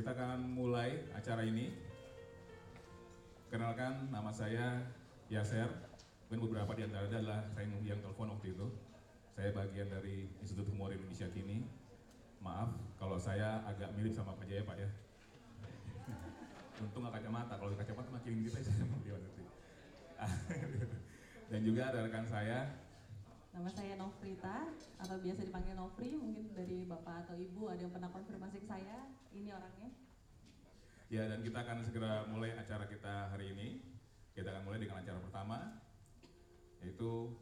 [0.00, 1.76] Kita akan mulai acara ini.
[3.52, 4.80] Kenalkan nama saya
[5.28, 5.68] Yaser.
[6.32, 8.64] Mungkin beberapa di antara adalah saya yang telepon waktu itu.
[9.36, 11.68] Saya bagian dari Institut Humor Indonesia kini.
[12.40, 14.88] Maaf kalau saya agak mirip sama Pak Jaya Pak ya.
[16.80, 19.04] Untung nggak kacamata, kalau kacamata makin gitu saya mau.
[21.52, 22.72] Dan juga ada rekan saya
[23.50, 24.70] Nama saya Nofrita
[25.02, 26.14] atau biasa dipanggil Nofri.
[26.14, 29.10] Mungkin dari bapak atau ibu ada yang pernah konfirmasi ke saya.
[29.34, 29.90] Ini orangnya.
[31.10, 33.82] Ya, dan kita akan segera mulai acara kita hari ini.
[34.30, 35.82] Kita akan mulai dengan acara pertama,
[36.78, 37.34] yaitu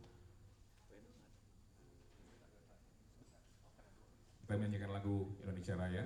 [4.41, 6.05] kita menyanyikan lagu Indonesia Raya.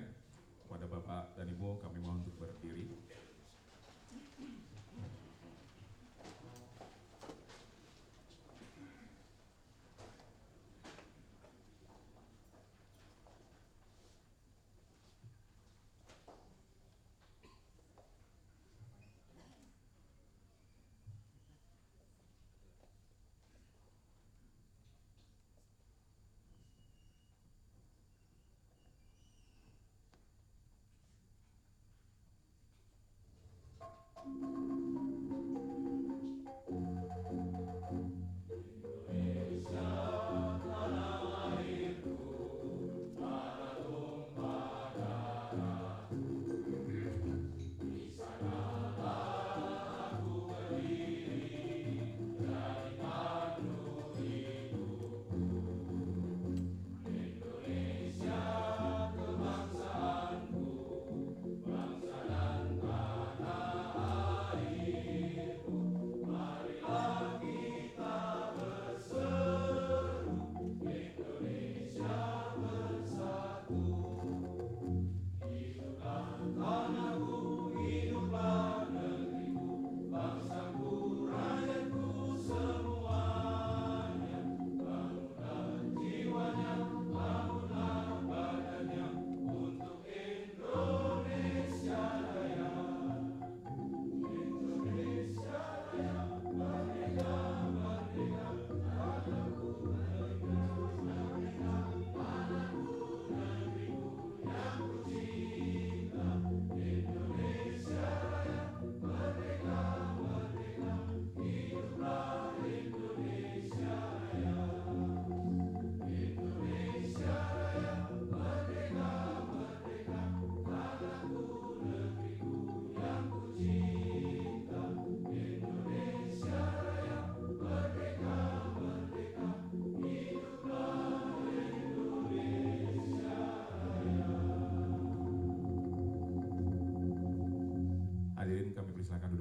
[0.67, 2.91] Kepada Bapak dan Ibu, kami mohon untuk berdiri.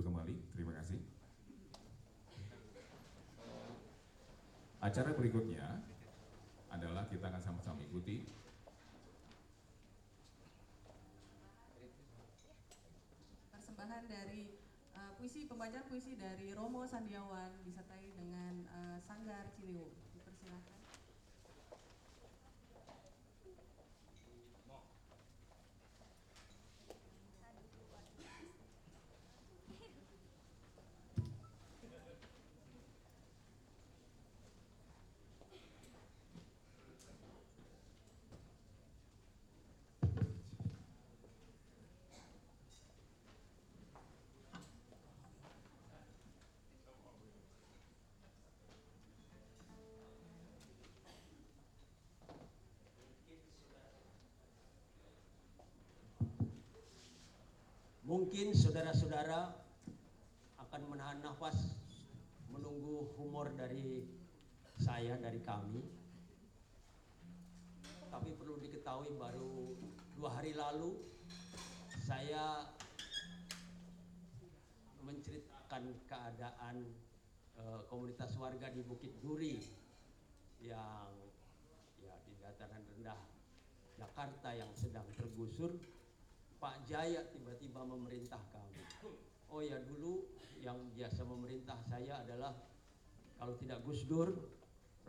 [0.01, 0.35] Duduk kembali.
[0.57, 0.97] Terima kasih.
[4.81, 5.77] Acara berikutnya
[6.73, 8.25] adalah kita akan sama-sama ikuti
[13.53, 14.57] Persembahan dari
[14.97, 19.93] uh, puisi pembacaan puisi dari Romo Sandiawan disertai dengan uh, Sanggar Ciliwung.
[58.21, 59.49] Mungkin saudara-saudara
[60.61, 61.73] akan menahan nafas
[62.53, 64.05] menunggu humor dari
[64.77, 65.81] saya, dari kami.
[68.13, 69.73] Tapi perlu diketahui baru
[70.13, 71.01] dua hari lalu
[72.05, 72.69] saya
[75.01, 76.93] menceritakan keadaan
[77.57, 79.57] eh, komunitas warga di Bukit Duri
[80.61, 81.09] yang
[82.05, 83.17] ya di dataran rendah
[83.97, 85.73] Jakarta yang sedang tergusur
[86.61, 88.77] Pak Jaya tiba-tiba memerintah kami.
[89.49, 90.29] Oh ya dulu
[90.61, 92.53] yang biasa memerintah saya adalah
[93.41, 94.29] kalau tidak Gus Dur,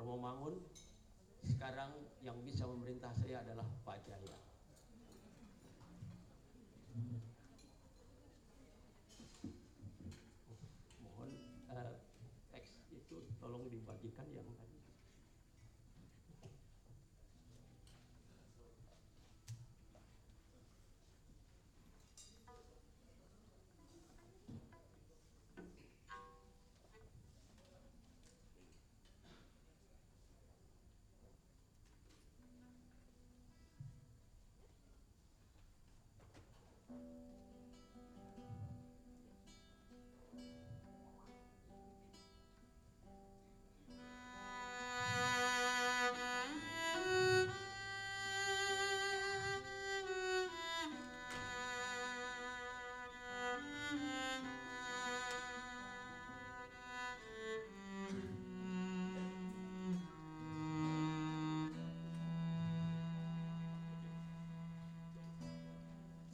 [0.00, 0.56] Romo Mangun,
[1.44, 1.92] sekarang
[2.24, 4.51] yang bisa memerintah saya adalah Pak Jaya.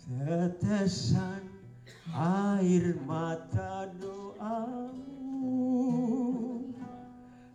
[0.08, 1.44] Tetesan
[2.16, 5.12] air mata doamu.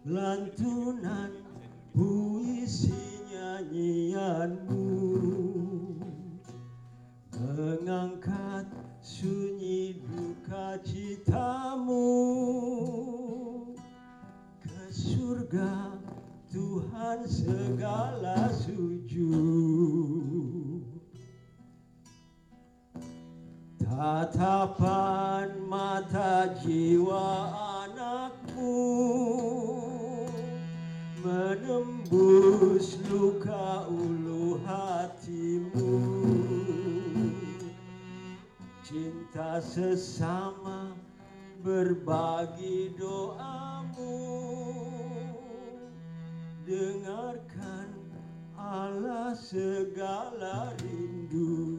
[0.06, 1.34] Lantunan
[1.98, 4.86] puisi nyanyianmu
[7.34, 8.70] Mengangkat
[9.02, 12.06] sunyi duka citamu.
[14.62, 15.98] Ke surga
[16.54, 18.43] Tuhan segala
[24.34, 27.54] Tatapan mata jiwa
[27.86, 28.74] anakmu
[31.22, 36.02] Menembus luka ulu hatimu.
[38.82, 40.98] Cinta sesama
[41.62, 44.18] berbagi doamu.
[46.66, 47.94] Dengarkan
[48.58, 51.73] Allah segala rindu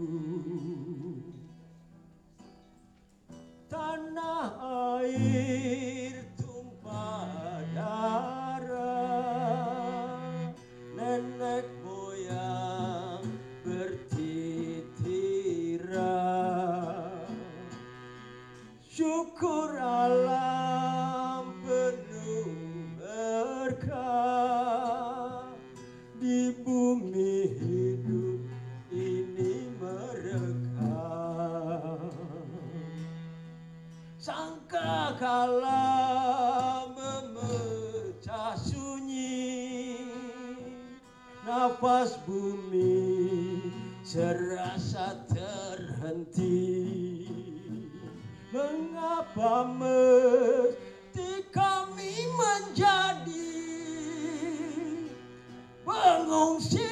[3.84, 5.24] Tanah air.
[5.84, 6.03] tumpah
[41.84, 43.60] Nafas bumi
[44.00, 46.80] serasa terhenti.
[48.48, 53.60] Mengapa mesti kami menjadi
[55.84, 56.83] Pengungsi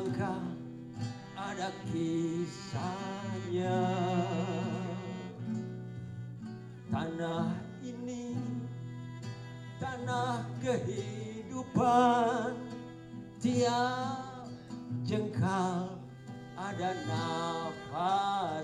[0.00, 0.40] langkah
[1.36, 3.84] ada kisahnya.
[6.88, 7.52] Tanah
[7.84, 8.32] ini
[9.76, 12.56] tanah kehidupan.
[13.44, 14.48] Tiap
[15.04, 16.00] jengkal
[16.56, 18.60] ada nafasnya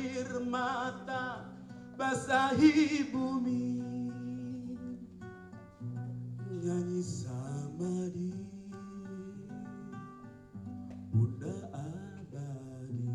[0.00, 1.44] air mata
[2.00, 3.76] Basahi bumi
[6.60, 8.32] Nyanyi sama di
[11.12, 13.12] Bunda abadi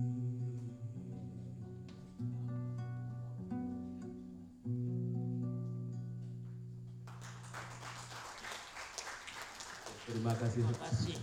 [10.06, 10.62] Terima kasih.
[10.62, 11.18] Terima kasih.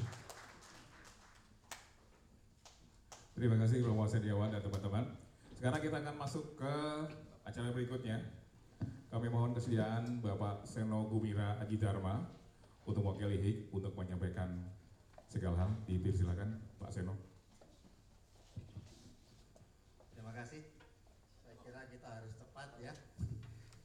[3.38, 5.21] Terima kasih Romo Sediawan dan teman-teman.
[5.62, 6.75] Sekarang kita akan masuk ke
[7.47, 8.19] acara berikutnya.
[9.14, 12.19] Kami mohon kesediaan Bapak Seno Gumira Aji Dharma
[12.83, 14.59] untuk mewakili HIK untuk menyampaikan
[15.31, 15.71] segala hal.
[15.87, 17.14] Dipersilakan Pak Seno.
[20.11, 20.66] Terima kasih.
[21.47, 22.90] Saya kira kita harus tepat ya,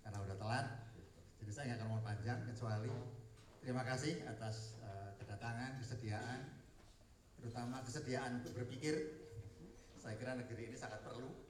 [0.01, 0.65] karena udah telat.
[1.45, 2.95] Jadi saya nggak akan mau panjang kecuali
[3.61, 6.41] terima kasih atas eh, kedatangan, kesediaan,
[7.37, 9.13] terutama kesediaan untuk berpikir.
[10.01, 11.46] Saya kira negeri ini sangat perlu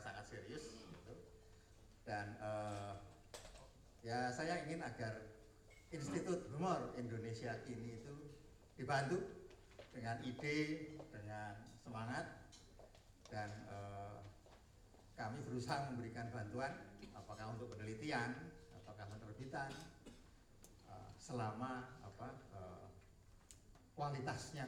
[0.00, 0.64] sangat serius.
[0.88, 1.14] gitu.
[2.08, 2.92] Dan eh,
[4.02, 5.30] ya saya ingin agar
[5.90, 8.14] Institut Humor Indonesia ini itu
[8.78, 9.20] dibantu
[9.90, 12.46] dengan ide, dengan semangat,
[13.30, 14.18] dan eh,
[15.14, 16.72] kami berusaha memberikan bantuan
[17.12, 18.34] apakah untuk penelitian
[18.74, 19.70] apakah penerbitan
[20.88, 22.86] eh, selama apa eh,
[23.94, 24.66] kualitasnya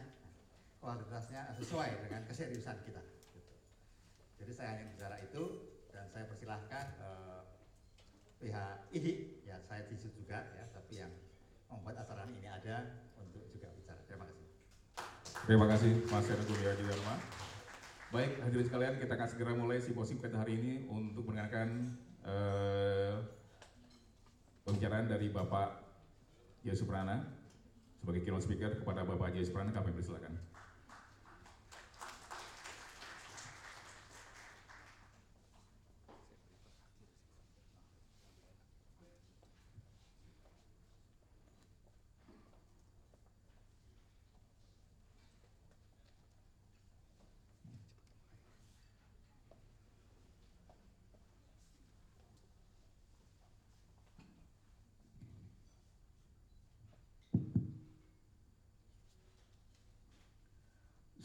[0.82, 3.11] kualitasnya sesuai dengan keseriusan kita.
[4.42, 5.44] Jadi saya hanya bicara itu
[5.94, 7.40] dan saya persilahkan eh,
[8.42, 9.12] pihak IHI
[9.46, 11.14] ya saya di situ juga ya tapi yang
[11.70, 14.46] membuat acara ini ada untuk juga bicara terima kasih
[15.42, 17.18] Terima kasih Mas Gumira Aji Dharma.
[18.14, 23.18] Baik, hadirin sekalian, kita akan segera mulai simposium kita hari ini untuk mendengarkan eh,
[24.62, 25.82] pembicaraan dari Bapak
[26.62, 27.26] Jaya Suprana
[27.98, 30.51] sebagai keynote speaker kepada Bapak Jaya Suprana kami persilakan.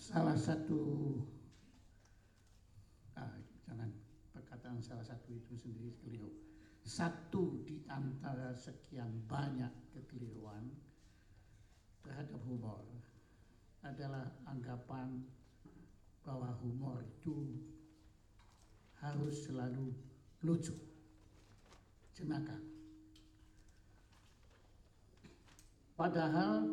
[0.07, 1.19] Salah satu
[3.19, 3.35] ah,
[3.67, 3.91] jangan
[4.31, 6.31] perkataan salah satu itu sendiri keliru.
[6.87, 10.71] Satu di antara sekian banyak kekeliruan
[12.07, 12.87] terhadap humor
[13.83, 15.27] adalah anggapan
[16.23, 17.59] bahwa humor itu
[19.03, 19.91] harus selalu
[20.39, 20.71] lucu
[22.15, 22.55] jenaka.
[25.99, 26.63] Padahal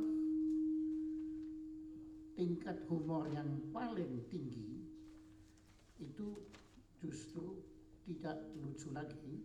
[2.35, 4.83] tingkat humor yang paling tinggi
[6.03, 6.35] itu
[6.99, 7.63] justru
[8.05, 9.41] tidak lucu lagi,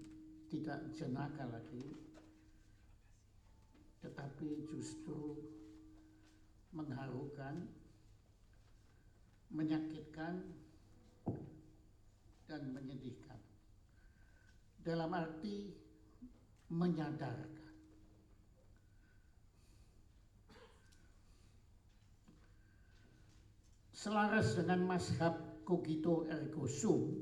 [0.50, 1.96] tidak jenaka lagi,
[4.02, 5.38] tetapi justru
[6.74, 7.70] mengharukan,
[9.54, 10.44] menyakitkan,
[12.50, 13.38] dan menyedihkan.
[14.82, 15.70] Dalam arti
[16.74, 17.59] menyadarkan.
[24.00, 25.36] Selaras dengan mazhab
[25.68, 27.20] cogito ergo sum,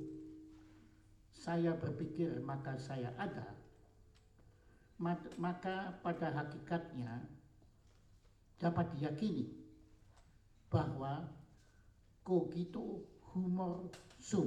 [1.34, 3.50] saya berpikir maka saya ada,
[5.42, 7.26] maka pada hakikatnya
[8.62, 9.50] dapat diyakini
[10.70, 11.26] bahwa
[12.22, 13.90] cogito humor
[14.22, 14.46] sum.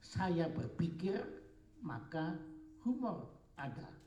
[0.00, 1.20] Saya berpikir
[1.84, 2.40] maka
[2.88, 3.28] humor
[3.60, 4.01] ada.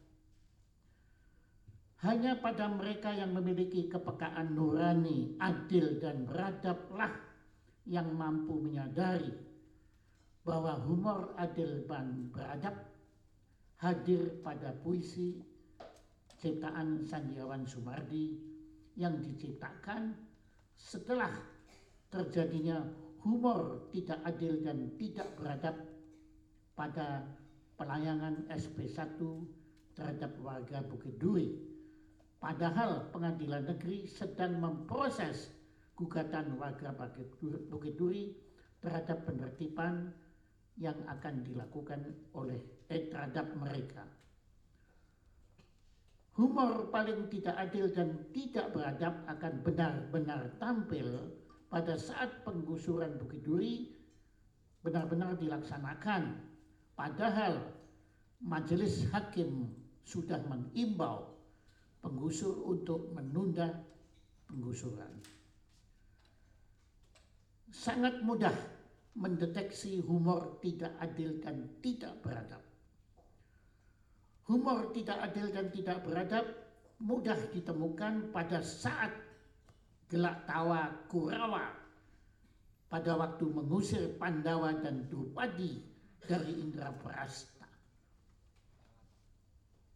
[2.06, 7.10] Hanya pada mereka yang memiliki kepekaan nurani, adil dan beradablah
[7.90, 9.34] yang mampu menyadari
[10.46, 12.78] bahwa humor adil dan beradab
[13.82, 15.42] hadir pada puisi
[16.38, 18.38] ciptaan Sandiawan Sumardi
[18.94, 20.14] yang diciptakan
[20.78, 21.34] setelah
[22.14, 22.86] terjadinya
[23.26, 25.74] humor tidak adil dan tidak beradab
[26.78, 27.26] pada
[27.82, 29.18] pelayangan SP1
[29.98, 31.75] terhadap warga Bukit Duri.
[32.46, 35.50] Padahal pengadilan negeri sedang memproses
[35.98, 38.38] gugatan warga Bukit Duri
[38.86, 40.14] terhadap penertiban
[40.78, 42.06] yang akan dilakukan
[42.38, 44.06] oleh eh, terhadap mereka.
[46.38, 51.34] Humor paling tidak adil dan tidak beradab akan benar-benar tampil
[51.74, 53.90] pada saat penggusuran Bukit Duri
[54.86, 56.46] benar-benar dilaksanakan.
[56.94, 57.58] Padahal
[58.38, 59.74] majelis hakim
[60.06, 61.35] sudah mengimbau
[62.06, 63.82] penggusur untuk menunda
[64.46, 65.10] penggusuran.
[67.74, 68.54] Sangat mudah
[69.18, 72.62] mendeteksi humor tidak adil dan tidak beradab.
[74.46, 76.46] Humor tidak adil dan tidak beradab
[77.02, 79.10] mudah ditemukan pada saat
[80.06, 81.74] gelak tawa Kurawa
[82.86, 85.82] pada waktu mengusir Pandawa dan Drupadi
[86.22, 87.68] dari Indraprasta.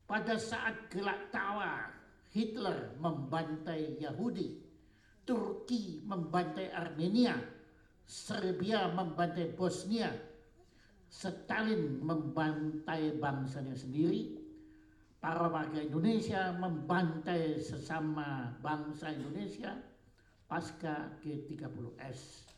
[0.09, 1.98] Pada saat gelak tawa
[2.29, 4.61] Hitler membantai Yahudi,
[5.25, 7.37] Turki membantai Armenia,
[8.05, 10.09] Serbia membantai Bosnia,
[11.09, 14.37] Stalin membantai bangsanya sendiri,
[15.19, 19.75] para warga Indonesia membantai sesama bangsa Indonesia
[20.47, 22.48] pasca G30S.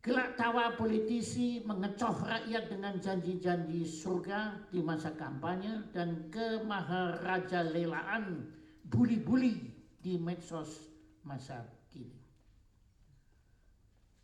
[0.00, 8.48] Gelak tawa politisi mengecoh rakyat dengan janji-janji surga di masa kampanye dan kemaharajalelaan
[8.88, 9.60] buli-buli
[10.00, 10.88] di medsos
[11.20, 12.16] masa kini.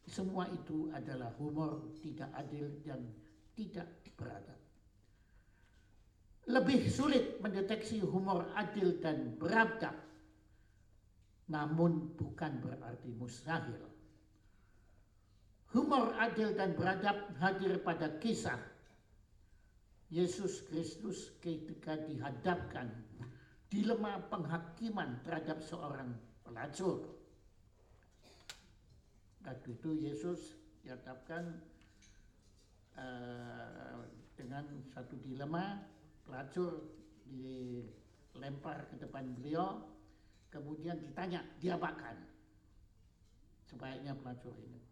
[0.08, 3.12] Semua itu adalah humor tidak adil dan
[3.52, 3.84] tidak
[4.16, 4.56] beradab.
[6.56, 9.92] Lebih sulit mendeteksi humor adil dan beradab,
[11.52, 13.95] namun bukan berarti mustahil.
[15.76, 18.56] Humor adil dan beradab hadir pada kisah
[20.08, 22.88] Yesus Kristus ketika dihadapkan
[23.68, 27.04] dilema penghakiman terhadap seorang pelacur.
[29.44, 31.60] Waktu itu Yesus dihadapkan
[32.96, 34.00] uh,
[34.32, 34.64] dengan
[34.96, 35.84] satu dilema
[36.24, 36.88] pelacur
[37.28, 39.84] dilempar ke depan beliau
[40.48, 42.16] kemudian ditanya diapakan
[43.68, 44.85] sebaiknya pelacur ini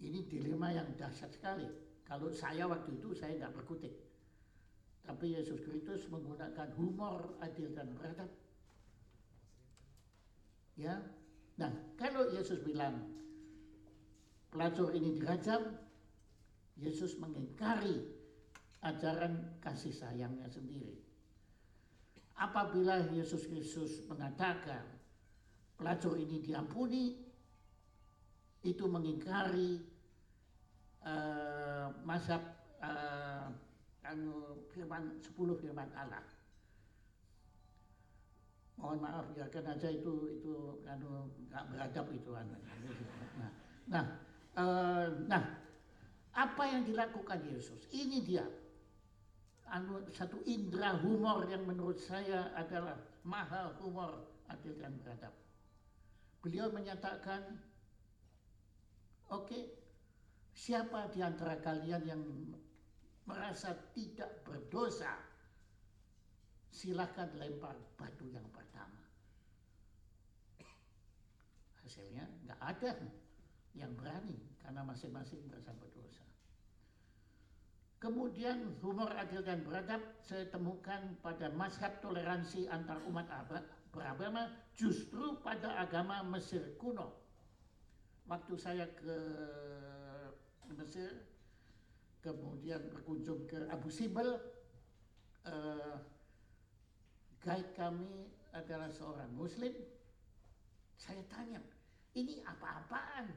[0.00, 1.66] ini dilema yang dahsyat sekali.
[2.04, 3.94] Kalau saya waktu itu saya nggak berkutik.
[5.06, 8.30] Tapi Yesus Kristus menggunakan humor adil dan beradab.
[10.76, 11.00] Ya,
[11.56, 13.00] nah kalau Yesus bilang
[14.52, 15.72] pelacur ini dirajam,
[16.76, 18.04] Yesus mengingkari
[18.84, 21.00] ajaran kasih sayangnya sendiri.
[22.36, 24.84] Apabila Yesus Kristus mengatakan
[25.80, 27.25] pelacur ini diampuni,
[28.66, 29.78] itu mengingkari
[31.06, 32.42] uh, mazhab
[32.82, 33.46] uh,
[34.02, 36.22] anu firman 10 firman Allah.
[38.76, 42.56] Mohon maaf ya karena aja itu itu anu nggak beradab itu anu.
[43.40, 43.50] Nah,
[43.88, 44.04] nah,
[44.58, 45.42] uh, nah
[46.36, 47.88] apa yang dilakukan Yesus?
[47.88, 48.44] Ini dia
[49.72, 55.34] anu satu indera humor yang menurut saya adalah mahal humor adil dan beradab.
[56.44, 57.58] Beliau menyatakan
[59.34, 59.74] Oke,
[60.54, 62.22] siapa di antara kalian yang
[63.26, 65.18] merasa tidak berdosa?
[66.70, 69.02] Silahkan lempar batu yang pertama.
[71.82, 72.92] Hasilnya nggak ada
[73.74, 76.22] yang berani karena masing-masing merasa berdosa.
[77.96, 83.24] Kemudian humor adil dan beradab saya temukan pada mazhab toleransi antar umat
[83.88, 87.25] beragama justru pada agama Mesir kuno.
[88.26, 89.18] Waktu saya ke
[90.74, 91.14] Mesir,
[92.18, 94.42] kemudian berkunjung ke Abu Simbel,
[95.46, 95.94] eh,
[97.38, 99.70] guide kami adalah seorang Muslim.
[100.98, 101.62] Saya tanya,
[102.18, 103.30] ini apa-apaan?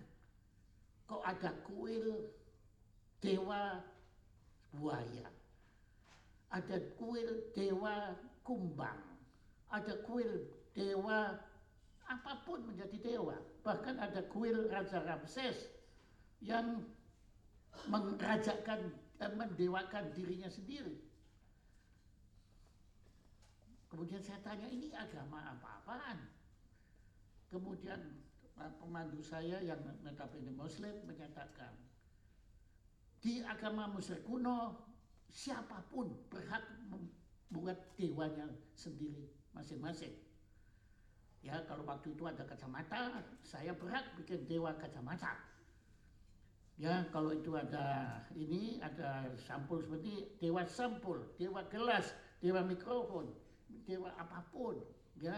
[1.06, 2.26] Kok ada kuil
[3.22, 3.86] dewa
[4.74, 5.30] buaya?
[6.50, 9.06] Ada kuil dewa kumbang?
[9.70, 11.38] Ada kuil dewa
[12.10, 13.38] apa pun menjadi dewa.
[13.62, 15.70] Bahkan ada kuil Raja Ramses
[16.42, 16.82] yang
[17.86, 18.90] merajakan,
[19.22, 20.98] eh, mendewakan dirinya sendiri.
[23.90, 26.18] Kemudian saya tanya ini agama apa-apaan?
[27.54, 28.02] Kemudian
[28.58, 31.78] eh, pemandu saya yang notabene Muslim menyatakan
[33.20, 34.80] di agama Mesir kuno
[35.30, 40.29] siapa pun berhak membuat dewanya sendiri masing-masing.
[41.40, 45.40] Ya kalau waktu itu ada kacamata, saya berhak bikin dewa kacamata.
[46.80, 53.32] Ya kalau itu ada ini ada sampul seperti dewa sampul, dewa gelas, dewa mikrofon,
[53.88, 54.80] dewa apa pun.
[55.20, 55.36] Ya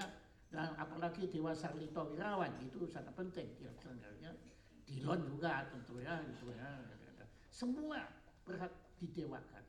[0.54, 4.34] dan apalagi dewa Sarlito Wirawan itu sangat penting ya sebenarnya.
[4.86, 6.70] Dilon juga tentu ya itu ya.
[7.50, 8.10] Semua
[8.46, 9.66] berhak didewakan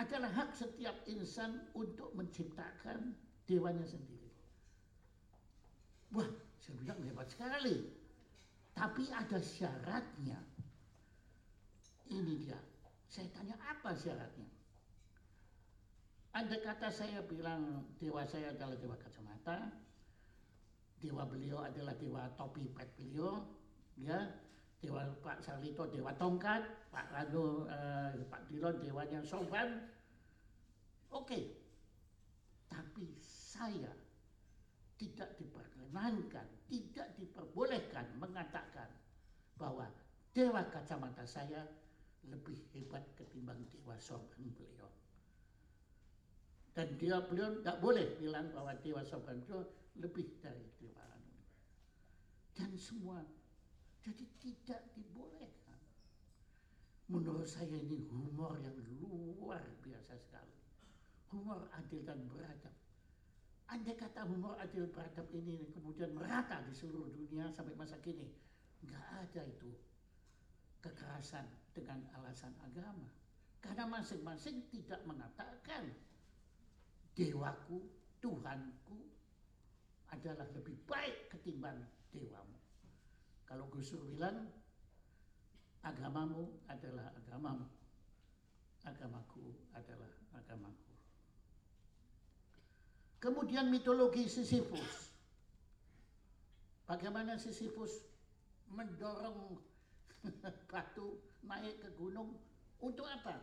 [0.00, 3.12] adalah hak setiap insan untuk menciptakan
[3.52, 4.32] dewanya sendiri.
[6.16, 6.28] Wah,
[6.64, 7.92] saya hebat sekali.
[8.72, 10.40] Tapi ada syaratnya.
[12.08, 12.60] Ini dia.
[13.12, 14.48] Saya tanya apa syaratnya?
[16.32, 19.68] Anda kata saya bilang dewa saya adalah dewa kacamata,
[20.96, 23.44] dewa beliau adalah dewa topi pet beliau,
[24.00, 24.32] ya,
[24.80, 29.92] dewa Pak Sarlito dewa tongkat, Pak Rano, eh, Pak Dilon dewanya soban.
[31.12, 31.52] Oke,
[32.72, 33.12] tapi
[33.52, 33.92] saya
[34.96, 38.88] tidak diperkenankan, tidak diperbolehkan mengatakan
[39.60, 39.84] bahwa
[40.32, 41.60] dewa kacamata saya
[42.24, 44.88] lebih hebat ketimbang dewa sorban beliau.
[46.72, 49.68] Dan dia beliau tidak boleh bilang bahwa dewa sorban beliau
[50.00, 51.36] lebih dari dewa anu.
[52.56, 53.20] Dan semua
[54.00, 55.76] jadi tidak dibolehkan.
[57.12, 58.78] Menurut saya ini humor yang
[59.36, 60.56] luar biasa sekali.
[61.28, 62.81] Humor adil dan beradab.
[63.72, 68.28] Andai kata humor adil beradab ini kemudian merata di seluruh dunia sampai masa kini,
[68.84, 69.72] nggak ada itu
[70.84, 73.08] kekerasan dengan alasan agama.
[73.64, 75.88] Karena masing-masing tidak mengatakan
[77.16, 77.80] dewaku,
[78.20, 79.08] Tuhanku
[80.12, 81.80] adalah lebih baik ketimbang
[82.12, 82.60] dewamu.
[83.48, 84.52] Kalau Gus Dur bilang
[85.80, 87.64] agamamu adalah agamamu,
[88.84, 90.81] agamaku adalah agamaku.
[93.22, 95.14] Kemudian mitologi Sisyphus.
[96.90, 98.02] Bagaimana Sisyphus
[98.66, 99.62] mendorong
[100.74, 102.34] batu naik ke gunung
[102.82, 103.38] untuk apa?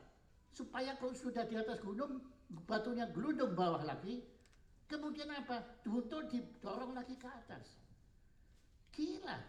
[0.51, 2.19] Supaya kalau sudah di atas gunung
[2.67, 4.19] batunya gelundung bawah lagi,
[4.91, 5.79] kemudian apa?
[5.87, 7.79] Untuk didorong lagi ke atas.
[8.91, 9.39] Gila.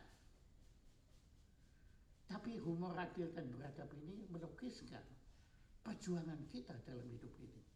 [2.30, 5.02] Tapi humor adil dan beradab ini melukiskan
[5.82, 7.69] perjuangan kita dalam hidup ini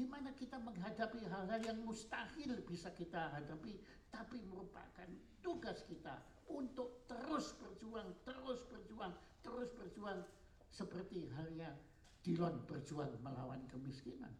[0.00, 3.76] di mana kita menghadapi hal-hal yang mustahil bisa kita hadapi,
[4.08, 5.04] tapi merupakan
[5.44, 9.12] tugas kita untuk terus berjuang, terus berjuang,
[9.44, 10.24] terus berjuang
[10.72, 11.76] seperti halnya
[12.20, 14.32] Dilon berjuang melawan kemiskinan.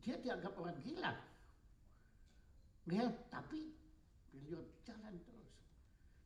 [0.00, 1.12] Dia dianggap orang gila.
[2.88, 3.76] Ya, tapi
[4.32, 5.52] beliau jalan terus.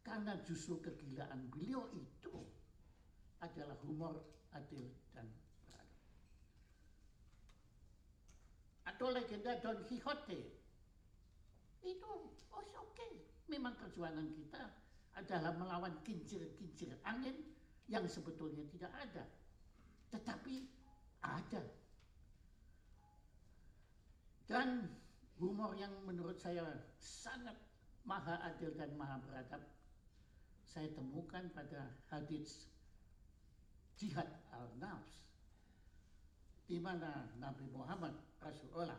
[0.07, 2.35] Karena justru kegilaan beliau itu
[3.43, 4.23] adalah humor
[4.55, 4.87] adil
[9.01, 10.37] atau legenda Don Quixote.
[11.81, 13.25] Itu oh oke, okay.
[13.49, 14.61] memang perjuangan kita
[15.17, 17.33] adalah melawan kincir-kincir angin
[17.89, 19.25] yang sebetulnya tidak ada.
[20.13, 20.69] Tetapi
[21.25, 21.65] ada.
[24.45, 24.85] Dan
[25.41, 26.69] humor yang menurut saya
[27.01, 27.57] sangat
[28.05, 29.65] maha adil dan maha beradab
[30.69, 32.69] saya temukan pada hadits
[33.97, 35.20] jihad al-nafs
[36.71, 38.95] di mana Nabi Muhammad Rasulullah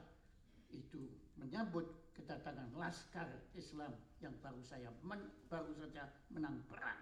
[0.75, 1.07] itu
[1.39, 6.99] menyambut kedatangan laskar Islam yang baru saya men, baru saja menang perang.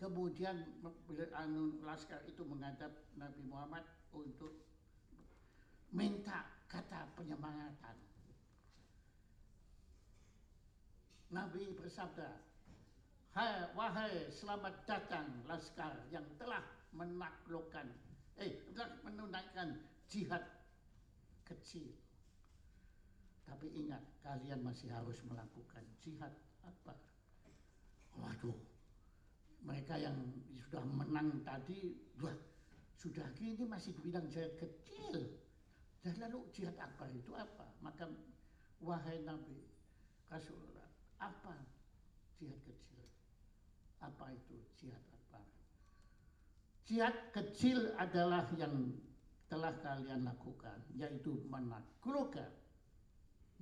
[0.00, 0.56] Kemudian
[1.36, 3.84] anu laskar itu menghadap Nabi Muhammad
[4.16, 4.56] untuk
[5.92, 7.96] minta kata penyemangatan.
[11.28, 12.40] Nabi bersabda,
[13.36, 16.60] Hai, wahai selamat datang laskar yang telah
[16.92, 17.88] menaklukkan,
[18.42, 19.78] eh, telah menunaikan
[20.10, 20.42] jihad
[21.46, 21.86] kecil.
[23.46, 26.32] Tapi ingat, kalian masih harus melakukan jihad
[26.66, 26.96] akbar.
[28.18, 28.58] Waduh,
[29.62, 30.16] mereka yang
[30.68, 32.34] sudah menang tadi, wah,
[32.98, 35.38] sudah gini masih dibilang jihad kecil.
[36.02, 37.66] Dan lalu jihad akbar itu apa?
[37.78, 38.10] Maka
[38.82, 39.62] wahai Nabi
[40.26, 40.90] Rasulullah,
[41.22, 41.54] apa
[42.40, 43.06] jihad kecil?
[44.02, 45.11] Apa itu jihad?
[46.82, 48.90] Jihad kecil adalah yang
[49.46, 52.50] telah kalian lakukan, yaitu menaklukkan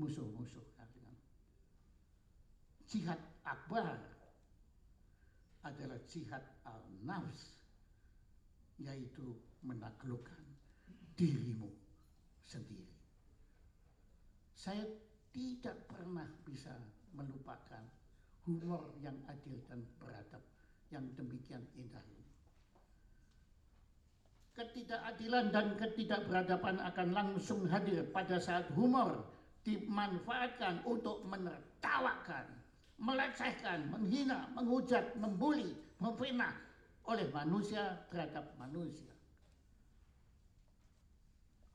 [0.00, 1.16] musuh-musuh kalian.
[2.88, 3.98] Jihad akbar
[5.60, 7.60] adalah jihad al-nafs,
[8.80, 10.46] yaitu menaklukkan
[11.18, 11.68] dirimu
[12.40, 12.96] sendiri.
[14.56, 14.88] Saya
[15.36, 16.72] tidak pernah bisa
[17.12, 17.84] melupakan
[18.48, 20.42] humor yang adil dan beradab
[20.88, 22.19] yang demikian indah.
[24.60, 29.24] Ketidakadilan dan ketidakberadaban akan langsung hadir pada saat humor
[29.64, 32.44] dimanfaatkan untuk menertawakan,
[33.00, 36.52] melecehkan, menghina, menghujat, membuli, memfitnah
[37.08, 39.08] oleh manusia terhadap manusia.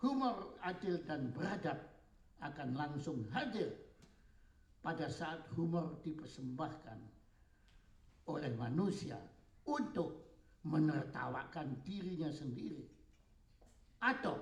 [0.05, 1.81] Humor adil dan beradab
[2.45, 3.73] akan langsung hadir
[4.85, 7.01] pada saat humor dipersembahkan
[8.29, 9.17] oleh manusia
[9.65, 10.24] untuk
[10.65, 12.81] menertawakan dirinya sendiri
[14.01, 14.41] atau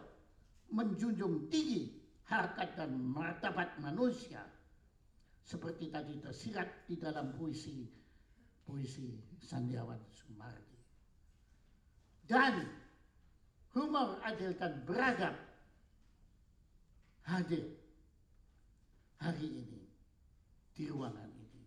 [0.71, 1.91] menjunjung tinggi
[2.31, 4.41] harkat dan martabat manusia.
[5.43, 7.83] Seperti tadi tersirat di dalam puisi
[8.63, 10.79] puisi Sandiawan Sumardi.
[12.23, 12.63] Dan
[13.75, 15.35] humor adil dan beradab
[17.27, 17.67] hadir
[19.19, 19.83] hari ini
[20.71, 21.63] di ruangan ini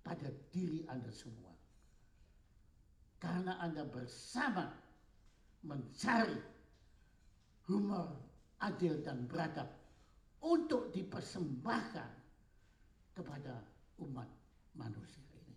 [0.00, 1.47] pada diri Anda semua
[3.28, 4.72] karena Anda bersama
[5.60, 6.40] mencari
[7.68, 8.08] humor
[8.64, 9.68] adil dan beradab
[10.40, 12.08] untuk dipersembahkan
[13.12, 13.60] kepada
[14.00, 14.24] umat
[14.72, 15.52] manusia ini.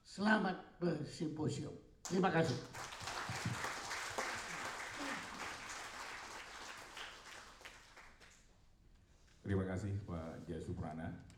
[0.00, 1.76] Selamat bersimposium.
[2.08, 2.56] Terima kasih.
[9.44, 11.35] Terima kasih Pak Jaya Suprana.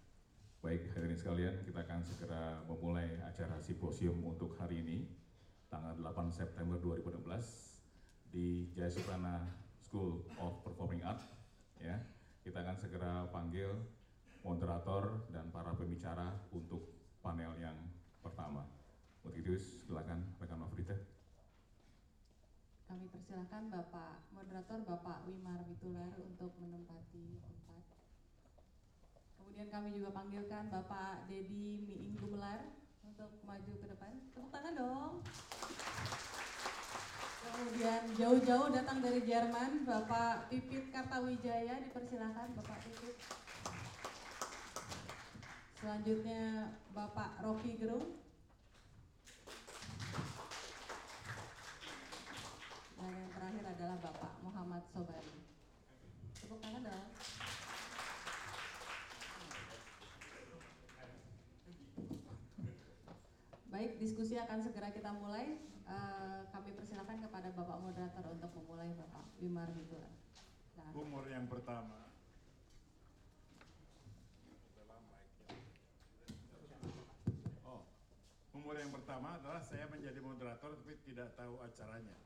[0.59, 5.07] Baik hadirin sekalian, kita akan segera memulai acara simposium untuk hari ini,
[5.71, 9.47] tanggal 8 September 2016 di Jaya Suprana
[9.79, 11.23] School of Performing Art.
[11.79, 12.03] Ya,
[12.43, 13.71] kita akan segera panggil
[14.43, 16.91] moderator dan para pembicara untuk
[17.23, 17.79] panel yang
[18.19, 18.67] pertama.
[19.23, 20.99] Untuk itu, silakan rekan Mafrita.
[22.91, 27.58] Kami persilahkan Bapak Moderator Bapak Wimar Witular untuk menempati.
[29.59, 32.63] Kemudian kami juga panggilkan Bapak Dedi Miing Gumelar
[33.03, 34.15] untuk maju ke depan.
[34.31, 35.19] Tepuk tangan dong.
[37.43, 43.19] Kemudian jauh-jauh datang dari Jerman Bapak Pipit Kartawijaya dipersilahkan Bapak Pipit.
[45.83, 48.15] Selanjutnya Bapak Rocky Gerung.
[52.95, 55.35] Dan yang terakhir adalah Bapak Muhammad Sobari.
[56.39, 57.11] Tepuk tangan dong.
[63.79, 65.55] Baik, diskusi akan segera kita mulai.
[65.87, 70.11] Eh, kami persilakan kepada Bapak moderator untuk memulai Bapak Wimar Witular.
[70.75, 70.99] Silakan.
[70.99, 72.11] Umur yang pertama.
[77.63, 77.87] Oh,
[78.59, 82.19] umur yang pertama adalah saya menjadi moderator tapi tidak tahu acaranya.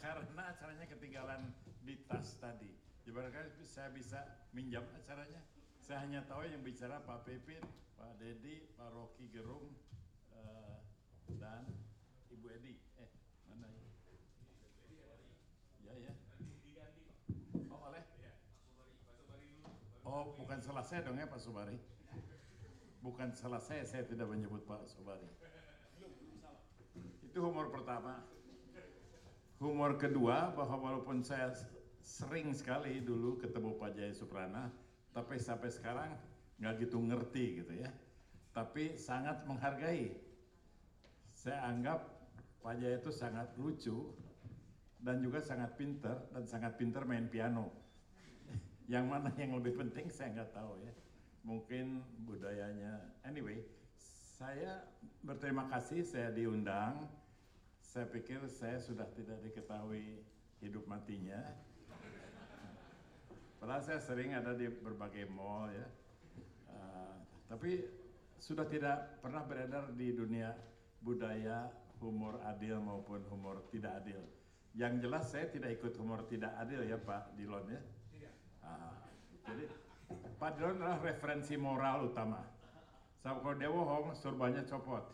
[0.00, 1.52] Karena acaranya ketinggalan
[1.84, 2.72] di tas tadi.
[3.04, 5.44] Ibaratnya saya bisa minjam acaranya.
[5.84, 7.60] Saya hanya tahu yang bicara Pak Pipin,
[8.00, 9.68] Pak Dedi, Pak Rocky Gerung,
[11.40, 11.64] dan
[12.28, 12.76] Ibu Edi.
[13.00, 13.10] Eh,
[13.48, 13.88] mana ya?
[15.88, 16.12] Ya, ya.
[17.72, 18.04] Oh, oleh?
[20.04, 21.80] Oh, bukan salah saya dong ya Pak Subari.
[23.00, 25.24] Bukan salah saya, saya tidak menyebut Pak Subari.
[27.24, 28.20] Itu humor pertama.
[29.56, 31.52] Humor kedua bahwa walaupun saya
[32.04, 34.68] sering sekali dulu ketemu Pak Jaya Suprana,
[35.16, 36.10] tapi sampai sekarang
[36.60, 37.88] nggak gitu ngerti gitu ya.
[38.52, 40.29] Tapi sangat menghargai.
[41.40, 42.04] Saya anggap
[42.60, 44.12] Pak Jaya itu sangat lucu
[45.00, 47.72] dan juga sangat pinter dan sangat pinter main piano.
[48.84, 50.92] Yang mana yang lebih penting saya nggak tahu ya.
[51.40, 53.16] Mungkin budayanya.
[53.24, 53.64] Anyway,
[54.36, 54.84] saya
[55.24, 57.08] berterima kasih saya diundang.
[57.80, 60.20] Saya pikir saya sudah tidak diketahui
[60.60, 61.40] hidup matinya.
[63.56, 65.88] Padahal saya sering ada di berbagai mall ya.
[67.48, 67.80] Tapi
[68.36, 70.52] sudah tidak pernah beredar di dunia
[71.00, 74.20] budaya humor adil maupun humor tidak adil.
[74.72, 77.80] Yang jelas saya tidak ikut humor tidak adil ya Pak Dilon ya.
[78.62, 79.08] Ah,
[79.44, 79.64] jadi
[80.38, 82.40] Pak Dilon adalah referensi moral utama.
[83.20, 85.04] Sama kalau dia bohong, surbannya copot.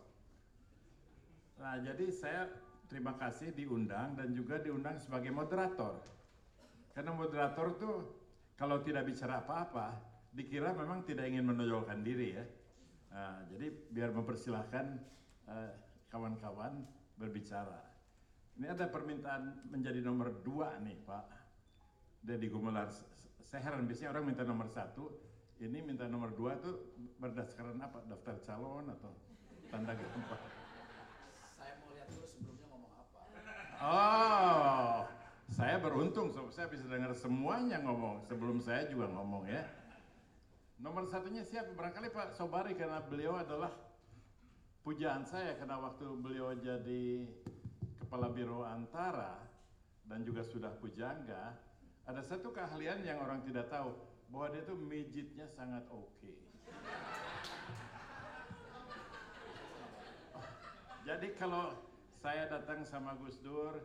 [1.58, 2.46] Nah, jadi saya
[2.86, 5.98] terima kasih diundang dan juga diundang sebagai moderator.
[6.94, 7.96] Karena moderator tuh
[8.54, 9.98] kalau tidak bicara apa-apa,
[10.30, 12.44] dikira memang tidak ingin menonjolkan diri ya.
[13.10, 15.00] Nah, jadi biar mempersilahkan
[15.50, 15.72] eh,
[16.10, 16.82] kawan-kawan
[17.16, 17.80] berbicara.
[18.56, 21.24] Ini ada permintaan menjadi nomor dua nih Pak
[22.24, 22.88] Deddy Gumelar.
[23.44, 25.12] Saya heran biasanya orang minta nomor satu,
[25.60, 28.02] ini minta nomor dua tuh berdasarkan apa?
[28.08, 29.12] Daftar calon atau
[29.68, 30.36] tanda gempa?
[31.54, 33.18] Saya mau lihat dulu sebelumnya ngomong apa.
[33.76, 34.96] Oh,
[35.52, 39.62] saya beruntung, so, saya bisa dengar semuanya ngomong sebelum saya juga ngomong ya.
[40.80, 41.72] Nomor satunya siapa?
[41.72, 43.72] Barangkali Pak Sobari karena beliau adalah
[44.86, 47.26] pujaan saya karena waktu beliau jadi
[47.98, 49.34] kepala biro antara
[50.06, 51.58] dan juga sudah pujangga,
[52.06, 53.90] ada satu keahlian yang orang tidak tahu
[54.30, 56.30] bahwa dia tuh mijitnya sangat oke.
[61.02, 61.74] Jadi kalau
[62.22, 63.82] saya datang sama Gus Dur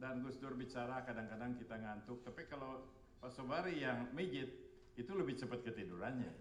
[0.00, 2.88] dan Gus Dur bicara kadang-kadang kita ngantuk, tapi kalau
[3.20, 4.48] Pak Sobari yang mijit
[4.96, 6.32] itu lebih cepat ketidurannya.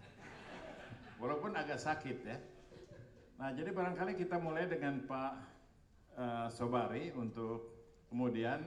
[1.19, 2.39] Walaupun agak sakit ya.
[3.37, 5.33] Nah, jadi barangkali kita mulai dengan Pak
[6.17, 7.69] eh, Sobari untuk
[8.09, 8.65] kemudian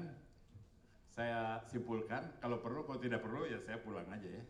[1.11, 4.45] saya simpulkan, kalau perlu, kalau tidak perlu ya saya pulang aja ya.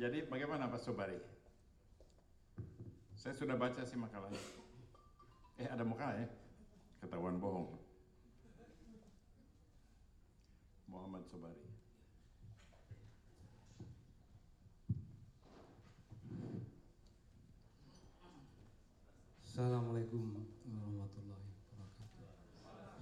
[0.00, 1.20] Jadi bagaimana Pak Sobari?
[3.14, 4.40] Saya sudah baca sih makalahnya.
[5.60, 6.28] Eh ada makalah ya?
[7.04, 7.68] Ketahuan bohong.
[10.88, 11.63] Muhammad Sobari.
[19.54, 20.34] Assalamualaikum
[20.66, 21.46] warahmatullahi
[21.78, 22.26] wabarakatuh.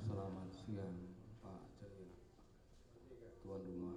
[0.04, 2.12] Selamat siang Pak Jaya,
[3.40, 3.96] tuan rumah.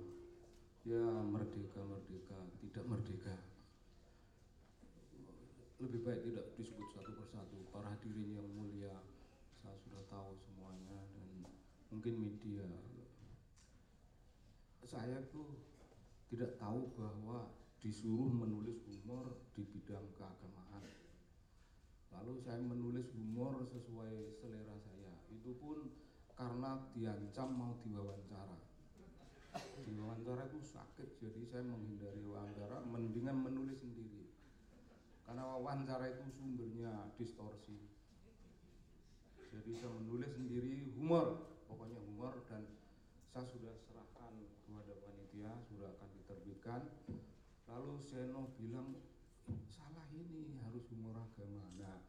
[0.87, 3.35] Ya merdeka merdeka, tidak merdeka.
[5.83, 7.59] Lebih baik tidak disebut satu persatu.
[7.75, 9.03] Para hadirin yang mulia,
[9.59, 11.51] saya sudah tahu semuanya dan
[11.91, 12.71] mungkin media.
[14.87, 15.59] Saya tuh
[16.31, 17.51] tidak tahu bahwa
[17.83, 20.65] disuruh menulis humor di bidang keagamaan.
[22.19, 25.13] Lalu saya menulis humor sesuai selera saya.
[25.31, 25.91] Itu pun
[26.35, 28.57] karena diancam mau diwawancara.
[29.87, 34.27] Diwawancara itu sakit, jadi saya menghindari wawancara, mendingan menulis sendiri.
[35.23, 37.79] Karena wawancara itu sumbernya distorsi.
[39.55, 42.67] Jadi saya menulis sendiri humor, pokoknya humor dan
[43.31, 44.35] saya sudah serahkan
[44.67, 46.81] kepada panitia, sudah akan diterbitkan.
[47.71, 48.99] Lalu Seno bilang
[49.71, 51.63] salah ini harus humor agama.
[51.79, 52.03] Nah,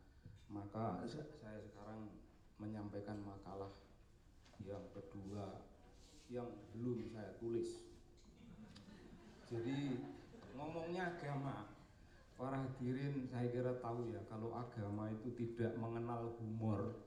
[0.57, 2.09] maka sa- saya sekarang
[2.57, 3.68] menyampaikan makalah
[4.64, 5.68] yang kedua
[6.33, 7.85] yang belum saya tulis.
[9.47, 10.01] Jadi
[10.57, 11.70] ngomongnya agama,
[12.35, 16.99] para hadirin saya kira tahu ya kalau agama itu tidak mengenal humor,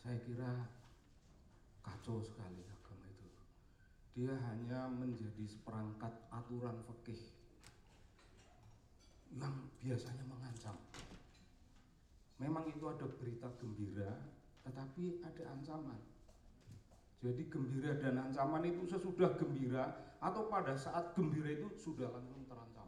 [0.00, 0.70] saya kira
[1.84, 3.28] kacau sekali agama itu.
[4.16, 7.20] Dia hanya menjadi seperangkat aturan fikih
[9.36, 10.78] yang biasanya mengancam.
[12.38, 14.14] Memang itu ada berita gembira,
[14.62, 15.98] tetapi ada ancaman.
[17.18, 22.86] Jadi gembira dan ancaman itu sesudah gembira atau pada saat gembira itu sudah langsung terancam.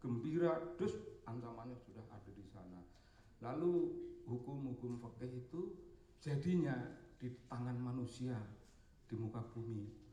[0.00, 0.96] Gembira, dus
[1.28, 2.80] ancamannya sudah ada di sana.
[3.44, 3.92] Lalu
[4.24, 5.76] hukum-hukum fikih itu
[6.24, 8.40] jadinya di tangan manusia
[9.04, 10.07] di muka bumi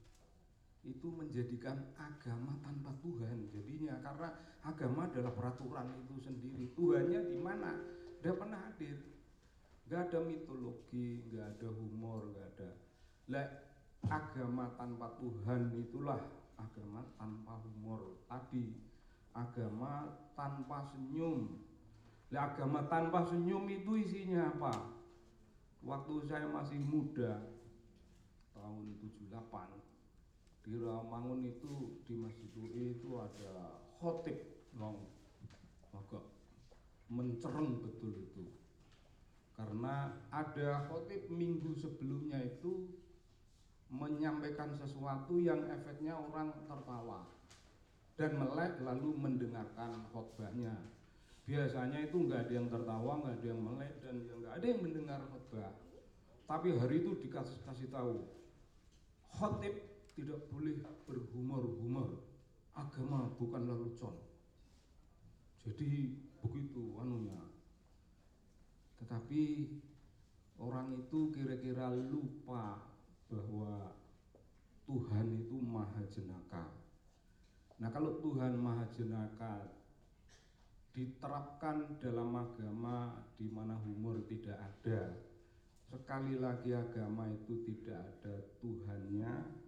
[0.85, 4.29] itu menjadikan agama tanpa Tuhan jadinya karena
[4.61, 6.69] agama adalah peraturan itu sendiri.
[6.77, 7.73] Tuhannya di mana?
[8.21, 8.97] Tidak pernah hadir.
[9.85, 12.69] Nggak ada mitologi nggak ada humor nggak ada.
[13.33, 13.47] Lah
[14.09, 16.21] agama tanpa Tuhan itulah
[16.57, 18.21] agama tanpa humor.
[18.29, 18.77] Tadi
[19.33, 21.61] agama tanpa senyum.
[22.29, 24.73] Lah agama tanpa senyum itu isinya apa?
[25.85, 27.45] Waktu saya masih muda
[28.57, 29.84] tahun 78
[30.65, 34.33] di Rawamangun itu di Masjid UI itu ada khotib
[34.73, 34.97] yang
[35.93, 36.25] agak
[37.05, 38.49] mencereng betul itu.
[39.53, 42.89] Karena ada khotib minggu sebelumnya itu
[43.93, 47.29] menyampaikan sesuatu yang efeknya orang tertawa
[48.17, 50.73] dan melek lalu mendengarkan khotbahnya.
[51.45, 54.81] Biasanya itu nggak ada yang tertawa nggak ada yang melek dan yang nggak ada yang
[54.81, 55.71] mendengar khotbah.
[56.49, 58.25] Tapi hari itu dikasih kasih tahu
[59.29, 62.23] khotib tidak boleh berhumor-humor
[62.71, 64.15] agama bukanlah lelucon
[65.59, 67.41] Jadi begitu anunya.
[69.01, 69.41] Tetapi
[70.61, 72.85] orang itu kira-kira lupa
[73.27, 73.97] bahwa
[74.85, 76.69] Tuhan itu maha jenaka.
[77.81, 79.73] Nah kalau Tuhan maha jenaka
[80.93, 85.17] diterapkan dalam agama di mana humor tidak ada.
[85.89, 89.64] Sekali lagi agama itu tidak ada Tuhannya.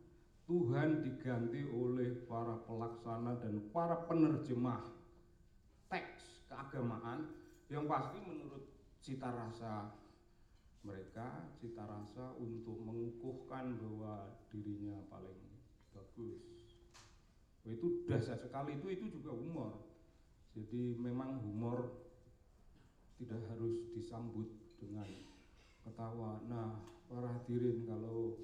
[0.48, 4.80] Tuhan diganti oleh para pelaksana dan para penerjemah
[5.92, 7.36] teks keagamaan
[7.68, 8.64] yang pasti menurut
[9.04, 9.92] cita rasa
[10.88, 15.36] mereka cita rasa untuk mengukuhkan bahwa dirinya paling
[15.92, 16.40] bagus.
[17.68, 19.84] Itu dasar sekali itu itu juga humor.
[20.56, 22.08] Jadi memang humor
[23.20, 24.48] tidak harus disambut
[24.80, 25.12] dengan
[25.84, 26.40] ketawa.
[26.48, 28.40] Nah, para hadirin kalau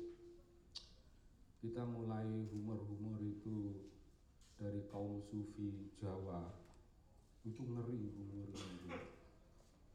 [1.64, 3.88] kita mulai humor-humor itu
[4.60, 6.60] dari kaum sufi Jawa.
[7.48, 9.00] Itu ngeri humornya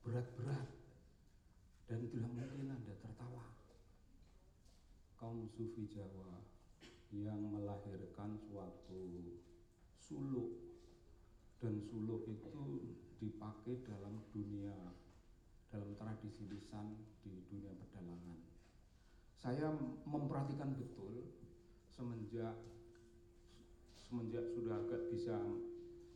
[0.00, 0.64] berat-berat.
[1.84, 3.52] Dan tidak mungkin anda tertawa.
[5.20, 6.40] Kaum sufi Jawa
[7.12, 9.04] yang melahirkan suatu
[10.00, 10.80] suluk.
[11.60, 12.64] Dan suluk itu
[13.20, 14.96] dipakai dalam dunia
[15.68, 18.40] dalam tradisi lisan di dunia pedalangan
[19.38, 19.70] saya
[20.02, 21.38] memperhatikan betul
[21.98, 22.54] semenjak
[23.98, 25.34] semenjak sudah agak bisa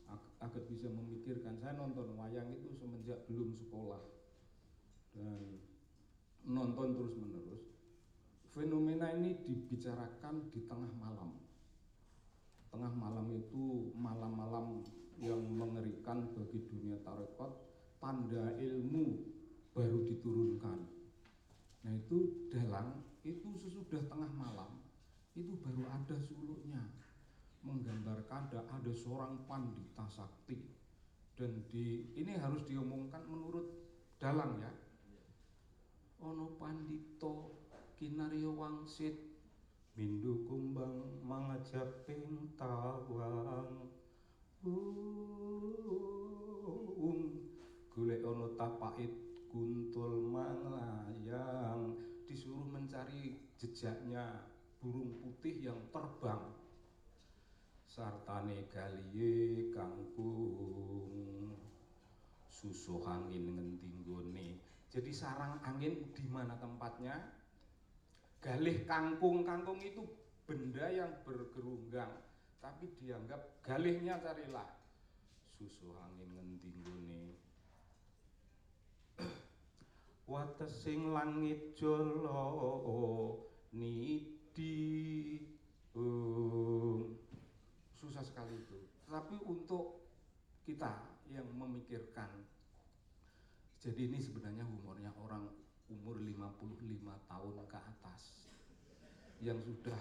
[0.07, 1.59] ag- agak bisa memikirkan.
[1.59, 3.99] Saya nonton wayang itu semenjak belum sekolah.
[5.11, 5.59] Dan
[6.47, 7.67] nonton terus menerus
[8.55, 11.35] fenomena ini dibicarakan di tengah malam.
[12.71, 14.87] Tengah malam itu malam-malam
[15.19, 17.51] yang mengerikan bagi dunia tarekat.
[17.99, 19.19] Tanda ilmu
[19.75, 20.79] baru diturunkan.
[21.83, 24.82] Nah itu dalang itu sesudah tengah malam
[25.33, 26.81] itu baru ada suluknya.
[27.63, 30.59] Menggambarkan ada, ada seorang pandita sakti.
[31.33, 33.65] Dan di ini harus diomongkan menurut
[34.21, 34.69] dalang ya.
[36.21, 37.65] Ono pandito
[37.97, 39.17] kinaryo wangsit
[39.97, 43.89] mindu kumbang mangajaping tawang.
[44.63, 45.43] Um
[47.93, 49.13] golek ono tapait
[49.53, 51.93] kuntul manglayang
[52.25, 54.52] disuruh mencari jejaknya
[54.83, 56.51] burung putih yang terbang.
[57.87, 61.55] Sartane galiye kangkung
[62.51, 64.59] susuh angin ngendi nggone.
[64.91, 67.15] Jadi sarang angin di mana tempatnya?
[68.43, 69.47] Galih kangkung.
[69.47, 70.03] Kangkung itu
[70.43, 72.11] benda yang bergerunggang
[72.59, 74.67] tapi dianggap galihnya carilah.
[75.55, 77.23] Susuh angin ngendi nggone.
[80.31, 82.43] Watesing langit jolo
[84.53, 85.41] nidi
[85.97, 87.09] um,
[87.97, 88.77] susah sekali itu.
[89.09, 90.05] Tapi untuk
[90.61, 90.93] kita
[91.33, 92.29] yang memikirkan
[93.81, 95.49] jadi ini sebenarnya humornya orang
[95.89, 98.21] umur 55 tahun ke atas
[99.43, 99.97] yang sudah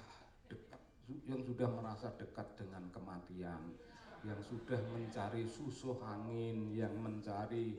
[0.46, 0.80] dekat
[1.26, 3.74] yang sudah merasa dekat dengan kematian
[4.22, 7.74] yang sudah mencari susuh angin yang mencari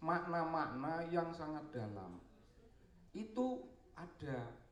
[0.00, 2.16] makna-makna yang sangat dalam.
[3.12, 4.63] Itu ada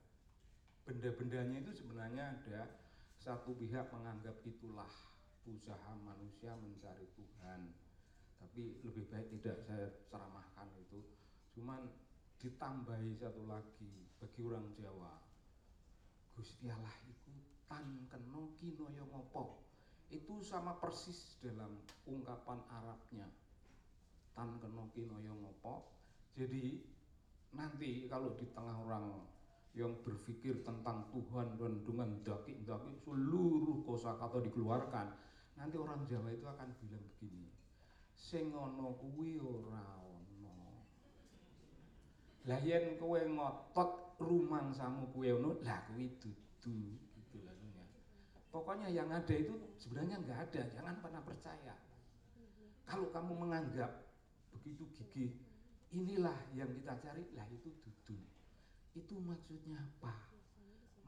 [0.83, 2.66] benda-bendanya itu sebenarnya ada
[3.22, 4.91] satu pihak menganggap itulah
[5.47, 7.70] usaha manusia mencari Tuhan.
[8.43, 11.07] Tapi lebih baik tidak saya ceramahkan itu.
[11.55, 11.87] Cuman
[12.43, 15.14] ditambahi satu lagi bagi orang Jawa.
[16.35, 17.30] Gusti Allah itu
[17.70, 19.62] tan keno kinoyo ngopo?
[20.11, 21.78] Itu sama persis dalam
[22.11, 23.30] ungkapan Arabnya.
[24.35, 25.87] Tan keno kinoyo ngopo?
[26.35, 26.83] Jadi
[27.55, 29.22] nanti kalau di tengah orang
[29.73, 35.16] yang berpikir tentang Tuhan dan dengan daki-daki seluruh kosakata dikeluarkan
[35.57, 37.49] nanti orang Jawa itu akan bilang begini
[38.12, 40.03] sing kuwi ora
[42.43, 47.87] lah yen kowe ngotot rumangsamu kuwi ono lah kuwi dudu gitu lagunya.
[48.51, 51.79] Pokoknya yang ada itu sebenarnya nggak ada jangan pernah percaya.
[52.83, 54.11] Kalau kamu menganggap
[54.59, 55.31] begitu gigih
[55.95, 58.18] inilah yang kita cari lah itu dudu
[58.93, 60.28] itu maksudnya apa?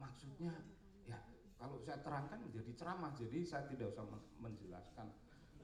[0.01, 0.53] Maksudnya
[1.05, 1.21] ya
[1.61, 3.13] kalau saya terangkan menjadi ceramah.
[3.13, 5.13] Jadi saya tidak usah men- menjelaskan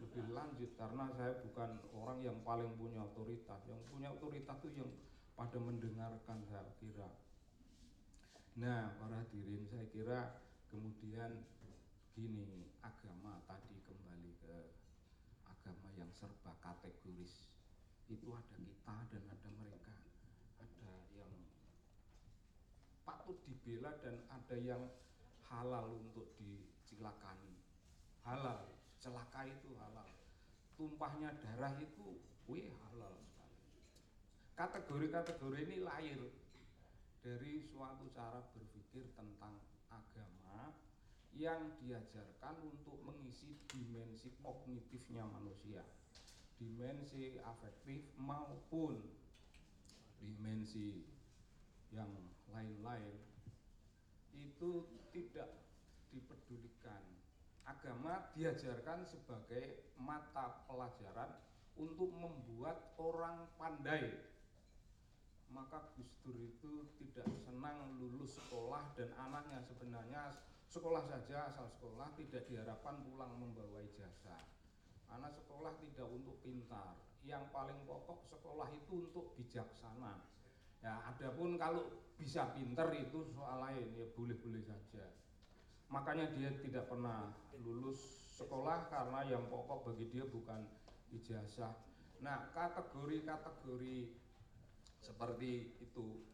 [0.02, 3.62] lebih lanjut karena saya bukan orang yang paling punya otoritas.
[3.70, 4.92] Yang punya otoritas itu yang
[5.38, 7.10] pada mendengarkan saya kira.
[8.58, 10.20] Nah para hadirin saya kira
[10.70, 11.46] kemudian
[12.12, 14.56] gini agama tadi kembali ke
[15.48, 17.50] agama yang serba kategoris.
[18.12, 19.96] Itu ada kita dan ada mereka
[20.60, 21.32] ada yang
[23.08, 23.40] patut
[23.72, 24.84] dibela dan ada yang
[25.48, 27.56] halal untuk dicilakani.
[28.28, 28.68] Halal
[29.00, 30.12] celaka itu halal.
[30.76, 32.20] Tumpahnya darah itu
[32.52, 33.64] wih halal sekali.
[34.60, 36.20] Kategori-kategori ini lahir
[37.24, 39.56] dari suatu cara berpikir tentang
[39.88, 40.76] agama
[41.32, 45.88] yang diajarkan untuk mengisi dimensi kognitifnya manusia,
[46.60, 49.00] dimensi afektif maupun
[50.20, 51.08] dimensi
[51.96, 52.12] yang
[52.52, 53.31] lain-lain
[54.42, 55.50] itu tidak
[56.10, 57.02] dipedulikan.
[57.62, 61.30] Agama diajarkan sebagai mata pelajaran
[61.78, 64.12] untuk membuat orang pandai.
[65.52, 70.32] Maka Gus Dur itu tidak senang lulus sekolah dan anaknya sebenarnya
[70.72, 74.48] sekolah saja asal sekolah tidak diharapkan pulang membawa ijazah.
[75.12, 76.96] Anak sekolah tidak untuk pintar,
[77.28, 80.24] yang paling pokok sekolah itu untuk bijaksana.
[80.82, 85.14] Ya, adapun kalau bisa pinter itu soal lain ya boleh-boleh saja.
[85.94, 90.66] Makanya dia tidak pernah lulus sekolah karena yang pokok bagi dia bukan
[91.14, 91.78] ijazah.
[92.22, 94.18] Nah, kategori-kategori
[95.02, 96.26] seperti itu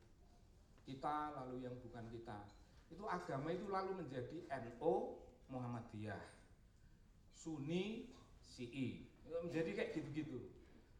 [0.87, 2.39] kita lalu yang bukan kita.
[2.87, 5.19] Itu agama itu lalu menjadi NO
[5.51, 6.23] Muhammadiyah.
[7.35, 9.07] Sunni Syi'i
[9.43, 10.39] menjadi kayak gitu-gitu.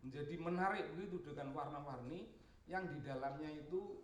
[0.04, 2.37] Menjadi menarik begitu dengan warna-warni
[2.68, 4.04] yang di dalamnya itu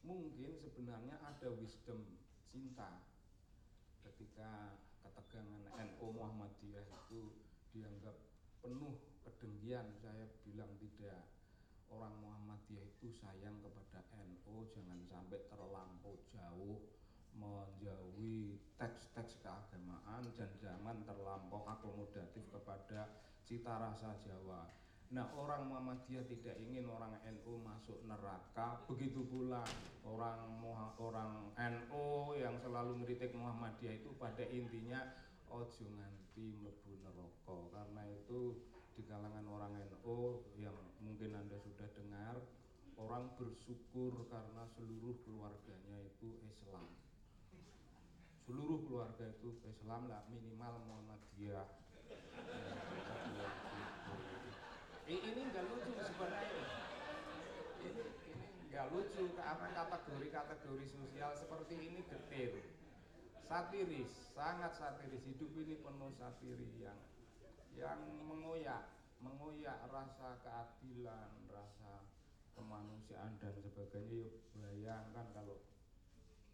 [0.00, 2.00] mungkin sebenarnya ada wisdom
[2.48, 3.04] cinta
[4.00, 7.36] ketika ketegangan NO Muhammadiyah itu
[7.76, 8.16] dianggap
[8.64, 11.28] penuh kedengkian saya bilang tidak
[11.92, 16.80] orang Muhammadiyah itu sayang kepada NO jangan sampai terlampau jauh
[17.36, 24.72] menjauhi teks-teks keagamaan dan jangan terlampau akomodatif kepada cita rasa Jawa.
[25.10, 28.78] Nah orang Muhammadiyah tidak ingin orang NU masuk neraka.
[28.86, 29.66] Begitu pula
[30.06, 30.62] orang
[30.98, 32.06] orang NU
[32.38, 35.02] yang selalu meritik Muhammadiyah itu pada intinya
[35.50, 37.58] Ojo nganti mlebu neraka.
[37.74, 38.54] Karena itu
[38.94, 42.38] di kalangan orang NU yang mungkin Anda sudah dengar
[43.00, 46.84] Orang bersyukur karena seluruh keluarganya itu Islam.
[48.44, 51.64] Seluruh keluarga itu Islam lah minimal Muhammadiyah
[55.18, 56.64] ini nggak lucu sebenarnya.
[57.82, 58.02] Ini
[58.70, 59.24] nggak lucu.
[59.34, 62.54] Karena kategori-kategori sosial seperti ini getir
[63.50, 65.26] satiris sangat satiris.
[65.26, 66.98] Hidup ini penuh satiri yang
[67.74, 68.86] yang mengoyak
[69.18, 72.06] mengoyak rasa keadilan rasa
[72.54, 74.30] kemanusiaan dan sebagainya.
[74.30, 75.58] Yuk bayangkan kalau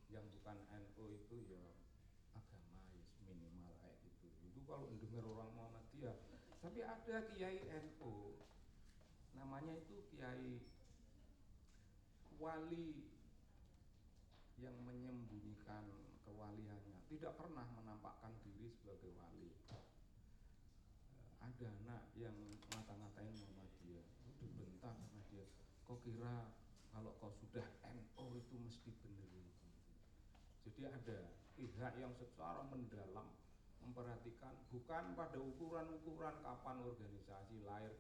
[0.09, 1.63] yang bukan NU itu ya
[2.33, 4.25] agama ya minimal kayak gitu.
[4.49, 6.17] Itu kalau dengar orang Muhammadiyah.
[6.65, 8.26] Tapi ada kiai NU
[9.57, 10.61] namanya itu kiai
[12.37, 13.09] wali
[14.61, 15.81] yang menyembunyikan
[16.29, 17.01] kewaliannya.
[17.09, 19.49] Tidak pernah menampakkan diri sebagai wali.
[21.41, 22.37] Ada anak yang
[22.69, 25.49] ngata-ngatain Muhammadiyah itu dibentak sama dia.
[25.89, 26.53] Kok kira
[26.93, 27.65] kalau kau sudah
[27.97, 29.25] NU itu mesti benar
[30.69, 33.33] jadi ada pihak yang secara mendalam
[33.81, 37.95] memperhatikan bukan pada ukuran-ukuran kapan organisasi lahir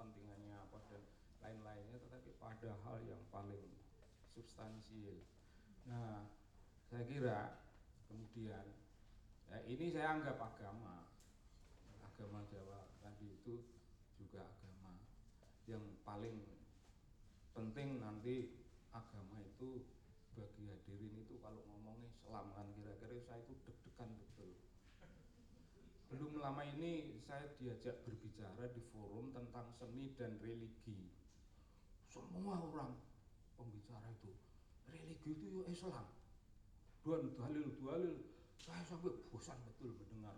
[0.00, 1.04] kepentingannya apa dan
[1.44, 3.68] lain-lainnya tetapi pada hal yang paling
[4.32, 5.20] substansial.
[5.84, 6.24] Nah
[6.88, 7.60] saya kira
[8.08, 8.64] kemudian
[9.52, 11.04] ya ini saya anggap agama.
[12.00, 13.60] Agama Jawa tadi itu
[14.16, 14.96] juga agama.
[15.68, 16.48] Yang paling
[17.52, 18.56] penting nanti
[18.96, 19.84] agama itu
[20.32, 24.56] bagi hadirin itu kalau ngomongnya Islam kan kira-kira saya itu deg-degan betul
[26.20, 31.08] belum lama ini saya diajak berbicara di forum tentang seni dan religi.
[32.12, 32.92] Semua orang
[33.56, 34.36] pembicara itu
[34.84, 36.12] religi itu Islam.
[37.00, 38.20] Dan dalil dalil
[38.60, 40.36] saya sampai bosan betul mendengar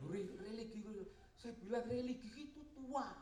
[0.00, 0.80] religi.
[1.36, 3.12] Saya bilang religi itu tua,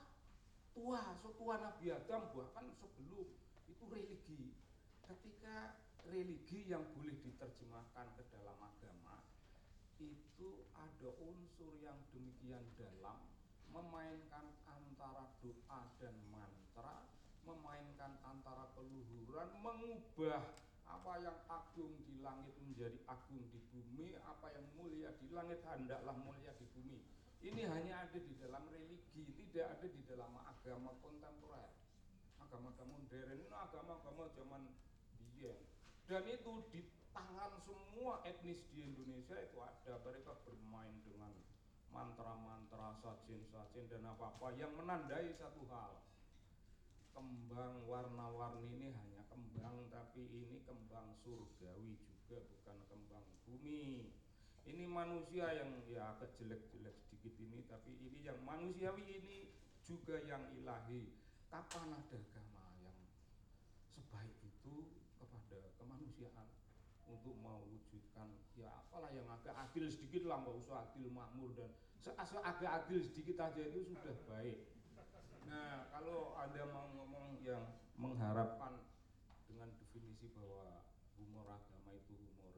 [0.70, 3.34] tua, setua Nabi Adam bahkan sebelum
[3.66, 4.54] itu religi.
[5.02, 5.74] Ketika
[6.06, 8.69] religi yang boleh diterjemahkan ke dalam
[10.40, 13.20] itu ada unsur yang demikian dalam
[13.76, 17.04] memainkan antara doa dan mantra
[17.44, 20.40] memainkan antara keluhuran mengubah
[20.88, 26.16] apa yang agung di langit menjadi agung di bumi apa yang mulia di langit hendaklah
[26.16, 27.04] mulia di bumi.
[27.44, 31.68] Ini hanya ada di dalam religi tidak ada di dalam agama kontemporer.
[32.40, 34.72] Agama-agama modern agama-agama zaman
[35.20, 35.60] biyen.
[36.08, 36.80] Dan itu di
[37.14, 39.98] tangan semua etnis di Indonesia itu ada
[41.90, 46.02] mantra-mantra sajen-sajen dan apa-apa yang menandai satu hal.
[47.10, 54.14] Kembang warna-warni ini hanya kembang tapi ini kembang surgawi juga bukan kembang bumi.
[54.64, 59.50] Ini manusia yang ya agak jelek-jelek sedikit ini tapi ini yang manusiawi ini
[59.82, 61.10] juga yang ilahi.
[61.50, 62.94] Kapan ada agama yang
[63.90, 66.46] sebaik itu kepada kemanusiaan
[67.10, 72.40] untuk mewujudkan ya apalah yang agak adil sedikit lah nggak usah adil makmur dan seasal
[72.40, 74.58] agak adil sedikit aja itu sudah baik.
[75.44, 78.80] Nah kalau anda mau ngomong yang mengharapkan
[79.44, 80.86] dengan definisi bahwa
[81.20, 82.56] humor agama itu humor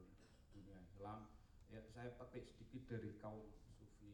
[0.55, 1.27] dunia Islam
[1.73, 4.13] ya saya petik sedikit dari kaum sufi.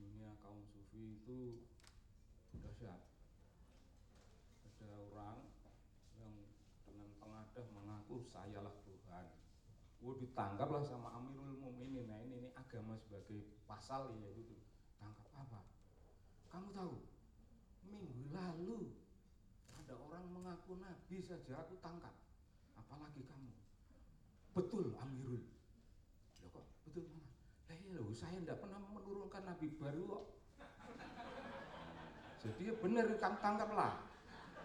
[0.00, 1.62] Dunia kaum sufi itu
[2.56, 2.98] dahsyat.
[4.66, 5.38] Ada orang
[6.18, 6.34] yang
[6.88, 9.26] dengan pengadah mengaku sayalah Tuhan.
[9.98, 12.06] Wah ditangkaplah sama Amirul Mukminin.
[12.06, 14.52] Nah ini, ini agama sebagai pasal ya itu.
[15.00, 15.64] Tangkap apa?
[16.52, 17.00] Kamu tahu?
[17.88, 18.92] Minggu lalu
[19.72, 22.12] ada orang mengaku nabi saja aku tangkap.
[22.76, 23.56] Apalagi kamu.
[24.52, 25.48] Betul Amirul.
[26.44, 27.32] Loh kok betul mana?
[27.72, 30.24] Lah iya loh, saya tidak pernah menurunkan nabi baru kok.
[32.44, 33.94] Jadi ya benar kamu tangkaplah.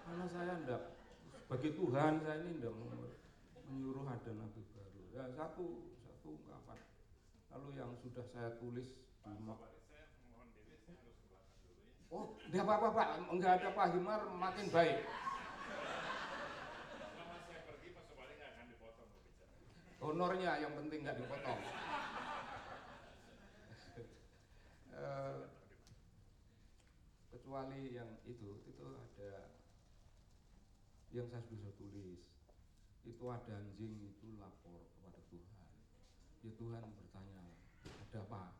[0.03, 0.99] Karena saya tidak
[1.39, 2.75] sebagai Tuhan saya ini tidak
[3.71, 5.01] menyuruh ada nabi baru.
[5.15, 5.92] Ya satu.
[7.53, 8.89] Lalu yang sudah saya tulis
[9.21, 9.71] di ma-
[12.13, 15.01] Oh, tidak apa-apa Pak, enggak ada Pak Himar makin baik.
[19.97, 21.61] Honornya yang penting nggak dipotong.
[24.93, 25.37] Eh,
[27.33, 29.49] kecuali yang itu, itu ada
[31.09, 32.21] yang saya bisa tulis.
[33.09, 35.69] Itu ada anjing itu lapor kepada Tuhan.
[36.45, 36.85] Ya Tuhan
[38.13, 38.53] apa?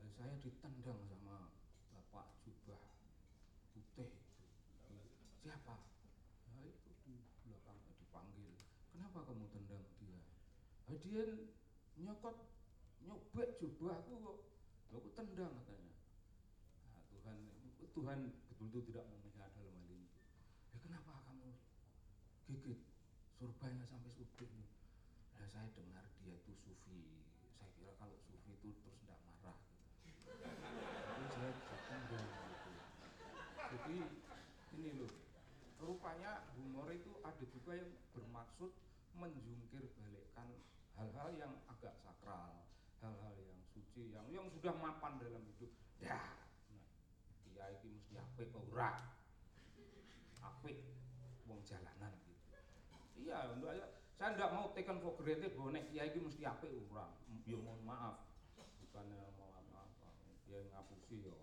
[0.00, 1.52] Ya, saya ditendang sama
[1.94, 2.82] bapak jubah
[3.72, 4.12] putih.
[5.40, 5.76] Siapa?
[6.52, 7.16] Ya itu di
[7.46, 8.52] belakang dipanggil.
[8.92, 10.20] Kenapa kamu tendang dia?
[10.88, 11.24] "Ah, dia
[11.98, 12.36] nyokot
[13.04, 14.38] nyobek jubahku kok.
[14.88, 15.94] Aku tendang katanya.
[16.88, 17.38] Nah, Tuhan
[17.92, 18.18] Tuhan
[18.52, 20.08] betul-betul tidak memihak dalam hal ini.
[20.72, 21.50] Ya kenapa kamu
[22.48, 22.80] gigit
[23.36, 24.70] surbanya sampai subit nih?
[25.36, 27.26] Nah, saya dengar dia itu sufi.
[27.58, 29.58] Saya kira kalau sufi itu terus tidak marah.
[30.06, 30.30] Gitu.
[30.38, 32.70] Tapi saya ditendang gitu.
[33.68, 33.96] Jadi
[34.78, 35.12] ini loh,
[35.82, 38.72] rupanya humor itu ada juga yang bermaksud
[39.18, 40.48] menjungkir balikkan
[40.94, 42.62] hal-hal yang agak sakral,
[43.02, 45.70] hal-hal yang suci, yang yang sudah mapan dalam hidup.
[45.98, 46.14] Dah,
[46.70, 46.86] nah,
[47.50, 48.90] kiai iki mesti apik apa ora?
[50.38, 50.78] Apik
[51.50, 52.46] wong jalanan gitu.
[53.18, 53.74] Iya, untuk
[54.18, 57.10] saya tidak mau taken for granted bahwa nek kiai iki mesti apik ora.
[57.46, 58.22] Ya mohon maaf.
[58.54, 59.82] Bukannya mau apa-apa.
[60.46, 61.34] Dia ngapusi ya.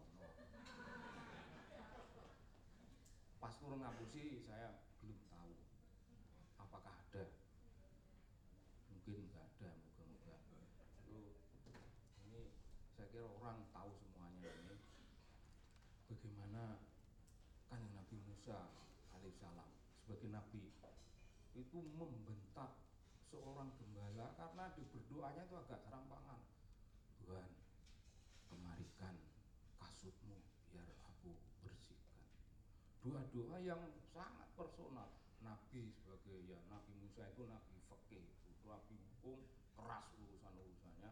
[3.39, 5.53] Pas turun ngapusi saya belum tahu
[6.57, 7.29] apakah ada
[8.89, 9.69] mungkin nggak ada
[10.01, 10.33] moga-moga
[11.05, 11.29] Lalu,
[12.25, 12.49] ini
[12.97, 14.75] saya kira orang tahu semuanya ini
[16.09, 16.81] bagaimana
[17.69, 18.73] kan yang Nabi Musa
[19.13, 19.69] alaihissalam
[20.01, 20.73] sebagai nabi
[21.75, 22.71] itu membentak
[23.27, 26.39] seorang gembala karena di berdoanya itu agak serampangan
[27.25, 27.51] Tuhan
[28.47, 29.17] kemarikan
[29.81, 31.33] kasutmu biar aku
[31.65, 32.29] bersihkan.
[33.01, 33.81] Doa-doa yang
[34.13, 35.09] sangat personal.
[35.41, 38.25] Nabi sebagai ya Nabi Musa itu Nabi fakih
[38.65, 39.45] Nabi hukum
[39.77, 41.11] keras urusan urusannya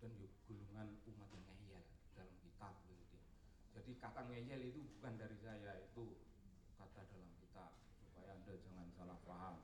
[0.00, 1.84] dan ya golongan umat yang ngeyel
[2.16, 3.20] dalam kitab gitu.
[3.76, 6.16] Jadi kata ngeyel itu bukan dari saya itu
[6.80, 7.70] kata dalam kitab
[8.00, 9.56] supaya anda jangan salah paham.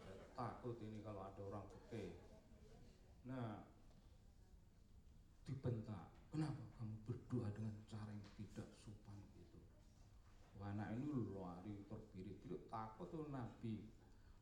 [0.00, 2.16] Saya takut ini kalau ada orang fakih.
[3.28, 3.76] Nah
[5.46, 6.10] dibentak.
[6.34, 9.62] Kenapa kamu berdoa dengan cara yang tidak sopan gitu?
[10.58, 13.86] Wah, anak ini lari terbirit-birit takut tuh Nabi.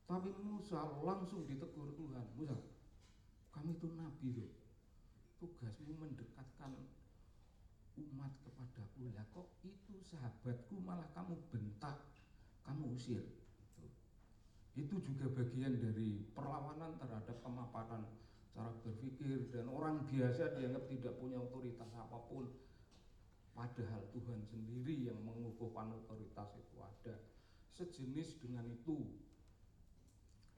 [0.05, 2.27] Tapi Musa langsung ditegur Tuhan.
[2.37, 2.57] Musa,
[3.57, 4.53] kamu itu Nabi loh.
[5.41, 6.77] Tugasmu mendekatkan
[7.97, 9.13] umat kepadaku.
[9.17, 12.05] Lah kok itu sahabatku malah kamu bentak,
[12.69, 13.25] kamu usir.
[14.75, 18.03] Itu juga bagian dari perlawanan terhadap kemapanan
[18.55, 22.47] cara berpikir dan orang biasa dianggap tidak punya otoritas apa pun
[23.51, 27.19] padahal Tuhan sendiri yang mengukuhkan otoritas itu ada
[27.75, 29.11] sejenis dengan itu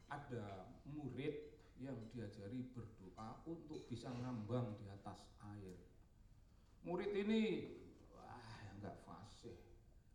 [0.09, 1.34] ada murid
[1.76, 5.76] yang diajari berdoa untuk bisa ngambang di atas air.
[6.86, 7.42] Murid ini
[8.14, 9.59] wah nggak fasih.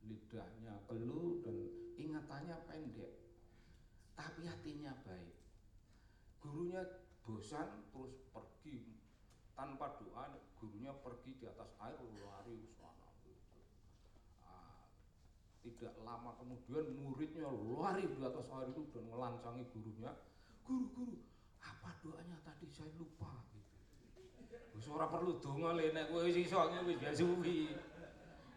[0.01, 1.57] Lidahnya keluh dan
[1.99, 3.21] ingatannya pendek
[4.21, 5.37] tapi hatinya baik.
[6.41, 6.81] Gurunya
[7.25, 8.97] bosan terus pergi.
[9.57, 13.09] Tanpa doa gurunya pergi di atas air lari ke sana
[14.41, 14.89] Ah,
[15.81, 20.13] tidak lama kemudian muridnya lari di atas air itu dan melancangi gurunya
[20.61, 21.17] guru guru
[21.57, 23.77] apa doanya tadi saya lupa gitu.
[24.77, 27.73] Wis perlu donga le nek kowe wis iso wis biasa suwi.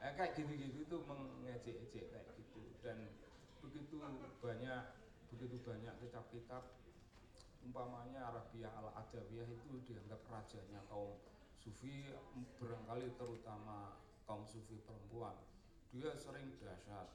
[0.05, 3.09] Eh, kayak gitu-gitu itu mengejek-ejek kayak gitu dan
[3.65, 4.05] begitu
[4.45, 4.85] banyak
[5.33, 6.77] begitu banyak kitab-kitab
[7.65, 11.17] umpamanya Arabia al Adawiyah itu dianggap rajanya kaum
[11.57, 12.13] sufi
[12.61, 13.97] barangkali terutama
[14.29, 15.33] kaum sufi perempuan
[15.95, 17.07] dia sering dahsyat.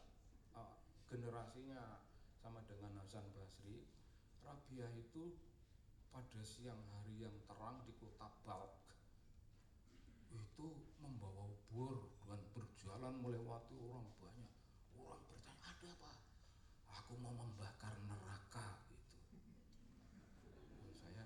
[0.55, 0.71] Uh,
[1.11, 1.99] generasinya
[2.39, 3.83] sama dengan Hasan Basri
[4.39, 5.35] Rabia itu
[6.15, 8.79] pada siang hari yang terang di kota Balk
[10.31, 10.67] itu
[11.03, 14.53] membawa obor dan berjalan melewati orang banyak.
[14.95, 16.11] Orang bertanya ada apa?
[17.03, 19.11] Aku mau membakar neraka gitu
[20.79, 21.25] Dan saya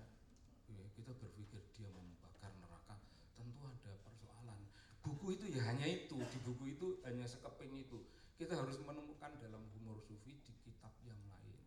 [0.74, 2.98] ya, kita berpikir dia mau membakar neraka
[3.38, 4.58] tentu ada persoalan
[5.04, 7.98] buku itu ya hanya itu di buku itu hanya sekeping itu.
[8.38, 11.58] Kita harus menemukan dalam humor sufi di kitab yang lain.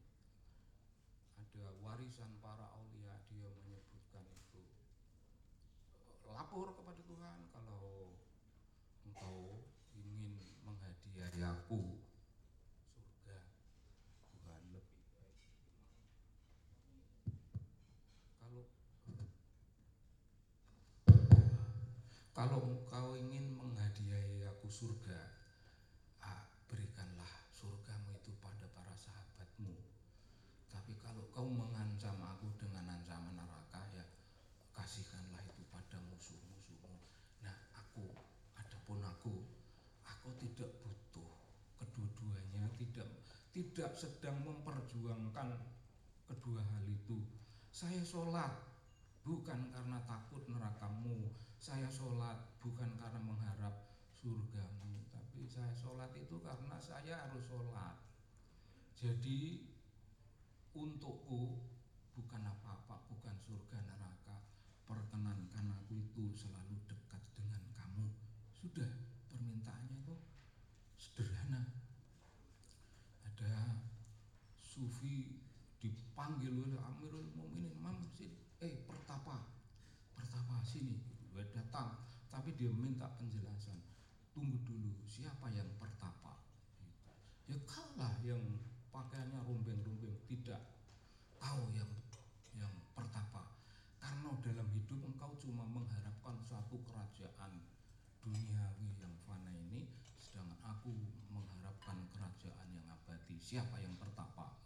[1.35, 4.63] Ada warisan para aulia dia menyebutkan itu.
[6.31, 8.15] Lapor kepada Tuhan kalau
[9.03, 9.59] engkau
[9.91, 11.99] ingin menghadiahi aku
[12.95, 13.39] surga
[14.31, 15.03] Tuhan lebih
[18.39, 18.63] kalau
[22.37, 25.17] kalau engkau ingin menghadiahi aku surga
[26.21, 29.73] ah, berikanlah surgamu itu pada para sahabatmu
[30.69, 34.05] tapi kalau kau mengancam aku dengan ancaman neraka ya
[34.77, 36.93] kasihkanlah itu pada musuh-musuhmu
[37.41, 38.05] nah aku
[38.53, 39.41] adapun aku
[40.05, 41.31] aku tidak butuh
[41.81, 42.69] kedua-duanya
[43.57, 45.57] tidak sedang memperjuangkan
[46.29, 47.25] kedua hal itu.
[47.73, 48.53] Saya sholat
[49.25, 51.33] bukan karena takut nerakamu.
[51.57, 55.09] Saya sholat bukan karena mengharap surgamu.
[55.09, 57.97] Tapi saya sholat itu karena saya harus sholat.
[58.93, 59.65] Jadi
[60.77, 61.57] untukku
[62.13, 64.37] bukan apa-apa, bukan surga neraka.
[64.85, 68.05] Perkenankan aku itu selalu dekat dengan kamu.
[68.53, 68.89] Sudah,
[69.33, 70.13] permintaannya itu
[70.97, 71.73] sederhana.
[73.21, 73.85] Ada
[74.77, 75.41] sufi
[75.81, 78.37] dipanggil oleh Amirul Mukminin, "Mam, sini.
[78.61, 79.41] Eh, pertapa.
[80.13, 81.01] Pertapa sini."
[81.37, 83.77] Datang, tapi dia minta penjelasan.
[84.33, 86.37] Tunggu dulu, siapa yang pertapa?
[87.49, 88.41] Ya kalah yang
[88.89, 90.61] pakaiannya rumbeng-rumbeng tidak
[91.37, 91.89] kau yang
[92.57, 93.45] yang pertapa
[94.01, 97.61] karena dalam hidup engkau cuma mengharapkan suatu kerajaan
[98.25, 99.85] duniawi yang fana ini
[100.17, 100.91] sedangkan aku
[101.29, 104.56] mengharapkan kerajaan yang abadi siapa yang pertapa.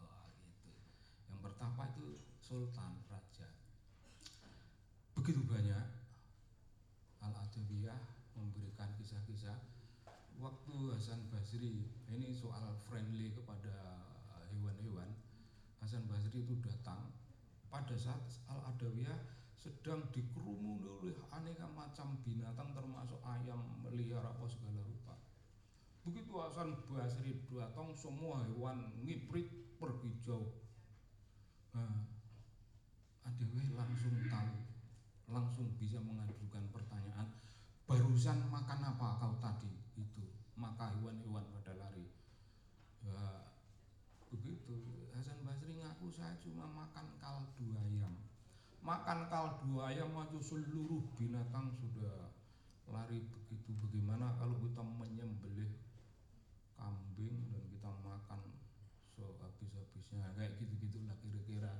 [1.61, 3.45] Pertapa itu sultan raja.
[5.13, 5.85] Begitu banyak
[7.21, 8.01] al adawiyah
[8.33, 9.61] memberikan kisah-kisah.
[10.41, 14.01] Waktu Hasan Basri ini soal friendly kepada
[14.49, 15.05] hewan-hewan.
[15.77, 17.13] Hasan Basri itu datang.
[17.69, 19.21] Pada saat Al Adawiyah
[19.53, 25.13] sedang dikerumuni oleh aneka macam binatang termasuk ayam liar apa segala rupa.
[26.09, 30.49] Begitu Hasan Basri datang semua hewan ngiprit pergi jauh
[31.75, 32.07] nah,
[33.27, 34.55] Adawiyah langsung tahu
[35.31, 37.31] langsung bisa mengajukan pertanyaan
[37.87, 39.71] barusan makan apa kau tadi?
[39.95, 42.07] Itu maka hewan-hewan pada lari.
[43.03, 43.51] Ya
[44.31, 44.79] begitu.
[45.11, 48.15] Hasan Basri ngaku saya cuma makan kaldu ayam.
[48.79, 52.31] Makan kaldu ayam aja seluruh binatang sudah
[52.87, 53.75] lari begitu.
[53.75, 55.75] Bagaimana kalau kita menyembelih
[56.79, 57.50] kambing
[60.11, 61.71] sehabis-habisnya kayak gitu-gitulah kira-kira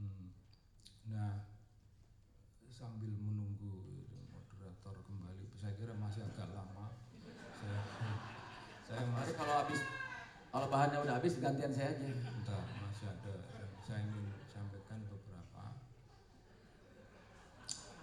[0.00, 0.32] hmm.
[1.12, 1.44] nah
[2.72, 6.96] sambil menunggu moderator kembali saya kira masih agak lama
[7.60, 7.80] saya
[8.88, 9.80] saya Mari masih kalau habis
[10.48, 12.06] kalau bahannya udah habis gantian saya aja.
[12.06, 15.64] Bentar, masih ada yang saya ingin sampaikan beberapa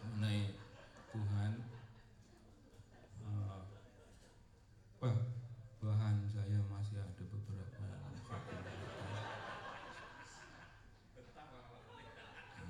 [0.06, 0.54] mengenai
[1.10, 1.52] Tuhan
[3.26, 3.62] eh,
[5.02, 5.18] bah,
[5.82, 8.62] bahan saya masih ada beberapa yang saya sampaikan.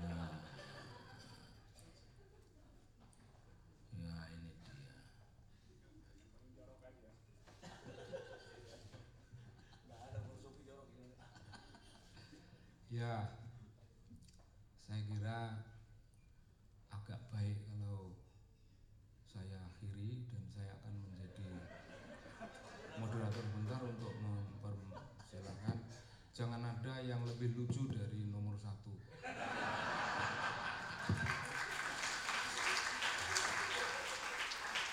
[0.04, 0.28] Nah,
[3.96, 4.78] ya ini dia
[12.94, 13.26] Ya,
[14.86, 15.66] saya kira
[16.94, 18.14] agak baik kalau
[19.26, 21.50] saya akhiri dan saya akan menjadi
[23.02, 25.78] moderator bentar untuk mempersilahkan.
[26.94, 28.94] Ada yang lebih lucu dari nomor satu.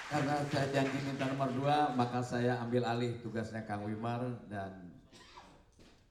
[0.08, 4.96] Karena saya janji minta nomor dua, maka saya ambil alih tugasnya Kang Wimar dan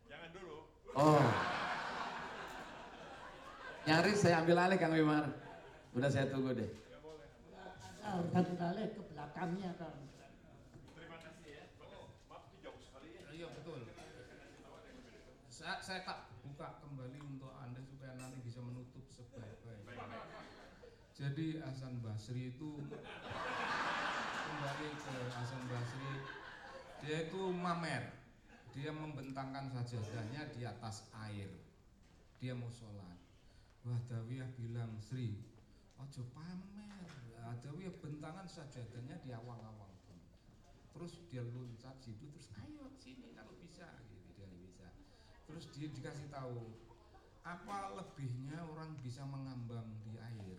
[0.06, 0.70] Jangan dulu.
[0.94, 1.26] oh
[3.90, 5.26] Nyaris saya ambil alih Kang Wimar.
[5.98, 6.70] Udah saya tunggu deh.
[8.06, 9.98] Ah, udah beralih ke belakangnya kan.
[13.34, 13.90] Iya betul.
[15.70, 20.18] Saya, saya kak buka kembali untuk anda supaya nanti bisa menutup sebaik-baiknya.
[21.14, 22.82] Jadi Hasan Basri itu
[24.50, 26.26] kembali ke Hasan Basri,
[27.06, 28.02] dia itu mamer,
[28.74, 31.54] dia membentangkan sajadahnya di atas air.
[32.42, 33.22] Dia mau sholat.
[33.86, 35.38] Wah Dawiyah bilang Sri,
[36.02, 37.06] ojo pamer.
[37.38, 39.90] Nah, Dawiyah bentangan sajadahnya di awal-awal
[41.00, 43.88] terus dia loncat situ terus ayo sini kalau bisa
[45.50, 46.70] terus dia dikasih tahu
[47.42, 50.58] apa lebihnya orang bisa mengambang di air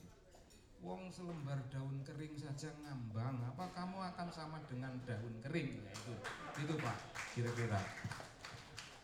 [0.81, 6.15] Wong selembar daun kering saja ngambang apa kamu akan sama dengan daun kering ya, itu
[6.67, 6.97] itu pak
[7.37, 7.79] kira-kira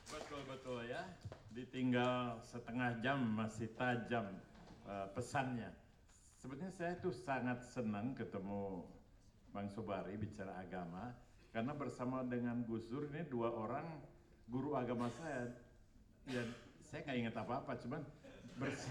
[0.06, 1.02] Betul betul ya.
[1.50, 4.38] Ditinggal setengah jam masih tajam
[4.86, 5.70] eh, pesannya.
[6.38, 8.86] Sebetulnya saya tuh sangat senang ketemu
[9.50, 11.10] Bang Sobari bicara agama
[11.50, 13.88] karena bersama dengan Gus Dur ini dua orang
[14.46, 15.50] guru agama saya.
[16.26, 16.42] Ya
[16.90, 18.02] saya nggak ingat apa-apa, cuman
[18.58, 18.90] bers-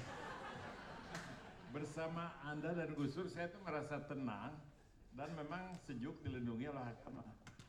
[1.76, 4.56] bersama Anda dan Gus Dur saya tuh merasa tenang
[5.16, 7.24] dan memang sejuk dilindungi oleh agama.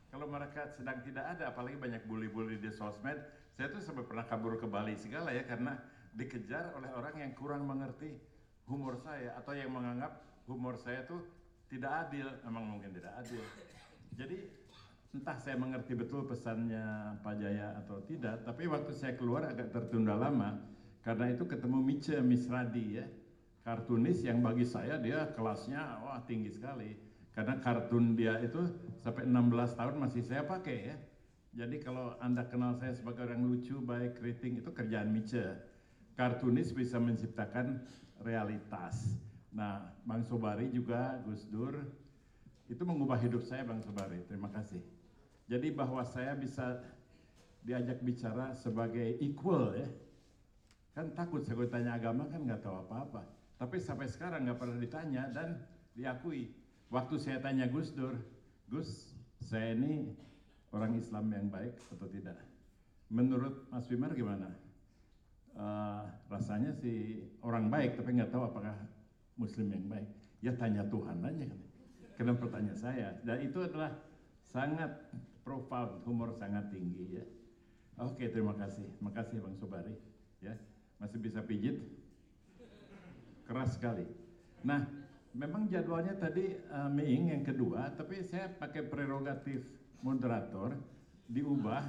[0.06, 3.18] Kalau mereka sedang tidak ada, apalagi banyak bully-bully di sosmed,
[3.58, 5.74] saya tuh sampai pernah kabur ke Bali segala ya karena
[6.14, 8.14] dikejar oleh orang yang kurang mengerti
[8.70, 11.26] humor saya atau yang menganggap humor saya tuh
[11.66, 13.42] tidak adil, memang mungkin tidak adil.
[14.14, 14.38] Jadi
[15.14, 20.18] entah saya mengerti betul pesannya Pak Jaya atau tidak, tapi waktu saya keluar agak tertunda
[20.18, 20.58] lama
[21.04, 23.06] karena itu ketemu Mice Misradi ya,
[23.62, 26.94] kartunis yang bagi saya dia kelasnya wah tinggi sekali
[27.36, 28.64] karena kartun dia itu
[29.04, 30.96] sampai 16 tahun masih saya pakai ya.
[31.56, 35.56] Jadi kalau Anda kenal saya sebagai orang lucu, baik, keriting itu kerjaan Mice.
[36.16, 37.84] Kartunis bisa menciptakan
[38.24, 39.20] realitas.
[39.52, 41.84] Nah, Bang Sobari juga Gus Dur
[42.72, 44.24] itu mengubah hidup saya Bang Sobari.
[44.24, 44.80] Terima kasih.
[45.46, 46.82] Jadi bahwa saya bisa
[47.62, 49.88] diajak bicara sebagai equal ya.
[50.94, 53.22] Kan takut saya kalau agama kan nggak tahu apa-apa.
[53.56, 55.62] Tapi sampai sekarang nggak pernah ditanya dan
[55.94, 56.50] diakui.
[56.90, 58.14] Waktu saya tanya Gus Dur,
[58.70, 60.14] Gus, saya ini
[60.70, 62.38] orang Islam yang baik atau tidak?
[63.10, 64.50] Menurut Mas Wimar gimana?
[65.56, 68.76] Eh, rasanya sih orang baik, tapi nggak tahu apakah
[69.40, 70.08] Muslim yang baik.
[70.44, 71.60] Ya tanya Tuhan aja kan.
[72.16, 73.92] Karena pertanyaan saya, dan itu adalah
[74.44, 74.92] sangat
[75.46, 77.24] profound, humor sangat tinggi ya.
[78.02, 78.82] Oke, terima kasih.
[78.98, 79.94] Terima kasih Bang Sobari.
[80.42, 80.58] Ya,
[80.98, 81.78] masih bisa pijit?
[83.46, 84.02] Keras sekali.
[84.66, 84.82] Nah,
[85.30, 89.62] memang jadwalnya tadi uh, yang kedua, tapi saya pakai prerogatif
[90.02, 90.74] moderator
[91.30, 91.86] diubah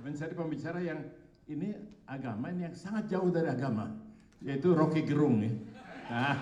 [0.00, 1.04] menjadi pembicara yang
[1.44, 1.76] ini
[2.08, 3.92] agama ini yang sangat jauh dari agama,
[4.40, 5.52] yaitu Rocky Gerung ya.
[6.08, 6.40] Nah,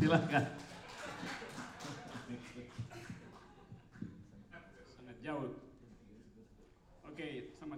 [0.00, 0.44] silakan.
[4.96, 5.59] sangat jauh.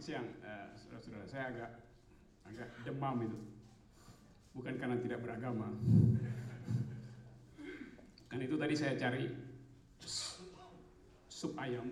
[0.03, 1.25] Siang, eh, saudara-saudara.
[1.31, 1.71] Saya agak
[2.43, 3.39] agak demam itu,
[4.51, 5.71] bukan karena tidak beragama.
[8.27, 9.31] Kan itu tadi saya cari
[11.31, 11.87] sup ayam,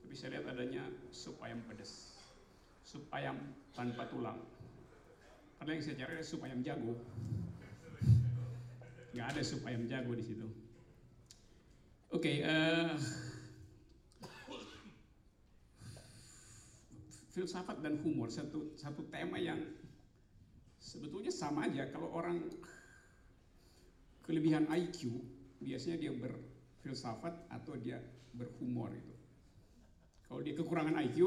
[0.00, 2.16] tapi saya lihat adanya sup ayam pedas,
[2.80, 3.36] sup ayam
[3.76, 4.40] tanpa tulang.
[5.60, 6.96] Padahal yang saya cari adalah sup ayam jago.
[9.12, 10.48] Nggak ada sup ayam jago di situ.
[12.08, 12.96] Oke, eh,
[17.32, 19.56] filsafat dan humor satu satu tema yang
[20.76, 21.88] sebetulnya sama aja.
[21.88, 22.44] Kalau orang
[24.20, 25.16] kelebihan IQ
[25.64, 27.96] biasanya dia berfilsafat atau dia
[28.36, 29.16] berhumor itu.
[30.28, 31.18] Kalau dia kekurangan IQ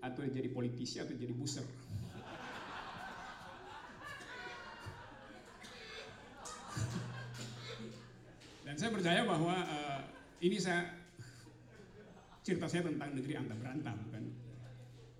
[0.00, 1.64] atau dia jadi politisi atau jadi buser.
[8.64, 10.00] Dan saya percaya bahwa eh,
[10.44, 10.84] ini saya
[12.40, 14.49] cerita saya tentang negeri anta berantah bukan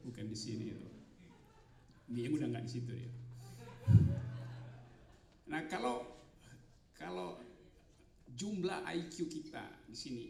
[0.05, 0.89] bukan di sini itu.
[2.11, 3.11] Dia udah nggak di situ ya.
[5.51, 6.07] Nah kalau
[6.95, 7.39] kalau
[8.31, 10.27] jumlah IQ kita di sini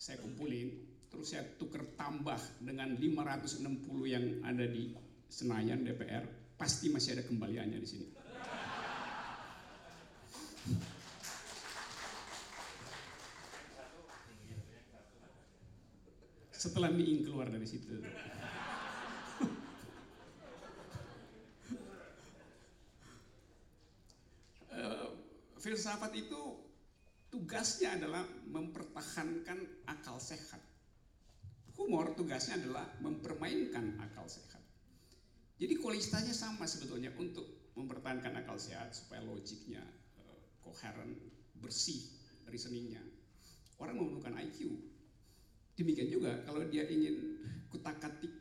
[0.00, 0.68] saya kumpulin,
[1.12, 3.60] terus saya tuker tambah dengan 560
[4.08, 4.96] yang ada di
[5.30, 6.24] Senayan DPR,
[6.56, 8.08] pasti masih ada kembaliannya di sini.
[16.60, 18.04] Setelah Miing keluar dari situ.
[25.70, 26.58] Filsafat itu
[27.30, 30.58] tugasnya adalah mempertahankan akal sehat.
[31.78, 34.58] Humor tugasnya adalah mempermainkan akal sehat.
[35.62, 39.86] Jadi kualitasnya sama sebetulnya untuk mempertahankan akal sehat supaya logiknya
[40.18, 41.14] uh, koheren,
[41.62, 42.02] bersih
[42.50, 43.06] reasoningnya.
[43.78, 44.74] Orang memerlukan IQ.
[45.78, 48.34] Demikian juga kalau dia ingin kutak-katik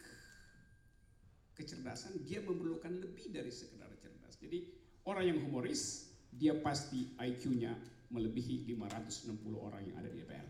[1.54, 4.34] kecerdasan, dia memerlukan lebih dari sekedar cerdas.
[4.42, 4.66] Jadi
[5.06, 7.74] orang yang humoris, dia pasti IQ-nya
[8.10, 10.48] melebihi 560 orang yang ada di DPR.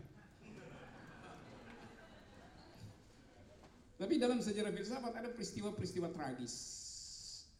[4.00, 6.54] Tapi dalam sejarah filsafat ada peristiwa-peristiwa tragis.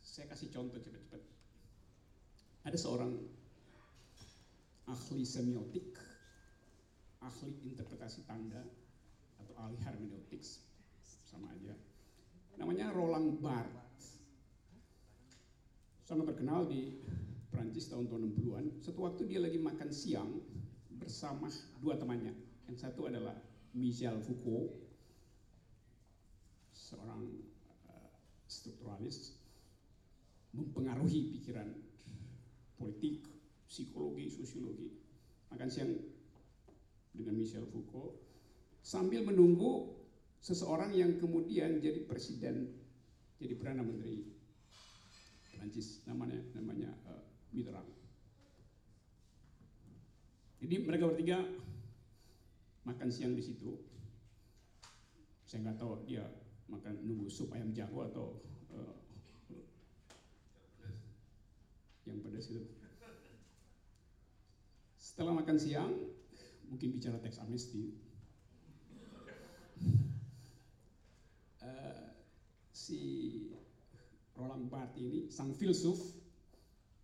[0.01, 1.21] Saya kasih contoh cepat-cepat.
[2.65, 3.13] Ada seorang
[4.89, 6.01] ahli semiotik,
[7.21, 8.65] ahli interpretasi tanda,
[9.37, 10.41] atau ahli hermeneutik,
[11.29, 11.77] sama aja.
[12.57, 14.17] Namanya Roland Barthes.
[16.09, 17.05] Sangat terkenal di
[17.51, 18.67] Prancis tahun-tahun 60-an.
[18.81, 20.39] Suatu waktu dia lagi makan siang
[20.95, 21.51] bersama
[21.83, 22.33] dua temannya.
[22.71, 23.35] Yang satu adalah
[23.75, 24.71] Michel Foucault,
[26.71, 27.23] seorang
[27.91, 28.11] uh,
[28.47, 29.39] strukturalis
[30.51, 31.71] mempengaruhi pikiran
[32.79, 33.27] politik,
[33.67, 34.91] psikologi, sosiologi.
[35.51, 35.91] Makan siang
[37.15, 38.19] dengan Michel Foucault
[38.81, 39.99] sambil menunggu
[40.41, 42.73] seseorang yang kemudian jadi presiden,
[43.37, 44.25] jadi perdana menteri
[45.61, 47.20] Prancis namanya namanya uh,
[47.51, 47.91] Mitterrand.
[50.61, 51.41] Jadi mereka bertiga
[52.85, 53.81] makan siang di situ.
[55.49, 56.23] Saya nggak tahu dia
[56.71, 58.27] makan nunggu sup ayam jago atau
[58.71, 58.95] uh,
[62.07, 62.63] yang pedas itu.
[65.01, 65.91] Setelah makan siang,
[66.71, 67.97] mungkin bicara teks amnesti.
[71.61, 72.15] Uh,
[72.71, 73.01] si
[74.39, 76.20] Roland Barthes ini sang filsuf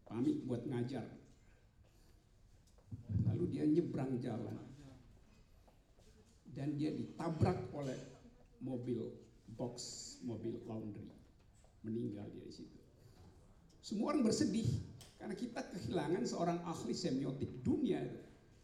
[0.06, 1.04] pamit buat ngajar.
[3.26, 4.56] Lalu dia nyebrang jalan
[6.56, 7.98] dan dia ditabrak oleh
[8.64, 9.12] mobil
[9.58, 9.76] box
[10.24, 11.12] mobil laundry
[11.84, 12.80] meninggal dia di situ.
[13.84, 14.66] Semua orang bersedih
[15.20, 18.02] karena kita kehilangan seorang ahli semiotik dunia.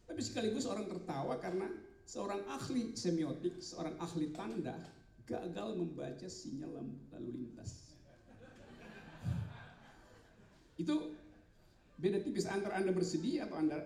[0.08, 1.70] Tapi sekaligus orang tertawa karena
[2.02, 4.74] seorang ahli semiotik, seorang ahli tanda
[5.22, 6.82] gagal membaca sinyal
[7.14, 7.94] lalu lintas.
[10.74, 11.14] Itu
[12.02, 13.78] beda tipis antara Anda bersedih atau Anda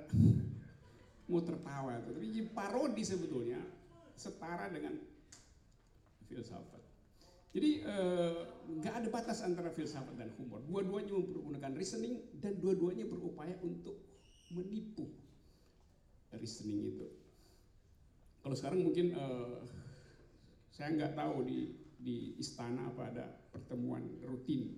[1.30, 2.00] mau tertawa.
[2.00, 3.60] Tapi parodi sebetulnya
[4.16, 4.96] setara dengan
[6.24, 6.80] filsafat.
[7.52, 7.84] Jadi
[8.80, 10.64] nggak uh, ada batas antara filsafat dan humor.
[10.64, 14.00] Dua-duanya menggunakan reasoning dan dua-duanya berupaya untuk
[14.48, 15.12] menipu
[16.36, 17.08] reasoning itu.
[18.40, 19.60] Kalau sekarang mungkin uh,
[20.72, 21.60] saya nggak tahu di
[21.96, 24.76] di istana apa ada pertemuan rutin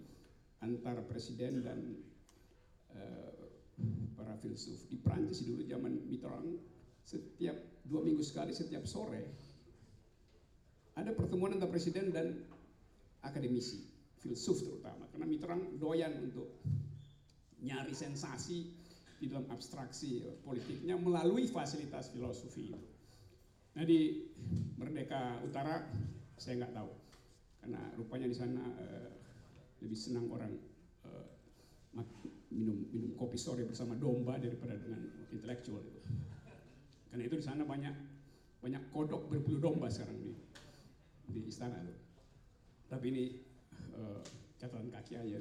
[0.63, 1.99] antara presiden dan
[4.15, 4.87] para filsuf.
[4.91, 6.59] Di Prancis dulu zaman Mitterrand
[7.05, 7.57] setiap
[7.89, 9.25] dua minggu sekali setiap sore
[10.99, 12.43] ada pertemuan antara presiden dan
[13.23, 13.87] akademisi,
[14.19, 15.07] filsuf terutama.
[15.15, 16.59] Karena Mitterrand doyan untuk
[17.63, 18.75] nyari sensasi
[19.19, 22.87] di dalam abstraksi politiknya melalui fasilitas filosofi itu.
[23.79, 24.27] Nah di
[24.79, 25.87] Merdeka Utara
[26.39, 26.91] saya nggak tahu
[27.59, 29.11] karena rupanya di sana uh,
[29.83, 30.55] lebih senang orang
[31.03, 31.27] uh,
[32.49, 35.85] minum minum kopi sore bersama domba daripada dengan intelektual.
[37.13, 37.93] Karena itu di sana banyak
[38.65, 40.33] banyak kodok berbulu domba sekarang di
[41.29, 41.95] di istana itu.
[42.89, 43.25] Tapi ini
[43.93, 44.21] uh,
[44.57, 45.39] catatan kaki aja.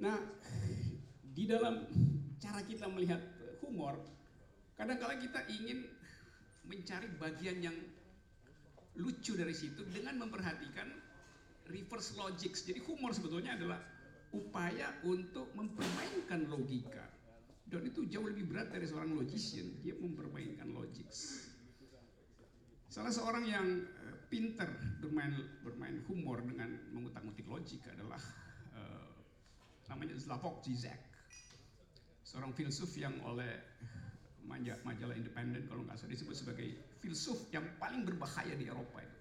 [0.00, 0.16] Nah,
[1.34, 1.84] di dalam
[2.40, 3.20] cara kita melihat
[3.60, 4.00] humor,
[4.78, 5.84] kadang-kala kita ingin
[6.64, 7.76] mencari bagian yang
[8.96, 10.88] lucu dari situ dengan memperhatikan
[11.68, 12.64] reverse logics.
[12.64, 13.78] Jadi humor sebetulnya adalah
[14.30, 17.06] upaya untuk mempermainkan logika.
[17.70, 21.46] Dan itu jauh lebih berat dari seorang logician, dia mempermainkan logics.
[22.90, 23.66] Salah seorang yang
[24.30, 24.66] pinter
[25.02, 25.34] bermain
[25.66, 28.18] bermain humor dengan mengutak-ngutik logik adalah
[28.74, 29.10] uh,
[29.90, 30.98] namanya Slavoj Zizek,
[32.22, 33.50] seorang filsuf yang oleh
[34.82, 36.68] majalah independen kalau nggak salah disebut sebagai
[36.98, 39.18] filsuf yang paling berbahaya di Eropa itu.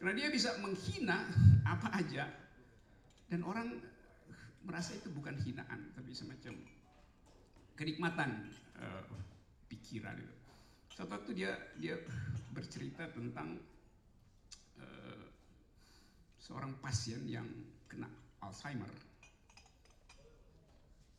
[0.00, 1.24] Karena dia bisa menghina
[1.64, 2.28] apa aja
[3.32, 3.80] dan orang
[4.64, 6.56] merasa itu bukan hinaan tapi semacam
[7.76, 8.50] kenikmatan
[8.80, 9.04] uh,
[9.68, 10.36] pikiran itu.
[10.90, 11.98] Suatu waktu dia dia
[12.54, 13.60] bercerita tentang
[14.80, 15.24] uh,
[16.40, 17.46] seorang pasien yang
[17.86, 18.08] kena
[18.40, 18.90] Alzheimer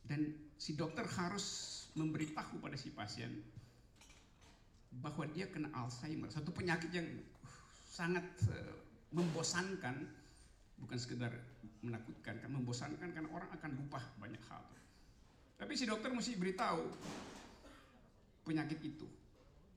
[0.06, 1.46] dan si dokter harus
[1.98, 3.42] memberitahu pada si pasien
[5.02, 7.08] bahwa dia kena Alzheimer, satu penyakit yang
[7.84, 8.74] sangat uh,
[9.12, 10.08] membosankan,
[10.80, 11.32] bukan sekedar
[11.86, 14.62] menakutkan, kan membosankan karena orang akan lupa banyak hal.
[15.56, 16.84] Tapi si dokter mesti beritahu
[18.44, 19.06] penyakit itu.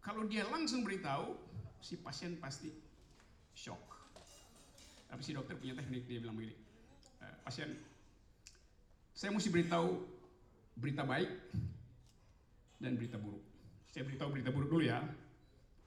[0.04, 1.38] Kalau dia langsung beritahu,
[1.80, 2.74] si pasien pasti
[3.56, 3.80] shock.
[5.10, 6.56] Tapi si dokter punya teknik dia bilang begini,
[7.22, 7.70] e, pasien
[9.16, 10.00] Saya mesti beritahu
[10.80, 11.28] berita baik
[12.80, 13.44] dan berita buruk.
[13.92, 15.04] Saya beritahu berita buruk dulu ya.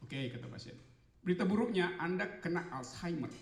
[0.05, 0.77] Oke, kata pasien.
[1.25, 3.33] Berita buruknya Anda kena Alzheimer.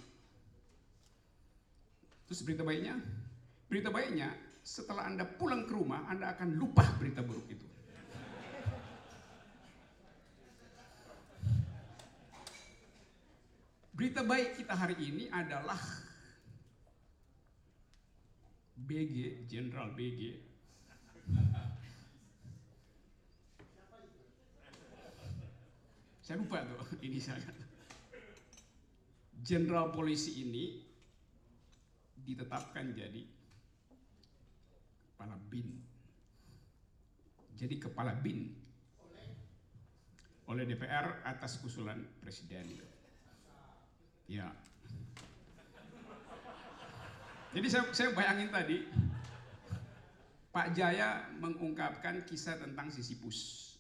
[2.31, 2.95] Terus berita baiknya?
[3.66, 4.31] Berita baiknya
[4.62, 7.66] setelah Anda pulang ke rumah, Anda akan lupa berita buruk itu.
[13.91, 15.83] Berita baik kita hari ini adalah
[18.78, 20.39] BG, Jenderal BG.
[26.22, 27.43] Saya lupa tuh ini saya.
[29.43, 30.89] Jenderal polisi ini
[32.31, 33.26] ditetapkan jadi
[35.11, 35.68] kepala BIN.
[37.59, 38.57] Jadi kepala BIN
[40.51, 42.83] oleh DPR atas usulan presiden.
[44.26, 44.51] Ya.
[47.51, 48.87] Jadi saya, saya bayangin tadi
[50.51, 53.70] Pak Jaya mengungkapkan kisah tentang Sisyphus.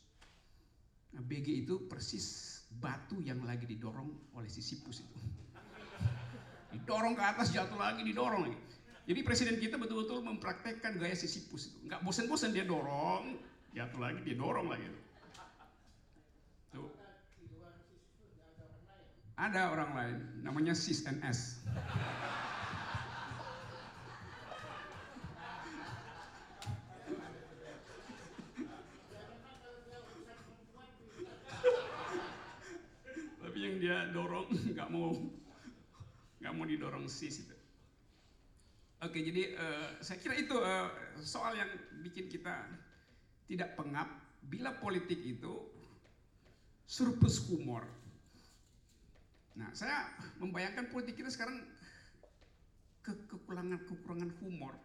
[1.10, 5.18] Nah, BG itu persis batu yang lagi didorong oleh Sisyphus itu.
[6.90, 8.58] Didorong ke atas, jatuh lagi, didorong lagi.
[9.06, 11.86] Jadi presiden kita betul-betul mempraktekkan gaya Sisyphus itu.
[11.86, 13.38] Nggak bosan-bosan dia dorong,
[13.70, 14.90] jatuh lagi, dia dorong lagi.
[16.74, 16.90] Tuh.
[19.38, 21.62] Ada orang lain, namanya Sis NS.
[33.38, 35.14] Tapi yang dia dorong nggak mau
[36.54, 37.56] mau didorong sis itu.
[39.00, 40.92] Oke, jadi uh, saya kira itu uh,
[41.24, 41.72] soal yang
[42.04, 42.68] bikin kita
[43.48, 44.06] tidak pengap
[44.44, 45.56] bila politik itu
[46.84, 47.88] surplus humor.
[49.56, 51.64] Nah, saya membayangkan politik kita sekarang
[53.00, 54.76] ke kekurangan kekurangan humor,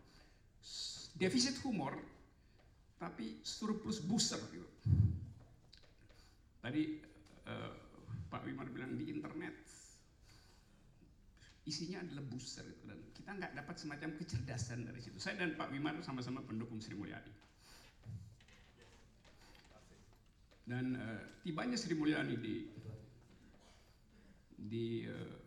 [1.20, 2.00] defisit humor,
[2.96, 4.70] tapi surplus booster gitu.
[6.64, 6.84] Tadi
[7.46, 7.72] uh,
[8.32, 9.65] Pak Wimar bilang di internet
[11.66, 15.18] isinya adalah booster gitu, dan kita nggak dapat semacam kecerdasan dari situ.
[15.18, 17.34] Saya dan Pak Wimar sama-sama pendukung Sri Mulyani.
[20.66, 22.56] Dan uh, tibanya Sri Mulyani di
[24.56, 25.38] di uh,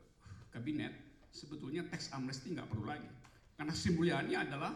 [0.50, 0.94] kabinet
[1.30, 3.10] sebetulnya teks amnesti nggak perlu lagi
[3.54, 4.74] karena Sri Mulyani adalah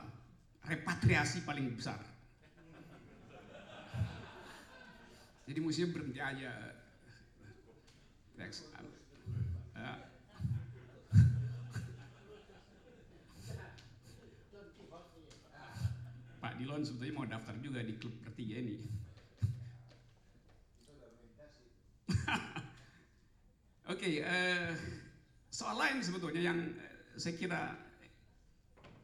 [0.62, 1.98] repatriasi paling besar.
[5.42, 6.54] Jadi musim berhenti aja
[8.38, 8.70] teks
[16.62, 18.78] Dilon sebetulnya mau daftar juga di klub bertiga ini.
[23.90, 24.70] Oke, okay, uh,
[25.50, 26.70] soal lain sebetulnya yang
[27.18, 27.74] saya kira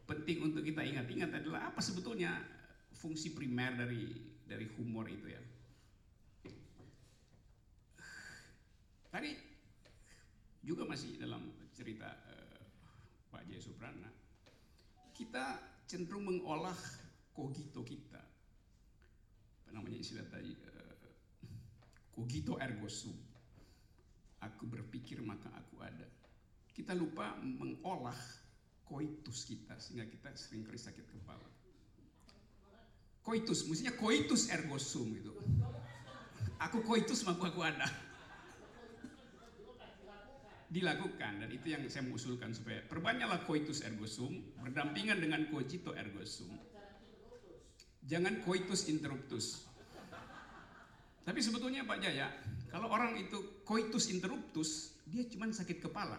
[0.07, 2.31] penting untuk kita ingat-ingat adalah apa sebetulnya
[2.95, 4.07] fungsi primer dari
[4.47, 5.43] dari humor itu ya.
[9.11, 9.35] Tadi
[10.63, 11.43] juga masih dalam
[11.75, 12.59] cerita uh,
[13.35, 14.07] Pak Jaya Suprana,
[15.11, 15.59] kita
[15.91, 17.08] cenderung mengolah
[17.39, 20.51] kogito kita, apa namanya istilah tadi,
[22.11, 23.15] kogito ergo sum.
[24.43, 26.07] Aku berpikir maka aku ada.
[26.75, 28.15] Kita lupa mengolah
[28.87, 31.47] koitus kita sehingga kita sering kali sakit kepala.
[33.23, 35.31] Koitus, mestinya koitus ergo sum itu.
[36.59, 37.87] Aku koitus maka aku ada
[40.69, 46.21] dilakukan dan itu yang saya mengusulkan supaya perbanyaklah coitus ergo sum berdampingan dengan cogito ergo
[46.21, 46.68] sum.
[48.09, 49.69] Jangan coitus interruptus.
[51.21, 52.25] Tapi sebetulnya Pak Jaya,
[52.73, 56.17] kalau orang itu coitus interruptus, dia cuma sakit kepala.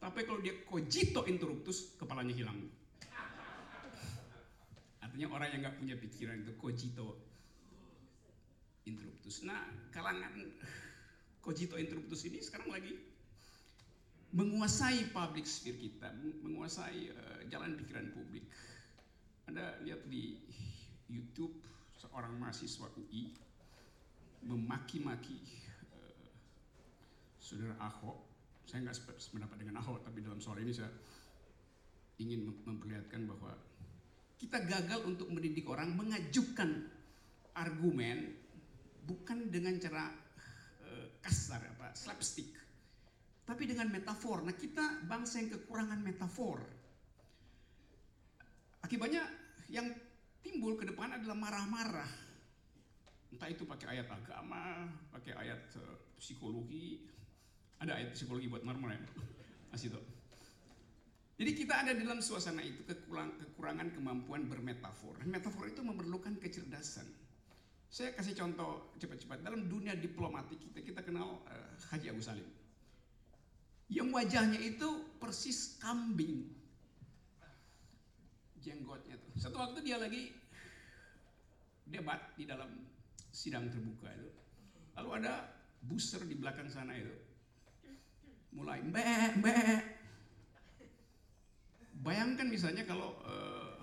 [0.00, 2.56] Tapi kalau dia cogito interruptus, kepalanya hilang.
[5.04, 7.20] Artinya orang yang nggak punya pikiran itu cogito
[8.88, 9.44] interruptus.
[9.44, 10.32] Nah, kalangan
[11.44, 12.96] cogito interruptus ini sekarang lagi
[14.32, 16.08] menguasai public sphere kita,
[16.40, 18.48] menguasai uh, jalan pikiran publik.
[19.48, 20.36] Anda lihat di
[21.08, 21.56] YouTube
[21.96, 23.34] seorang mahasiswa UI
[24.46, 25.40] memaki-maki
[25.92, 26.28] uh,
[27.40, 28.28] saudara Ahok.
[28.68, 30.92] Saya nggak sependapat dengan Ahok, tapi dalam soal ini saya
[32.20, 33.56] ingin memperlihatkan bahwa
[34.38, 36.86] kita gagal untuk mendidik orang mengajukan
[37.56, 38.38] argumen
[39.08, 40.12] bukan dengan cara
[40.84, 42.58] uh, kasar apa slapstick
[43.48, 44.44] tapi dengan metafor.
[44.44, 46.60] Nah, kita bangsa yang kekurangan metafor.
[48.84, 49.24] Akibatnya
[49.72, 49.88] yang
[50.48, 52.08] timbul ke depan adalah marah-marah.
[53.28, 57.04] Entah itu pakai ayat agama, pakai ayat uh, psikologi.
[57.78, 59.00] Ada ayat psikologi buat marmar ya?
[59.68, 60.02] Masih tuh.
[61.38, 65.22] Jadi kita ada dalam suasana itu kekurang, kekurangan kemampuan bermetafor.
[65.22, 67.06] Metafor itu memerlukan kecerdasan.
[67.86, 69.46] Saya kasih contoh cepat-cepat.
[69.46, 72.48] Dalam dunia diplomatik kita, kita kenal uh, Haji Agus Salim.
[73.86, 74.88] Yang wajahnya itu
[75.22, 76.48] persis kambing.
[78.58, 79.32] Jenggotnya tuh.
[79.38, 80.37] Satu waktu dia lagi
[81.88, 82.68] debat di dalam
[83.32, 84.30] sidang terbuka itu.
[84.98, 85.46] Lalu ada
[85.84, 87.14] booster di belakang sana itu.
[88.56, 89.98] Mulai mbek,
[91.98, 93.82] Bayangkan misalnya kalau uh,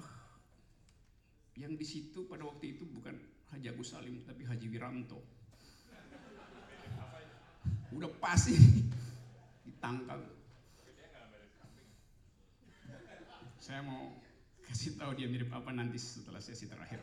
[1.59, 3.15] yang di situ pada waktu itu bukan
[3.51, 5.19] Haji Agus Salim tapi Haji Wiranto.
[7.91, 8.55] Udah pasti
[9.67, 10.19] ditangkap.
[13.59, 14.15] Saya mau
[14.67, 16.99] kasih tahu dia mirip apa nanti setelah sesi terakhir.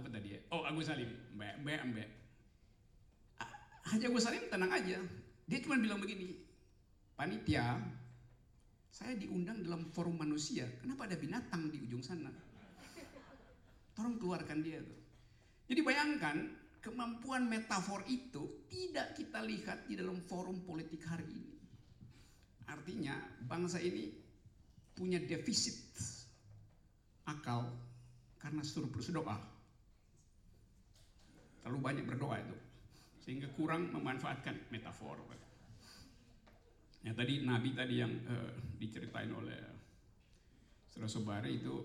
[0.00, 0.40] Apa tadi ya?
[0.48, 2.08] Oh Agus Salim, mbak, mbak, mbak.
[3.92, 4.96] Haji Agus Salim tenang aja,
[5.44, 6.40] dia cuma bilang begini,
[7.12, 7.76] panitia,
[8.88, 12.32] saya diundang dalam forum manusia, kenapa ada binatang di ujung sana?
[13.92, 14.80] Tolong keluarkan dia.
[15.68, 16.36] Jadi bayangkan
[16.80, 21.54] kemampuan metafor itu tidak kita lihat di dalam forum politik hari ini.
[22.66, 23.14] Artinya
[23.44, 24.14] bangsa ini
[24.96, 25.76] punya defisit
[27.26, 27.68] akal
[28.40, 29.36] karena surplus doa.
[31.70, 32.56] Terlalu banyak berdoa itu
[33.22, 35.22] sehingga kurang memanfaatkan metafor.
[37.06, 39.54] Ya tadi Nabi tadi yang uh, diceritain oleh
[40.90, 41.78] Saudara Sobari itu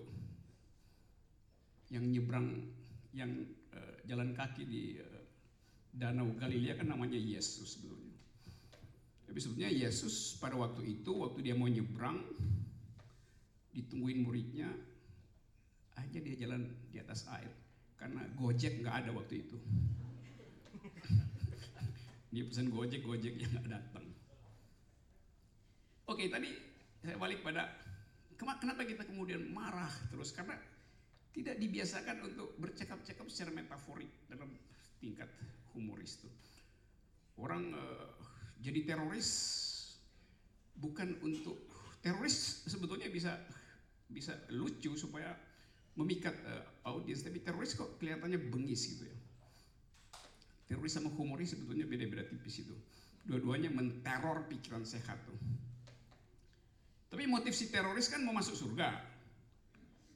[1.94, 2.66] yang nyebrang
[3.14, 3.30] yang
[3.78, 5.22] uh, jalan kaki di uh,
[5.94, 8.18] Danau Galilea kan namanya Yesus sebetulnya.
[9.22, 12.26] Tapi sebetulnya Yesus pada waktu itu waktu dia mau nyebrang
[13.70, 14.66] ditungguin muridnya
[15.94, 17.65] aja dia jalan di atas air
[17.96, 19.56] karena Gojek nggak ada waktu itu.
[22.32, 24.06] dia pesan Gojek, Gojek yang nggak datang.
[26.06, 26.54] Oke, tadi
[27.02, 27.72] saya balik pada
[28.36, 30.54] kenapa kita kemudian marah terus karena
[31.36, 34.48] tidak dibiasakan untuk bercakap-cakap secara metaforik dalam
[35.00, 35.28] tingkat
[35.76, 36.30] humoris itu.
[37.36, 38.08] Orang uh,
[38.64, 39.28] jadi teroris
[40.76, 41.60] bukan untuk
[42.00, 43.36] teroris sebetulnya bisa
[44.08, 45.36] bisa lucu supaya
[45.96, 49.16] memikat uh, audiens tapi teroris kok kelihatannya bengis gitu ya.
[50.66, 52.74] Teroris sama humoris sebetulnya beda-beda tipis itu.
[53.26, 55.38] Dua-duanya menteror pikiran sehat tuh.
[57.10, 58.92] Tapi motif si teroris kan mau masuk surga.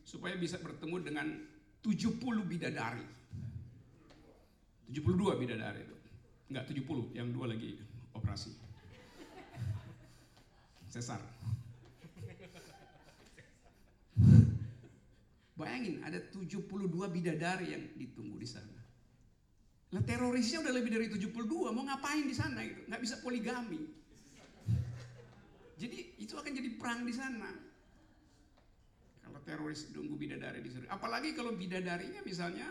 [0.05, 1.27] Supaya bisa bertemu dengan
[1.81, 3.07] 70 bidadari.
[4.91, 5.97] 72 bidadari itu.
[6.51, 7.79] Enggak 70, yang dua lagi
[8.11, 8.51] operasi.
[10.91, 11.23] Sesar.
[15.61, 18.81] Bayangin ada 72 bidadari yang ditunggu di sana.
[19.93, 21.37] Lah terorisnya udah lebih dari 72,
[21.77, 22.81] mau ngapain di sana itu?
[22.89, 23.85] Nggak bisa poligami.
[25.77, 27.53] Jadi itu akan jadi perang di sana.
[29.21, 30.89] Kalau teroris nunggu bidadari di sana.
[30.89, 32.69] Apalagi kalau bidadarinya misalnya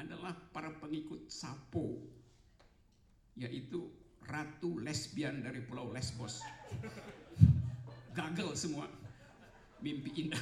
[0.00, 2.00] adalah para pengikut Sapo.
[3.36, 3.90] Yaitu
[4.24, 6.40] ratu lesbian dari pulau Lesbos.
[8.14, 8.86] Gagal semua
[9.82, 10.40] mimpi indah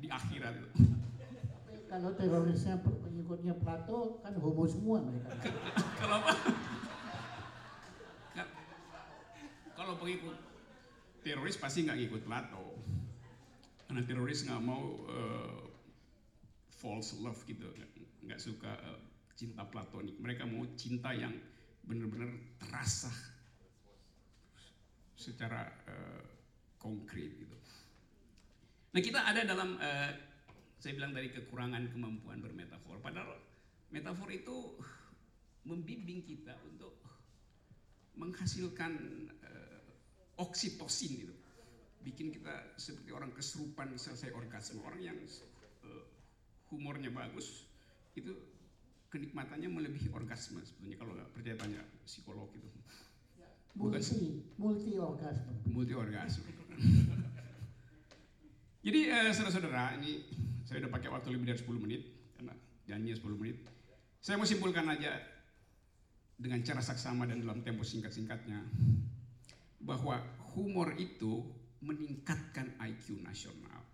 [0.00, 0.56] di akhirat.
[1.90, 5.36] Kalau terorisnya pengikutnya Plato kan homo semua mereka.
[6.00, 6.32] Kalau apa?
[9.80, 10.36] Kalau pengikut
[11.24, 12.78] teroris pasti nggak ngikut Plato,
[13.88, 15.60] karena teroris nggak mau uh,
[16.68, 17.64] false love gitu,
[18.24, 19.00] nggak suka uh,
[19.40, 20.20] cinta platonik.
[20.20, 21.32] Mereka mau cinta yang
[21.88, 22.28] benar-benar
[22.60, 23.08] terasa
[25.16, 26.24] secara uh,
[26.76, 27.56] konkret gitu.
[28.90, 30.10] Nah kita ada dalam uh,
[30.82, 32.98] saya bilang dari kekurangan kemampuan bermetafor.
[32.98, 33.38] Padahal
[33.94, 34.74] metafor itu
[35.62, 36.98] membimbing kita untuk
[38.18, 38.92] menghasilkan
[39.46, 39.80] uh,
[40.42, 41.36] oksitosin itu.
[42.00, 44.82] Bikin kita seperti orang kesurupan selesai orgasme.
[44.82, 45.18] Orang yang
[45.86, 46.04] uh,
[46.74, 47.70] humornya bagus
[48.18, 48.34] itu
[49.10, 52.66] kenikmatannya melebihi orgasme sebetulnya kalau nggak percaya tanya psikolog itu.
[53.70, 55.54] Multi, multi orgasme.
[55.70, 56.50] Multi orgasme.
[58.80, 60.24] Jadi uh, saudara-saudara ini
[60.64, 62.02] saya udah pakai waktu lebih dari 10 menit
[62.32, 62.54] karena
[62.88, 63.56] janji 10 menit.
[64.20, 65.20] Saya mau simpulkan aja
[66.40, 68.64] dengan cara saksama dan dalam tempo singkat-singkatnya
[69.84, 70.16] bahwa
[70.56, 71.44] humor itu
[71.84, 73.84] meningkatkan IQ nasional.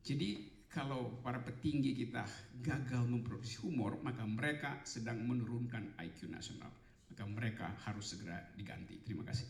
[0.00, 2.24] Jadi kalau para petinggi kita
[2.64, 6.72] gagal memproduksi humor, maka mereka sedang menurunkan IQ nasional.
[7.12, 9.00] Maka mereka harus segera diganti.
[9.04, 9.48] Terima kasih.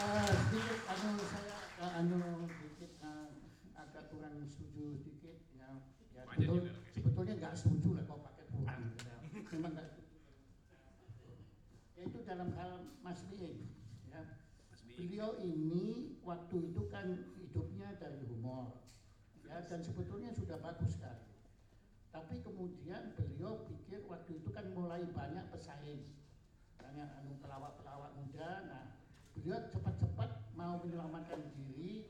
[0.00, 3.32] Uh, anu sedikit uh,
[3.72, 5.80] agak kurang setuju sedikit ya,
[6.12, 9.16] ya betul, sebetulnya nggak setuju lah kalau pakai kurang gitu ya.
[9.56, 9.88] memang nggak
[12.00, 13.68] yaitu dalam hal Mas Miing.
[14.08, 14.24] Ya.
[14.96, 18.80] Beliau ini waktu itu kan hidupnya dari humor,
[19.44, 21.28] ya dan sebetulnya sudah bagus sekali.
[22.10, 26.08] Tapi kemudian beliau pikir waktu itu kan mulai banyak pesaing,
[26.80, 28.50] banyak anu pelawak-pelawak muda.
[28.66, 28.84] Nah,
[29.36, 30.09] beliau cepat-cepat
[30.60, 32.04] mau menyelamatkan diri,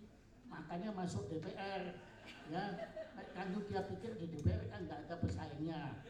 [0.51, 1.95] makanya masuk DPR.
[2.51, 2.91] Ya,
[3.31, 6.03] kan dia pikir di DPR kan nggak ada pesaingnya.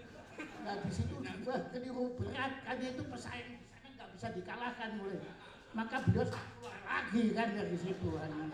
[0.64, 5.20] Nah di situ wah keliru berat kan itu pesaing sana nggak bisa dikalahkan oleh
[5.76, 8.48] maka beliau keluar lagi kan dari situ hanya.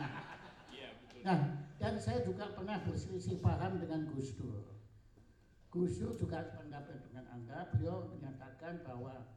[1.22, 1.38] Nah
[1.78, 4.66] dan saya juga pernah berselisih paham dengan Gus Dur.
[5.70, 7.70] Gus Dur juga pendapat dengan anda.
[7.70, 9.35] Beliau menyatakan bahwa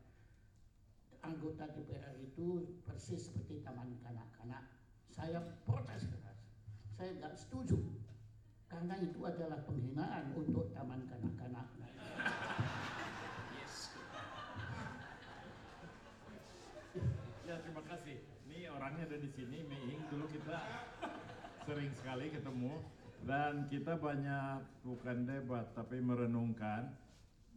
[1.29, 4.65] anggota DPR itu persis seperti taman kanak-kanak.
[5.13, 6.39] Saya protes keras.
[6.97, 7.77] Saya nggak setuju
[8.69, 11.67] karena itu adalah penghinaan untuk taman kanak-kanak.
[17.45, 18.17] Ya terima kasih.
[18.45, 20.05] Ini orangnya ada di sini, Meing.
[20.13, 20.57] Dulu kita
[21.65, 22.77] sering sekali ketemu
[23.25, 26.93] dan kita banyak bukan debat tapi merenungkan.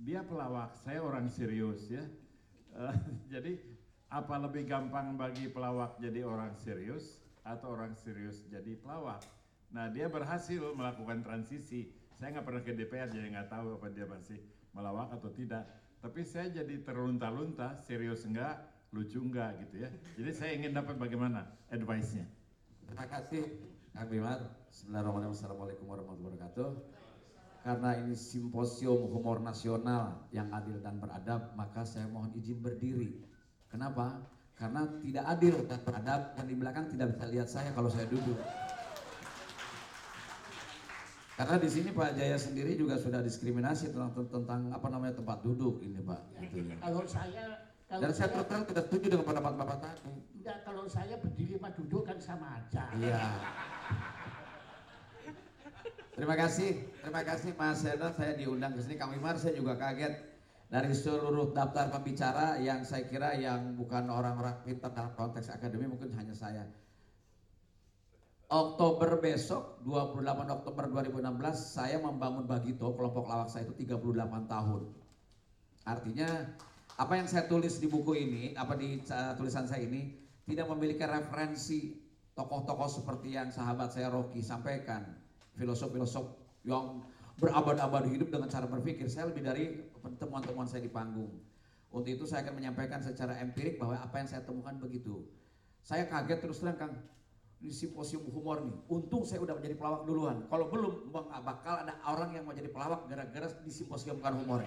[0.00, 2.02] Dia pelawak, saya orang serius ya.
[2.72, 2.96] Eh,
[3.32, 3.52] jadi
[4.12, 9.20] apa lebih gampang bagi pelawak jadi orang serius atau orang serius jadi pelawak?
[9.72, 11.92] Nah dia berhasil melakukan transisi.
[12.16, 14.38] Saya nggak pernah ke DPR jadi nggak tahu apa dia masih
[14.76, 15.64] melawak atau tidak.
[16.02, 18.58] Tapi saya jadi terlunta-lunta, serius enggak,
[18.90, 19.90] lucu enggak gitu ya.
[20.18, 22.26] Jadi saya ingin dapat bagaimana advice-nya.
[22.84, 23.44] Terima kasih
[23.94, 24.40] Kang Bimar.
[24.68, 25.36] Bismillahirrahmanirrahim.
[25.36, 27.01] Assalamualaikum warahmatullahi wabarakatuh.
[27.62, 33.22] Karena ini simposium humor nasional yang adil dan beradab, maka saya mohon izin berdiri.
[33.70, 34.18] Kenapa?
[34.58, 38.38] Karena tidak adil dan beradab dan di belakang tidak bisa lihat saya kalau saya duduk.
[41.38, 45.80] Karena di sini Pak Jaya sendiri juga sudah diskriminasi tentang tentang apa namanya tempat duduk
[45.86, 46.20] ini Pak.
[46.42, 46.66] Gitu.
[46.82, 50.12] Kalau saya kalau Dan saya terus terang tidak setuju dengan pendapat Bapak tadi.
[50.40, 52.88] enggak, kalau saya berdiri sama duduk kan sama aja.
[52.96, 53.20] Iya.
[56.12, 59.00] Terima kasih, terima kasih Mas Hendra saya diundang ke sini.
[59.00, 60.12] Kang Wimar saya juga kaget
[60.68, 66.12] dari seluruh daftar pembicara yang saya kira yang bukan orang-orang pintar dalam konteks akademi mungkin
[66.12, 66.68] hanya saya.
[68.52, 74.82] Oktober besok 28 Oktober 2016 saya membangun Bagito kelompok lawak saya itu 38 tahun.
[75.88, 76.28] Artinya
[77.00, 80.12] apa yang saya tulis di buku ini, apa di uh, tulisan saya ini
[80.44, 81.96] tidak memiliki referensi
[82.36, 85.21] tokoh-tokoh seperti yang sahabat saya Rocky sampaikan,
[85.56, 87.02] filosof-filosof yang
[87.40, 89.08] berabad-abad hidup dengan cara berpikir.
[89.08, 89.64] Saya lebih dari
[90.20, 91.42] temuan-temuan saya di panggung.
[91.92, 95.28] Untuk itu saya akan menyampaikan secara empirik bahwa apa yang saya temukan begitu.
[95.84, 96.94] Saya kaget terus terang Kang,
[97.62, 98.74] di simposium humor nih.
[98.88, 100.46] Untung saya udah menjadi pelawak duluan.
[100.48, 104.64] Kalau belum, nggak bakal ada orang yang mau jadi pelawak gara-gara di simposium kan humor.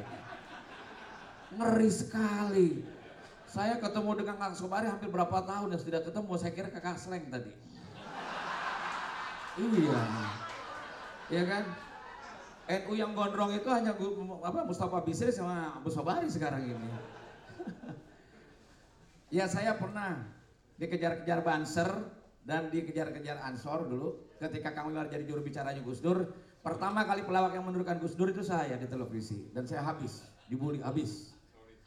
[1.56, 2.68] Ngeri sekali.
[3.46, 6.32] Saya ketemu dengan Kang Sobari hampir berapa tahun ya tidak ketemu.
[6.36, 7.52] Saya kira kakak Sleng tadi.
[9.56, 10.02] Iya.
[11.34, 11.64] Ya kan?
[12.66, 13.94] NU yang gondrong itu hanya
[14.42, 16.90] apa Mustafa Bisri sama Abu Sobari sekarang ini.
[19.38, 20.26] ya saya pernah
[20.82, 21.90] dikejar-kejar Banser
[22.46, 26.30] dan dikejar-kejar Ansor dulu ketika Kang Wimar jadi juru bicaranya Gus Dur.
[26.66, 30.82] Pertama kali pelawak yang menurunkan Gus Dur itu saya di televisi dan saya habis dibully
[30.82, 31.38] habis.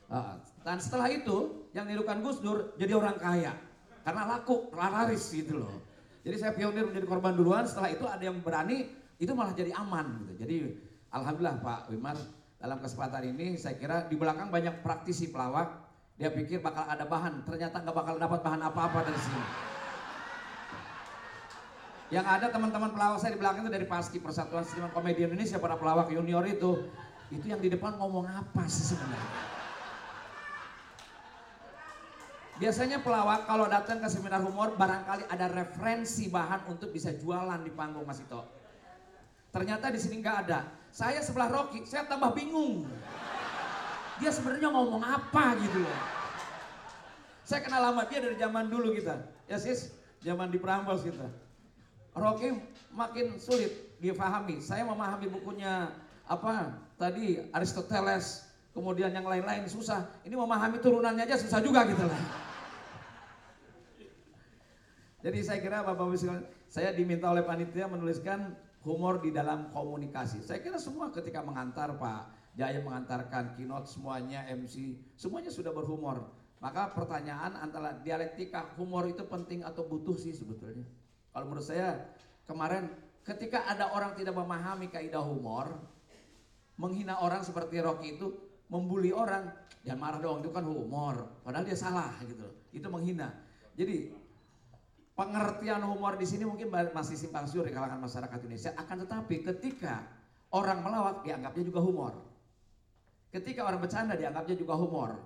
[0.06, 3.55] Ah, dan setelah itu yang nirukan Gus Dur jadi orang kaya
[4.06, 5.74] karena laku laris gitu loh.
[6.23, 7.65] Jadi saya pionir menjadi korban duluan.
[7.66, 10.32] Setelah itu ada yang berani itu malah jadi aman gitu.
[10.47, 10.57] Jadi
[11.11, 12.16] alhamdulillah Pak Wimar
[12.59, 15.86] dalam kesempatan ini saya kira di belakang banyak praktisi pelawak.
[16.19, 19.43] Dia pikir bakal ada bahan, ternyata nggak bakal dapat bahan apa-apa dari sini.
[22.11, 25.78] Yang ada teman-teman pelawak saya di belakang itu dari Paski Persatuan Seniman Komedi Indonesia para
[25.78, 26.90] pelawak junior itu,
[27.31, 29.59] itu yang di depan ngomong apa sih sebenarnya?
[32.59, 37.70] Biasanya pelawak kalau datang ke seminar humor barangkali ada referensi bahan untuk bisa jualan di
[37.70, 38.57] panggung Mas Ito.
[39.48, 40.68] Ternyata di sini nggak ada.
[40.92, 42.84] Saya sebelah Rocky, saya tambah bingung.
[44.18, 45.98] Dia sebenarnya ngomong apa gitu loh.
[47.48, 49.24] Saya kenal lama dia dari zaman dulu kita.
[49.48, 51.24] Ya sis, zaman di Prambors kita.
[52.12, 52.60] Rocky
[52.92, 54.60] makin sulit difahami.
[54.60, 55.94] Saya memahami bukunya
[56.28, 58.44] apa tadi Aristoteles,
[58.76, 60.04] kemudian yang lain-lain susah.
[60.26, 62.22] Ini memahami turunannya aja susah juga gitu lah.
[65.18, 68.54] Jadi saya kira Bapak Ibu sekalian, saya diminta oleh panitia menuliskan
[68.89, 70.40] humor di dalam komunikasi.
[70.40, 76.32] Saya kira semua ketika mengantar Pak Jaya mengantarkan keynote semuanya MC semuanya sudah berhumor.
[76.59, 80.82] Maka pertanyaan antara dialektika humor itu penting atau butuh sih sebetulnya.
[81.31, 82.02] Kalau menurut saya
[82.51, 82.90] kemarin
[83.23, 85.78] ketika ada orang tidak memahami kaidah humor,
[86.81, 88.35] menghina orang seperti Rocky itu
[88.66, 89.55] membuli orang,
[89.86, 91.39] jangan marah dong itu kan humor.
[91.47, 92.43] Padahal dia salah gitu.
[92.74, 93.31] Itu menghina.
[93.78, 94.10] Jadi
[95.19, 98.70] pengertian humor di sini mungkin masih simpang siur di kalangan masyarakat Indonesia.
[98.78, 100.07] Akan tetapi ketika
[100.55, 102.15] orang melawak dianggapnya juga humor.
[103.35, 105.19] Ketika orang bercanda dianggapnya juga humor.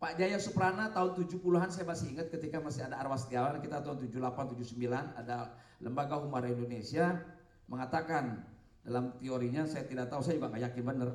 [0.00, 4.00] Pak Jaya Suprana tahun 70-an saya masih ingat ketika masih ada Arwah Setiawan kita tahun
[4.00, 7.20] 78 79 ada Lembaga Humor Indonesia
[7.68, 8.40] mengatakan
[8.80, 11.10] dalam teorinya saya tidak tahu saya juga nggak yakin benar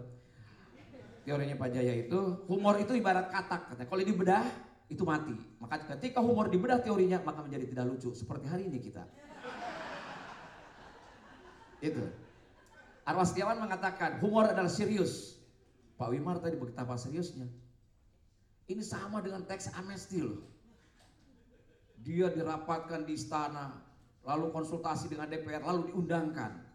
[1.25, 4.45] teorinya Pak Jaya itu humor itu ibarat katak katanya kalau dibedah
[4.91, 9.03] itu mati maka ketika humor dibedah teorinya maka menjadi tidak lucu seperti hari ini kita
[11.81, 12.01] itu
[13.05, 15.37] Arwah Setiawan mengatakan humor adalah serius
[15.95, 17.45] Pak Wimar tadi betapa seriusnya
[18.65, 20.41] ini sama dengan teks amnesti loh.
[22.01, 23.77] Dia dirapatkan di istana,
[24.25, 26.65] lalu konsultasi dengan DPR, lalu diundangkan.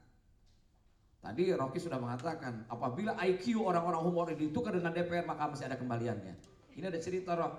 [1.20, 5.76] Tadi Rocky sudah mengatakan, apabila IQ orang-orang humor ini ditukar dengan DPR, maka masih ada
[5.76, 6.34] kembaliannya.
[6.78, 7.54] Ini ada cerita Rock.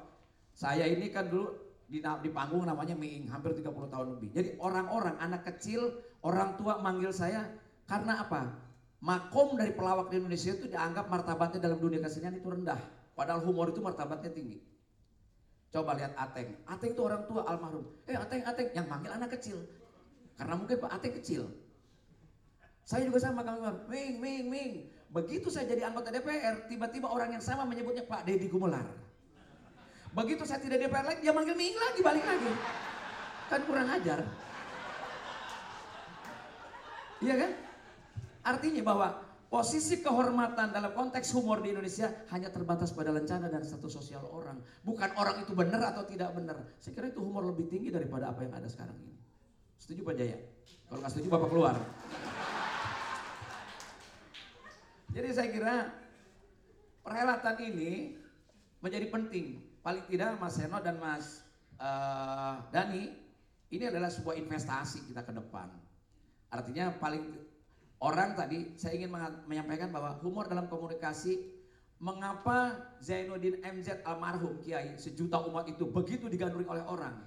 [0.53, 1.51] Saya ini kan dulu
[1.91, 4.29] di, di panggung namanya Miing, hampir 30 tahun lebih.
[4.31, 7.51] Jadi orang-orang, anak kecil, orang tua manggil saya
[7.89, 8.47] karena apa?
[9.01, 12.77] Makom dari pelawak di Indonesia itu dianggap martabatnya dalam dunia kesenian itu rendah.
[13.17, 14.61] Padahal humor itu martabatnya tinggi.
[15.73, 16.53] Coba lihat Ateng.
[16.69, 17.87] Ateng itu orang tua almarhum.
[18.05, 18.69] Eh Ateng, Ateng.
[18.77, 19.57] Yang manggil anak kecil.
[20.37, 21.43] Karena mungkin Pak Ateng kecil.
[22.85, 23.87] Saya juga sama Kang Umar.
[23.89, 24.71] Ming, Ming, Ming.
[25.11, 28.87] Begitu saya jadi anggota DPR, tiba-tiba orang yang sama menyebutnya Pak Deddy Gumelar.
[30.11, 32.51] Begitu saya tidak DPR lagi, dia manggil Ming lagi, balik lagi.
[33.47, 34.19] Kan kurang ajar.
[37.21, 37.51] Iya kan?
[38.41, 39.07] Artinya bahwa
[39.51, 44.63] Posisi kehormatan dalam konteks humor di Indonesia hanya terbatas pada lencana dan satu sosial orang.
[44.79, 46.55] Bukan orang itu benar atau tidak benar.
[46.79, 49.11] Saya kira itu humor lebih tinggi daripada apa yang ada sekarang ini.
[49.75, 50.39] Setuju Pak Jaya?
[50.87, 51.75] Kalau nggak setuju Bapak keluar.
[55.11, 55.75] Jadi saya kira
[57.03, 57.91] perhelatan ini
[58.79, 59.59] menjadi penting.
[59.81, 61.41] Paling tidak Mas Seno dan Mas
[61.81, 63.09] uh, Dani,
[63.73, 65.73] ini adalah sebuah investasi kita ke depan.
[66.53, 67.25] Artinya paling
[68.01, 69.09] orang tadi saya ingin
[69.49, 71.41] menyampaikan bahwa humor dalam komunikasi
[71.97, 77.17] mengapa Zainuddin MZ almarhum Kiai sejuta umat itu begitu digandrungi oleh orang?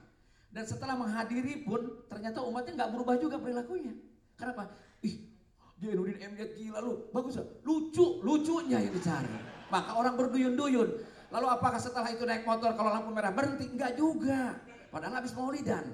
[0.54, 3.98] Dan setelah menghadiri pun ternyata umatnya nggak berubah juga perilakunya.
[4.38, 4.70] Kenapa?
[5.02, 5.34] Ih
[5.82, 9.28] Zainuddin MZ gila lu bagus ya lucu lucunya yang dicari
[9.68, 10.88] maka orang berduyun-duyun
[11.34, 14.62] lalu apakah setelah itu naik motor kalau lampu merah berhenti enggak juga
[14.94, 15.90] padahal habis maulidan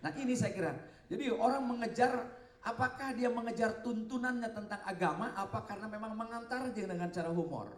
[0.00, 0.72] nah ini saya kira
[1.12, 2.38] jadi orang mengejar
[2.68, 7.70] Apakah dia mengejar tuntunannya tentang agama apa karena memang mengantar dia dengan cara humor?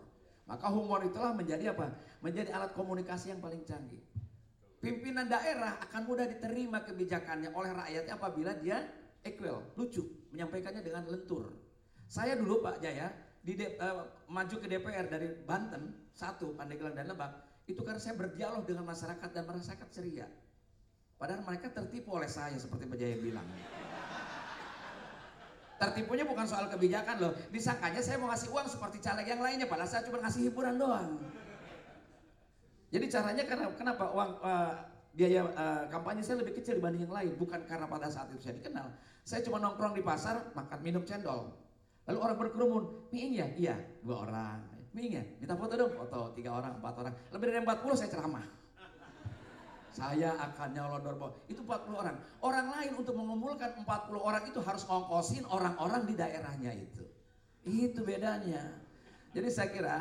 [0.49, 1.95] Maka humor itulah menjadi apa?
[2.25, 4.01] Menjadi alat komunikasi yang paling canggih.
[4.81, 8.89] Pimpinan daerah akan mudah diterima kebijakannya oleh rakyatnya apabila dia
[9.21, 10.01] equal, lucu,
[10.33, 11.53] menyampaikannya dengan lentur.
[12.09, 13.13] Saya dulu Pak Jaya
[13.45, 18.19] di de, uh, maju ke DPR dari Banten satu Pandeglang dan Lebak itu karena saya
[18.19, 20.27] berdialog dengan masyarakat dan masyarakat ceria.
[21.21, 23.45] Padahal mereka tertipu oleh saya seperti Pak Jaya bilang.
[25.81, 27.33] Tertipunya bukan soal kebijakan loh.
[27.49, 31.17] Disangkanya saya mau ngasih uang seperti caleg yang lainnya, padahal saya cuma ngasih hiburan doang.
[32.91, 34.75] Jadi caranya karena kenapa uang uh,
[35.17, 38.61] biaya uh, kampanye saya lebih kecil dibanding yang lain, bukan karena pada saat itu saya
[38.61, 38.93] dikenal.
[39.25, 41.53] Saya cuma nongkrong di pasar, makan minum cendol.
[42.09, 43.47] Lalu orang berkerumun, miing ya?
[43.57, 44.70] Iya, dua orang.
[44.91, 45.25] Miing ya?
[45.39, 47.15] Minta foto dong, foto tiga orang, empat orang.
[47.31, 48.47] Lebih dari 40 saya ceramah.
[49.91, 51.35] Saya akan nyalon bawah.
[51.51, 52.17] Itu 40 orang.
[52.43, 57.05] Orang lain untuk mengumpulkan 40 orang itu harus ngongkosin orang-orang di daerahnya itu.
[57.67, 58.71] Itu bedanya.
[59.35, 59.97] Jadi saya kira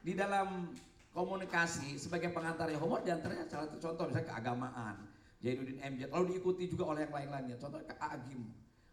[0.00, 0.72] di dalam
[1.12, 4.96] komunikasi sebagai pengantar humor di antaranya salah satu contoh misalnya keagamaan.
[5.40, 7.56] Jainuddin MJ lalu diikuti juga oleh yang lain-lainnya.
[7.56, 8.44] Contoh ke Agim.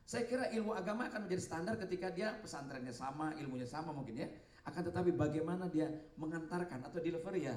[0.07, 4.31] Saya kira ilmu agama akan menjadi standar ketika dia pesantrennya sama, ilmunya sama mungkin ya.
[4.67, 5.87] Akan tetapi bagaimana dia
[6.19, 7.55] mengantarkan atau delivery ya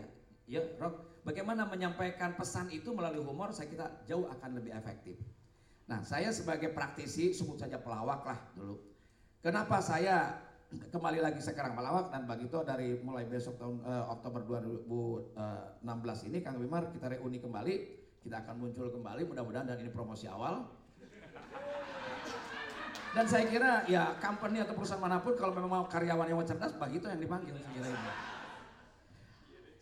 [0.51, 5.15] ya Rock, bagaimana menyampaikan pesan itu melalui humor saya kira jauh akan lebih efektif.
[5.87, 8.79] Nah saya sebagai praktisi sebut saja pelawak lah dulu.
[9.43, 10.39] Kenapa saya
[10.95, 16.59] kembali lagi sekarang pelawak dan begitu dari mulai besok tahun uh, Oktober 2016 ini Kang
[16.59, 17.75] Wimar kita reuni kembali,
[18.23, 20.67] kita akan muncul kembali mudah-mudahan dan ini promosi awal.
[23.11, 26.71] Dan saya kira ya company atau perusahaan mana pun kalau memang mau karyawan yang cerdas
[26.79, 28.11] begitu yang dipanggil saya kira ini.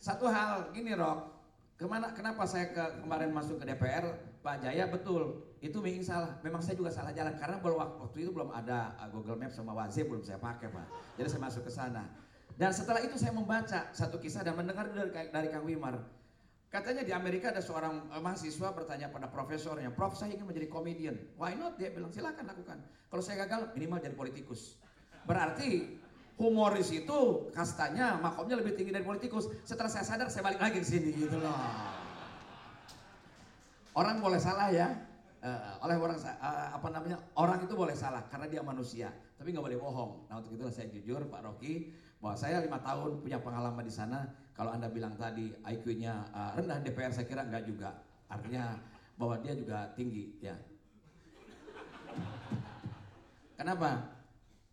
[0.01, 1.19] Satu hal gini Rok,
[1.77, 4.05] ke mana kenapa saya ke, kemarin masuk ke DPR
[4.41, 5.45] Pak Jaya betul.
[5.61, 6.41] Itu memang salah.
[6.41, 9.77] Memang saya juga salah jalan karena belum waktu itu belum ada uh, Google Maps sama
[9.77, 10.87] Waze belum saya pakai Pak.
[11.21, 12.09] Jadi saya masuk ke sana.
[12.57, 16.01] Dan setelah itu saya membaca satu kisah dan mendengar dari, dari Kang Wimar
[16.69, 21.17] katanya di Amerika ada seorang uh, mahasiswa bertanya pada profesornya Prof saya ingin menjadi komedian
[21.41, 22.79] why not dia bilang silakan lakukan
[23.09, 24.77] kalau saya gagal minimal jadi politikus
[25.25, 26.01] berarti
[26.39, 29.51] humoris itu kastanya makomnya lebih tinggi dari politikus.
[29.67, 31.51] Setelah saya sadar saya balik lagi ke sini gitu loh.
[33.99, 34.87] Orang boleh salah ya,
[35.39, 39.07] Eh, oleh orang eh, apa namanya orang itu boleh salah karena dia manusia,
[39.39, 40.27] tapi nggak boleh bohong.
[40.27, 44.27] Nah untuk itulah saya jujur Pak Rocky bahwa saya lima tahun punya pengalaman di sana.
[44.59, 47.95] Kalau anda bilang tadi IQ-nya eh, rendah DPR saya kira nggak juga.
[48.27, 48.75] Artinya
[49.15, 50.59] bahwa dia juga tinggi ya.
[53.55, 54.19] Kenapa?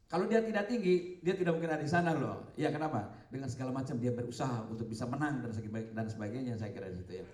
[0.10, 2.50] Kalau dia tidak tinggi, dia tidak mungkin ada di sana loh.
[2.58, 3.10] Iya kenapa?
[3.30, 6.98] Dengan segala macam dia berusaha untuk bisa menang dan sebagainya, dan sebagainya saya kira di
[7.02, 7.26] situ ya.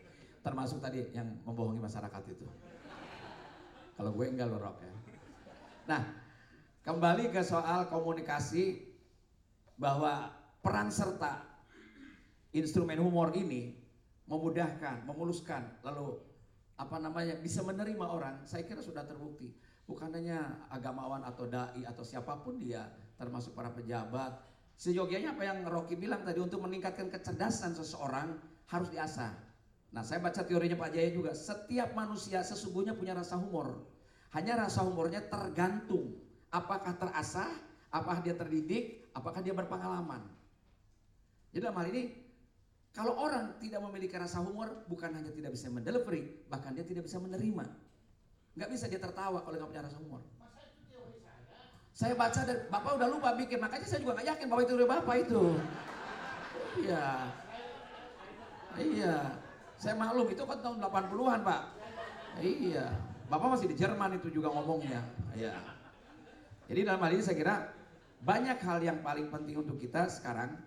[0.44, 2.48] Termasuk tadi yang membohongi masyarakat itu.
[3.96, 4.94] Kalau gue enggak loh Rock ya.
[5.92, 6.02] Nah,
[6.88, 8.80] kembali ke soal komunikasi
[9.76, 10.32] bahwa
[10.64, 11.51] peran serta
[12.52, 13.76] instrumen humor ini
[14.28, 16.20] memudahkan, memuluskan, lalu
[16.80, 18.36] apa namanya bisa menerima orang.
[18.48, 19.52] Saya kira sudah terbukti.
[19.86, 22.88] Bukan hanya agamawan atau dai atau siapa pun dia,
[23.20, 24.40] termasuk para pejabat.
[24.80, 28.40] Seyogianya apa yang Rocky bilang tadi untuk meningkatkan kecerdasan seseorang
[28.72, 29.36] harus diasah.
[29.92, 31.36] Nah, saya baca teorinya Pak Jaya juga.
[31.36, 33.84] Setiap manusia sesungguhnya punya rasa humor.
[34.32, 36.16] Hanya rasa humornya tergantung
[36.48, 37.52] apakah terasah,
[37.92, 40.24] apakah dia terdidik, apakah dia berpengalaman.
[41.52, 42.21] Jadi dalam hal ini
[42.92, 47.24] kalau orang tidak memiliki rasa humor bukan hanya tidak bisa mendelivery, bahkan dia tidak bisa
[47.24, 47.64] menerima.
[48.52, 50.20] Nggak bisa dia tertawa kalau nggak punya rasa humor.
[51.92, 54.90] Saya baca dan Bapak udah lupa bikin, makanya saya juga nggak yakin bahwa itu dari
[54.92, 55.44] Bapak itu.
[56.84, 57.08] Iya.
[58.80, 59.16] Iya.
[59.80, 61.62] Saya maklum itu kan tahun 80-an, Pak.
[62.40, 62.86] Iya.
[63.32, 65.00] Bapak masih di Jerman itu juga ngomongnya.
[65.36, 65.56] Iya.
[66.68, 67.56] Jadi dalam hal ini saya kira
[68.24, 70.60] banyak hal yang paling penting untuk kita sekarang.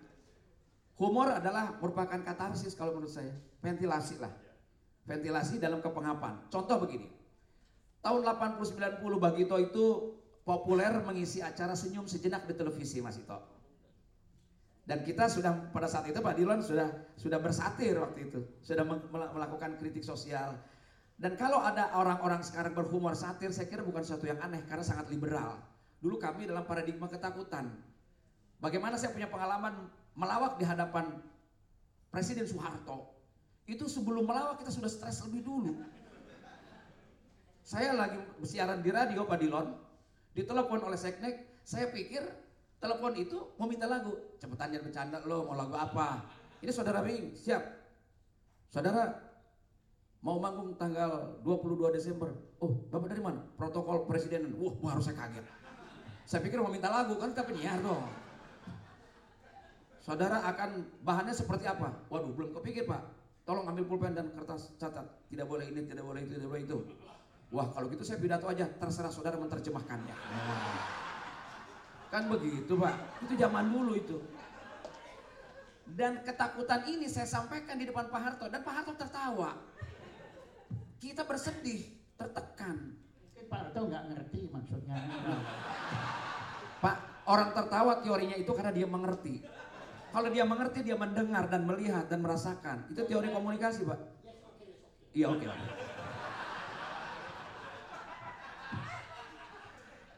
[0.95, 3.35] Humor adalah merupakan katarsis kalau menurut saya.
[3.59, 4.31] Ventilasi lah.
[5.03, 6.47] Ventilasi dalam kepengapan.
[6.47, 7.11] Contoh begini.
[7.99, 9.85] Tahun 80-90 Bagito itu
[10.45, 13.55] populer mengisi acara senyum sejenak di televisi Mas Ito.
[14.85, 16.85] Dan kita sudah pada saat itu Pak Dilon sudah
[17.17, 20.53] sudah bersatir waktu itu, sudah mel- melakukan kritik sosial.
[21.17, 25.09] Dan kalau ada orang-orang sekarang berhumor satir, saya kira bukan sesuatu yang aneh karena sangat
[25.09, 25.57] liberal.
[25.97, 27.73] Dulu kami dalam paradigma ketakutan.
[28.61, 31.19] Bagaimana saya punya pengalaman melawak di hadapan
[32.09, 33.11] Presiden Soeharto.
[33.67, 35.73] Itu sebelum melawak kita sudah stres lebih dulu.
[37.65, 39.73] Saya lagi siaran di radio Pak Dilon,
[40.37, 42.21] ditelepon oleh Seknek, saya pikir
[42.77, 44.13] telepon itu mau minta lagu.
[44.37, 46.23] Cepetan jangan bercanda lo, mau lagu apa?
[46.61, 47.65] Ini saudara Bing, siap.
[48.69, 49.17] Saudara,
[50.21, 52.29] mau manggung tanggal 22 Desember.
[52.61, 53.41] Oh, Bapak dari mana?
[53.57, 54.53] Protokol Presiden.
[54.61, 55.45] Wah, baru saya kaget.
[56.29, 58.05] Saya pikir mau minta lagu, kan kita penyiar dong.
[60.05, 61.89] Saudara akan bahannya seperti apa?
[62.13, 63.01] Waduh, belum kepikir Pak.
[63.41, 65.01] Tolong ambil pulpen dan kertas catat.
[65.33, 66.77] Tidak boleh ini, tidak boleh itu, tidak boleh itu.
[67.49, 70.13] Wah, kalau gitu saya pidato aja, terserah saudara menerjemahkannya.
[70.13, 70.85] Nah,
[72.13, 74.21] kan begitu Pak, itu zaman dulu itu.
[75.89, 79.57] Dan ketakutan ini saya sampaikan di depan Pak Harto dan Pak Harto tertawa.
[81.01, 81.81] Kita bersedih,
[82.13, 82.93] tertekan.
[82.93, 85.01] Mungkin Pak Harto nggak ngerti maksudnya.
[86.77, 89.64] Pak, orang tertawa teorinya itu karena dia mengerti.
[90.15, 92.87] Kalau dia mengerti, dia mendengar dan melihat dan merasakan.
[92.87, 93.99] Itu teori komunikasi, Pak.
[95.11, 95.43] Iya, oke.
[95.43, 95.67] oke.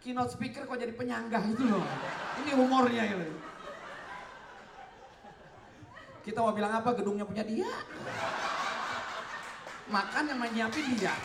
[0.06, 1.82] Keynote speaker kok jadi penyanggah itu loh.
[2.46, 3.18] Ini humornya ya.
[6.22, 6.94] Kita mau bilang apa?
[6.94, 7.66] Gedungnya punya dia.
[9.90, 11.18] Makan yang menyiapin dia.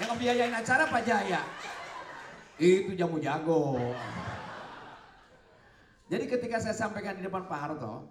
[0.00, 1.44] Yang ngebiayain acara Pak Jaya.
[2.56, 3.76] Itu jamu jago.
[6.10, 8.10] Jadi ketika saya sampaikan di depan Pak Harto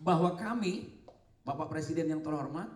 [0.00, 0.88] bahwa kami,
[1.44, 2.72] Bapak Presiden yang terhormat,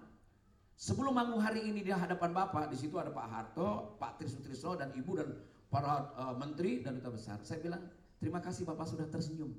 [0.77, 4.29] sebelum manggung hari ini di hadapan Bapak, di situ ada Pak Harto, Pak Tri
[4.77, 5.29] dan Ibu dan
[5.73, 7.41] para eh, menteri dan duta besar.
[7.41, 7.81] Saya bilang,
[8.21, 9.57] terima kasih Bapak sudah tersenyum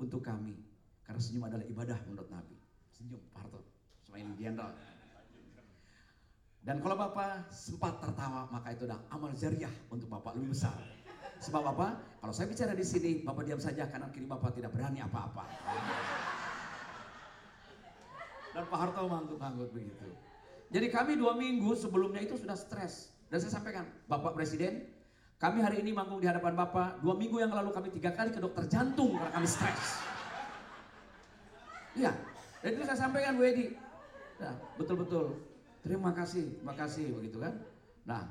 [0.00, 0.56] untuk kami.
[1.04, 2.56] Karena senyum adalah ibadah menurut Nabi.
[2.96, 3.60] Senyum Pak Harto,
[4.00, 4.72] semain jenderal.
[6.64, 10.76] Dan kalau Bapak sempat tertawa, maka itu adalah amal jariah untuk Bapak lebih besar.
[11.38, 14.98] Sebab Bapak, kalau saya bicara di sini, Bapak diam saja kanan kiri Bapak tidak berani
[14.98, 15.46] apa-apa.
[18.54, 20.10] Dan Pak Harto mangguk-mangguk begitu.
[20.68, 23.14] Jadi kami dua minggu sebelumnya itu sudah stres.
[23.30, 24.88] Dan saya sampaikan, Bapak Presiden,
[25.38, 26.98] kami hari ini manggung di hadapan Bapak.
[26.98, 30.02] Dua minggu yang lalu kami tiga kali ke dokter jantung karena kami stres.
[31.94, 32.12] Iya,
[32.62, 33.74] dan itu saya sampaikan Bu Edi.
[34.42, 35.38] Nah, betul-betul.
[35.82, 37.54] Terima kasih, terima kasih begitu kan.
[38.02, 38.22] Nah,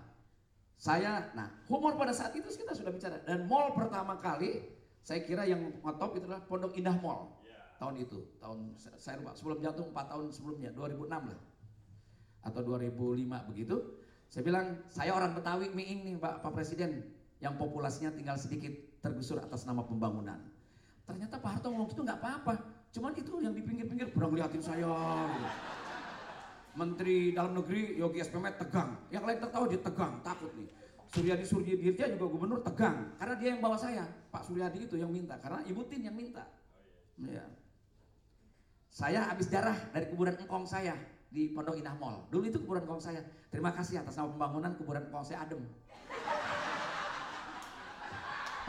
[0.78, 3.18] saya, nah humor pada saat itu kita sudah bicara.
[3.26, 4.62] Dan mall pertama kali,
[5.02, 7.34] saya kira yang ngetop itu adalah Pondok Indah Mall.
[7.82, 11.42] Tahun itu, tahun saya lupa, sebelum jatuh 4 tahun sebelumnya, 2006 lah.
[12.46, 13.76] Atau 2005 begitu.
[14.30, 17.14] Saya bilang, saya orang Betawi miing nih Pak, Pak Presiden.
[17.38, 20.42] yang populasinya tinggal sedikit tergusur atas nama pembangunan.
[21.06, 22.54] Ternyata Pak Harto ngomong itu nggak apa-apa.
[22.90, 24.90] Cuman itu yang di pinggir-pinggir kurang liatin saya.
[24.90, 25.77] gitu.
[26.78, 29.10] Menteri Dalam Negeri Yogi SPM tegang.
[29.10, 30.70] Yang lain tertawa dia tegang, takut nih.
[31.08, 33.18] Suryadi Suryadirja juga gubernur tegang.
[33.18, 34.06] Karena dia yang bawa saya.
[34.30, 35.42] Pak Suryadi itu yang minta.
[35.42, 36.46] Karena Ibu Tin yang minta.
[37.18, 37.42] Ya.
[38.94, 40.94] Saya habis darah dari kuburan engkong saya
[41.34, 42.30] di Pondok Indah Mall.
[42.30, 43.26] Dulu itu kuburan engkong saya.
[43.50, 45.66] Terima kasih atas nama pembangunan kuburan engkong saya adem.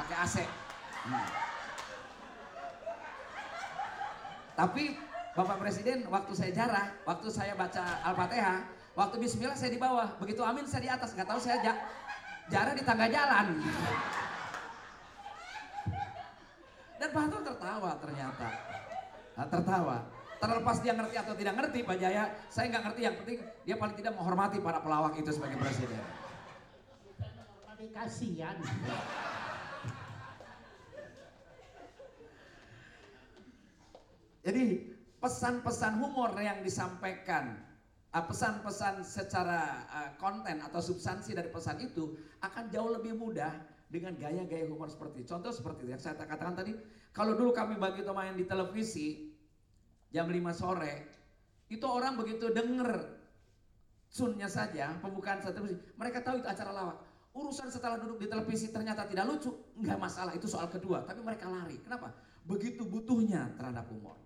[0.01, 0.37] Pakai AC.
[1.05, 1.29] Hmm.
[4.59, 8.59] Tapi Bapak Presiden waktu saya jarah, waktu saya baca Al-Fatihah,
[8.97, 11.81] waktu bismillah saya di bawah, begitu amin saya di atas, nggak tahu saya ja-
[12.49, 13.47] jarah di tangga jalan.
[16.99, 18.49] Dan Pak Harto tertawa ternyata.
[19.39, 19.97] Nah, tertawa.
[20.39, 23.01] Terlepas dia ngerti atau tidak ngerti Pak Jaya, saya nggak ngerti.
[23.07, 26.03] Yang penting dia paling tidak menghormati para pelawak itu sebagai presiden.
[27.67, 28.59] Tapi kasihan.
[34.43, 34.65] Jadi
[35.19, 37.59] pesan-pesan humor yang disampaikan,
[38.15, 43.51] uh, pesan-pesan secara uh, konten atau substansi dari pesan itu akan jauh lebih mudah
[43.91, 45.35] dengan gaya-gaya humor seperti itu.
[45.35, 46.73] Contoh seperti itu yang saya katakan tadi,
[47.11, 49.35] kalau dulu kami begitu main di televisi
[50.15, 50.95] jam 5 sore,
[51.69, 53.19] itu orang begitu denger
[54.09, 56.99] sunnya saja, pembukaan televisi, mereka tahu itu acara lawak.
[57.37, 61.05] Urusan setelah duduk di televisi ternyata tidak lucu, nggak masalah, itu soal kedua.
[61.05, 62.11] Tapi mereka lari, kenapa?
[62.49, 64.17] Begitu butuhnya terhadap humor.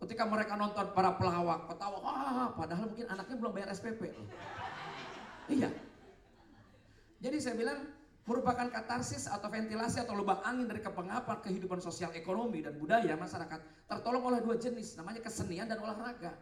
[0.00, 4.08] Ketika mereka nonton para pelawak, ketawa, wah, padahal mungkin anaknya belum bayar SPP.
[5.52, 5.68] Iya.
[7.20, 7.84] Jadi saya bilang
[8.24, 13.60] merupakan katarsis atau ventilasi atau lubang angin dari kepengapan kehidupan sosial ekonomi dan budaya masyarakat
[13.90, 16.32] tertolong oleh dua jenis namanya kesenian dan olahraga.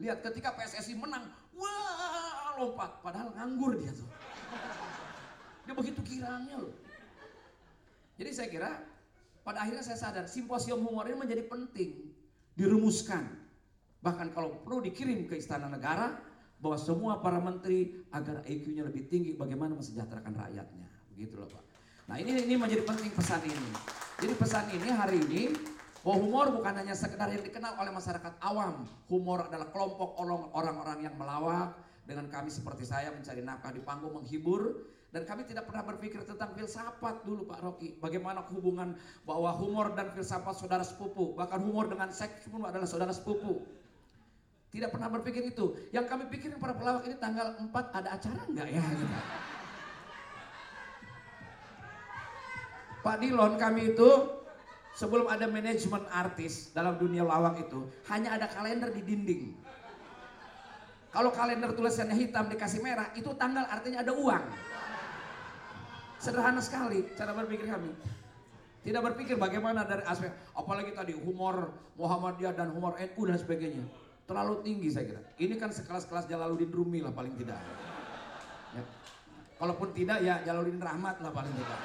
[0.00, 1.28] Lihat ketika PSSI menang,
[1.58, 4.08] wah lompat padahal nganggur dia tuh.
[5.68, 6.72] Dia begitu kiranya loh.
[8.16, 8.70] Jadi saya kira
[9.44, 12.07] pada akhirnya saya sadar simposium humor ini menjadi penting
[12.58, 13.22] dirumuskan.
[14.02, 16.18] Bahkan kalau perlu dikirim ke istana negara
[16.58, 20.90] bahwa semua para menteri agar IQ-nya lebih tinggi bagaimana mesejahterakan rakyatnya.
[21.14, 21.62] Begitu loh Pak.
[22.10, 23.70] Nah ini ini menjadi penting pesan ini.
[24.18, 25.42] Jadi pesan ini hari ini
[26.02, 28.82] bahwa humor bukan hanya sekedar yang dikenal oleh masyarakat awam.
[29.06, 34.18] Humor adalah kelompok orang- orang-orang yang melawak dengan kami seperti saya mencari nafkah di panggung
[34.18, 37.96] menghibur dan kami tidak pernah berpikir tentang filsafat dulu Pak Rocky.
[37.96, 38.92] Bagaimana hubungan
[39.24, 43.64] bahwa humor dan filsafat saudara sepupu, bahkan humor dengan seks pun adalah saudara sepupu.
[44.68, 45.72] Tidak pernah berpikir itu.
[45.96, 48.84] Yang kami pikirin para pelawak ini tanggal 4 ada acara enggak ya?
[53.00, 54.10] Pak Dilon kami itu
[54.92, 59.42] sebelum ada manajemen artis dalam dunia lawak itu hanya ada kalender di dinding.
[61.08, 64.44] Kalau kalender tulisannya hitam dikasih merah itu tanggal artinya ada uang.
[66.18, 67.94] Sederhana sekali cara berpikir kami.
[68.82, 73.86] Tidak berpikir bagaimana dari aspek apalagi tadi humor Muhammadiyah dan humor NU dan sebagainya.
[74.26, 75.22] Terlalu tinggi saya kira.
[75.40, 77.58] Ini kan sekelas-kelas Jalaluddin Rumi lah paling tidak.
[78.76, 78.84] Ya.
[79.56, 81.80] Kalaupun tidak ya Jalaluddin Rahmat lah paling tidak.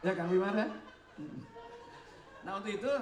[0.00, 0.68] Ya Kang Wimar ya?
[2.44, 2.92] Nah untuk itu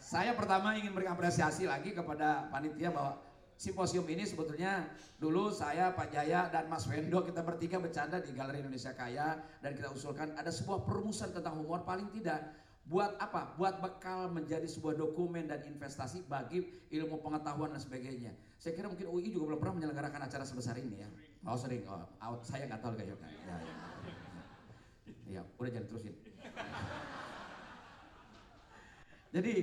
[0.00, 3.18] saya pertama ingin beri apresiasi lagi kepada panitia bahwa
[3.60, 4.88] simposium ini sebetulnya
[5.20, 9.76] dulu saya Pak Jaya dan Mas Wendo kita bertiga bercanda di Galeri Indonesia Kaya dan
[9.76, 12.40] kita usulkan ada sebuah perumusan tentang humor paling tidak
[12.88, 13.52] buat apa?
[13.60, 18.32] Buat bekal menjadi sebuah dokumen dan investasi bagi ilmu pengetahuan dan sebagainya.
[18.56, 21.08] Saya kira mungkin UI juga belum pernah menyelenggarakan acara sebesar ini ya.
[21.44, 23.16] Oh sering, oh, out- saya nggak tahu kayaknya.
[23.44, 23.76] Ya, ya.
[25.30, 26.16] Ya, udah jangan terusin.
[29.30, 29.54] Jadi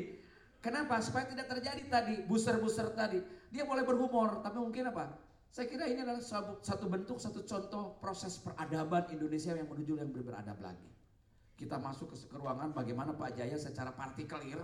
[0.64, 1.00] kenapa?
[1.04, 3.20] Supaya tidak terjadi tadi booster-booster tadi.
[3.54, 5.16] Dia boleh berhumor, tapi mungkin apa?
[5.48, 10.60] Saya kira ini adalah satu, bentuk, satu contoh proses peradaban Indonesia yang menuju yang beradab
[10.62, 10.86] lagi.
[11.58, 14.62] Kita masuk ke, ruangan bagaimana Pak Jaya secara partikelir,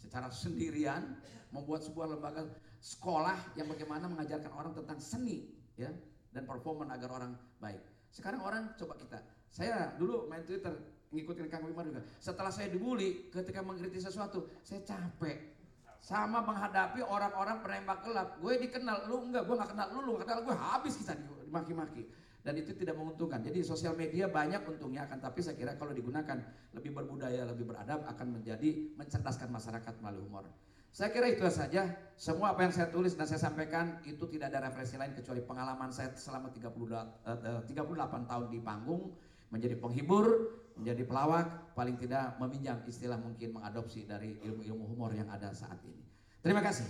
[0.00, 1.20] secara sendirian
[1.52, 2.48] membuat sebuah lembaga
[2.80, 5.44] sekolah yang bagaimana mengajarkan orang tentang seni
[5.76, 5.92] ya
[6.32, 7.84] dan performan agar orang baik.
[8.08, 9.20] Sekarang orang coba kita,
[9.52, 10.72] saya dulu main Twitter
[11.10, 12.02] ngikutin Kang Wimar juga.
[12.22, 15.58] Setelah saya dibully ketika mengkritik sesuatu, saya capek
[16.00, 18.28] sama menghadapi orang-orang penembak gelap.
[18.40, 21.12] Gue dikenal, lu enggak, gue nggak kenal lu, lu nggak kenal gue habis kita
[21.44, 22.02] dimaki-maki.
[22.40, 23.44] Dan itu tidak menguntungkan.
[23.44, 26.40] Jadi sosial media banyak untungnya akan tapi saya kira kalau digunakan
[26.72, 30.48] lebih berbudaya, lebih beradab akan menjadi mencerdaskan masyarakat melalui humor.
[30.90, 31.86] Saya kira itu saja.
[32.16, 35.92] Semua apa yang saya tulis dan saya sampaikan itu tidak ada referensi lain kecuali pengalaman
[35.92, 39.12] saya selama 30, eh, 38 tahun di panggung
[39.52, 40.26] menjadi penghibur,
[40.76, 46.02] menjadi pelawak, paling tidak meminjam istilah mungkin mengadopsi dari ilmu-ilmu humor yang ada saat ini.
[46.40, 46.86] Terima kasih.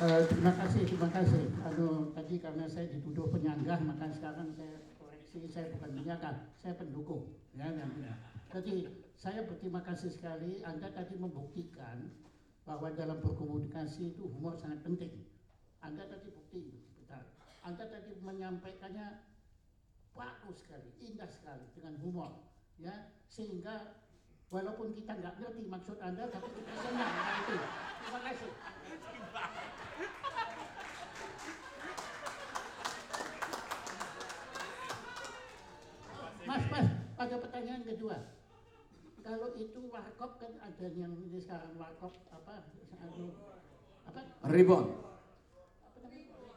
[0.00, 1.44] Eh, terima kasih, terima kasih.
[1.68, 7.36] Aduh, tadi karena saya dituduh penyanggah, maka sekarang saya koreksi, saya bukan penyanggah, saya pendukung.
[7.52, 8.08] Ya, nanti.
[8.48, 8.88] Jadi
[9.20, 10.64] saya berterima kasih sekali.
[10.64, 12.08] Anda tadi membuktikan
[12.64, 15.28] bahwa dalam berkomunikasi itu humor sangat penting.
[15.84, 17.20] Anda tadi bukti, betul.
[17.60, 19.29] Anda tadi menyampaikannya
[20.16, 22.32] bagus sekali, indah sekali dengan humor,
[22.76, 24.00] ya sehingga
[24.50, 27.56] walaupun kita nggak ngerti maksud Anda, tapi kita senang dengan itu.
[28.00, 28.50] Terima kasih.
[36.50, 38.16] Mas, mas, ada pertanyaan kedua.
[39.22, 42.66] Kalau itu warkop kan ada yang ini sekarang warkop apa?
[42.98, 43.30] Anu,
[44.10, 44.20] apa?
[44.50, 44.86] Ribon.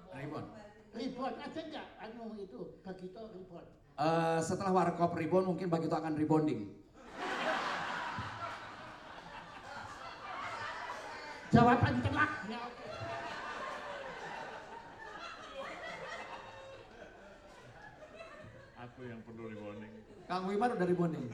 [0.10, 0.63] Apa?
[0.94, 1.34] Ribon.
[1.42, 1.88] Ada nggak?
[2.06, 3.66] Anu itu Bagito Ribon.
[3.94, 6.66] Eh, setelah warkop ribon mungkin bagi itu akan rebonding.
[11.54, 12.32] Jawaban telak.
[12.50, 12.62] Ya.
[18.82, 19.94] Aku yang perlu rebonding.
[20.26, 21.30] Kang Wimar udah rebonding.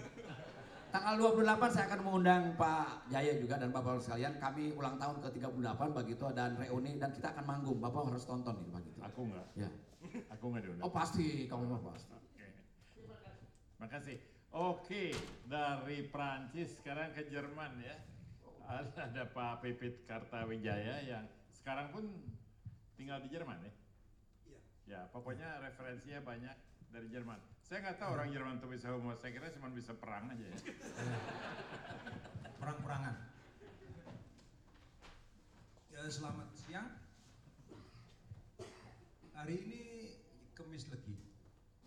[0.89, 4.41] Tanggal 28 saya akan mengundang Pak Jaya juga dan Bapak sekalian.
[4.41, 7.77] Kami ulang tahun ke-38 begitu dan reuni dan kita akan manggung.
[7.77, 8.97] Bapak harus tonton nih begitu.
[9.05, 9.47] Aku enggak.
[9.53, 9.69] Ya.
[10.33, 10.89] Aku enggak diundang.
[10.89, 12.09] Oh pasti Kang Wimar pasti.
[12.09, 12.47] Oke.
[13.77, 14.17] Makasih.
[14.49, 15.13] Oke,
[15.45, 17.93] dari Prancis sekarang ke Jerman ya.
[18.65, 22.09] Ada, ada Pak Pipit Kartawijaya yang sekarang pun
[22.97, 23.73] tinggal di Jerman ya.
[24.49, 24.59] Iya.
[24.89, 26.57] Ya, pokoknya referensinya banyak
[26.89, 27.39] dari Jerman.
[27.61, 29.13] Saya nggak tahu orang Jerman tuh bisa humor.
[29.17, 30.57] Saya kira cuma bisa perang aja ya.
[32.59, 33.15] perang-perangan.
[35.93, 36.89] Ya, selamat siang.
[39.37, 39.83] Hari ini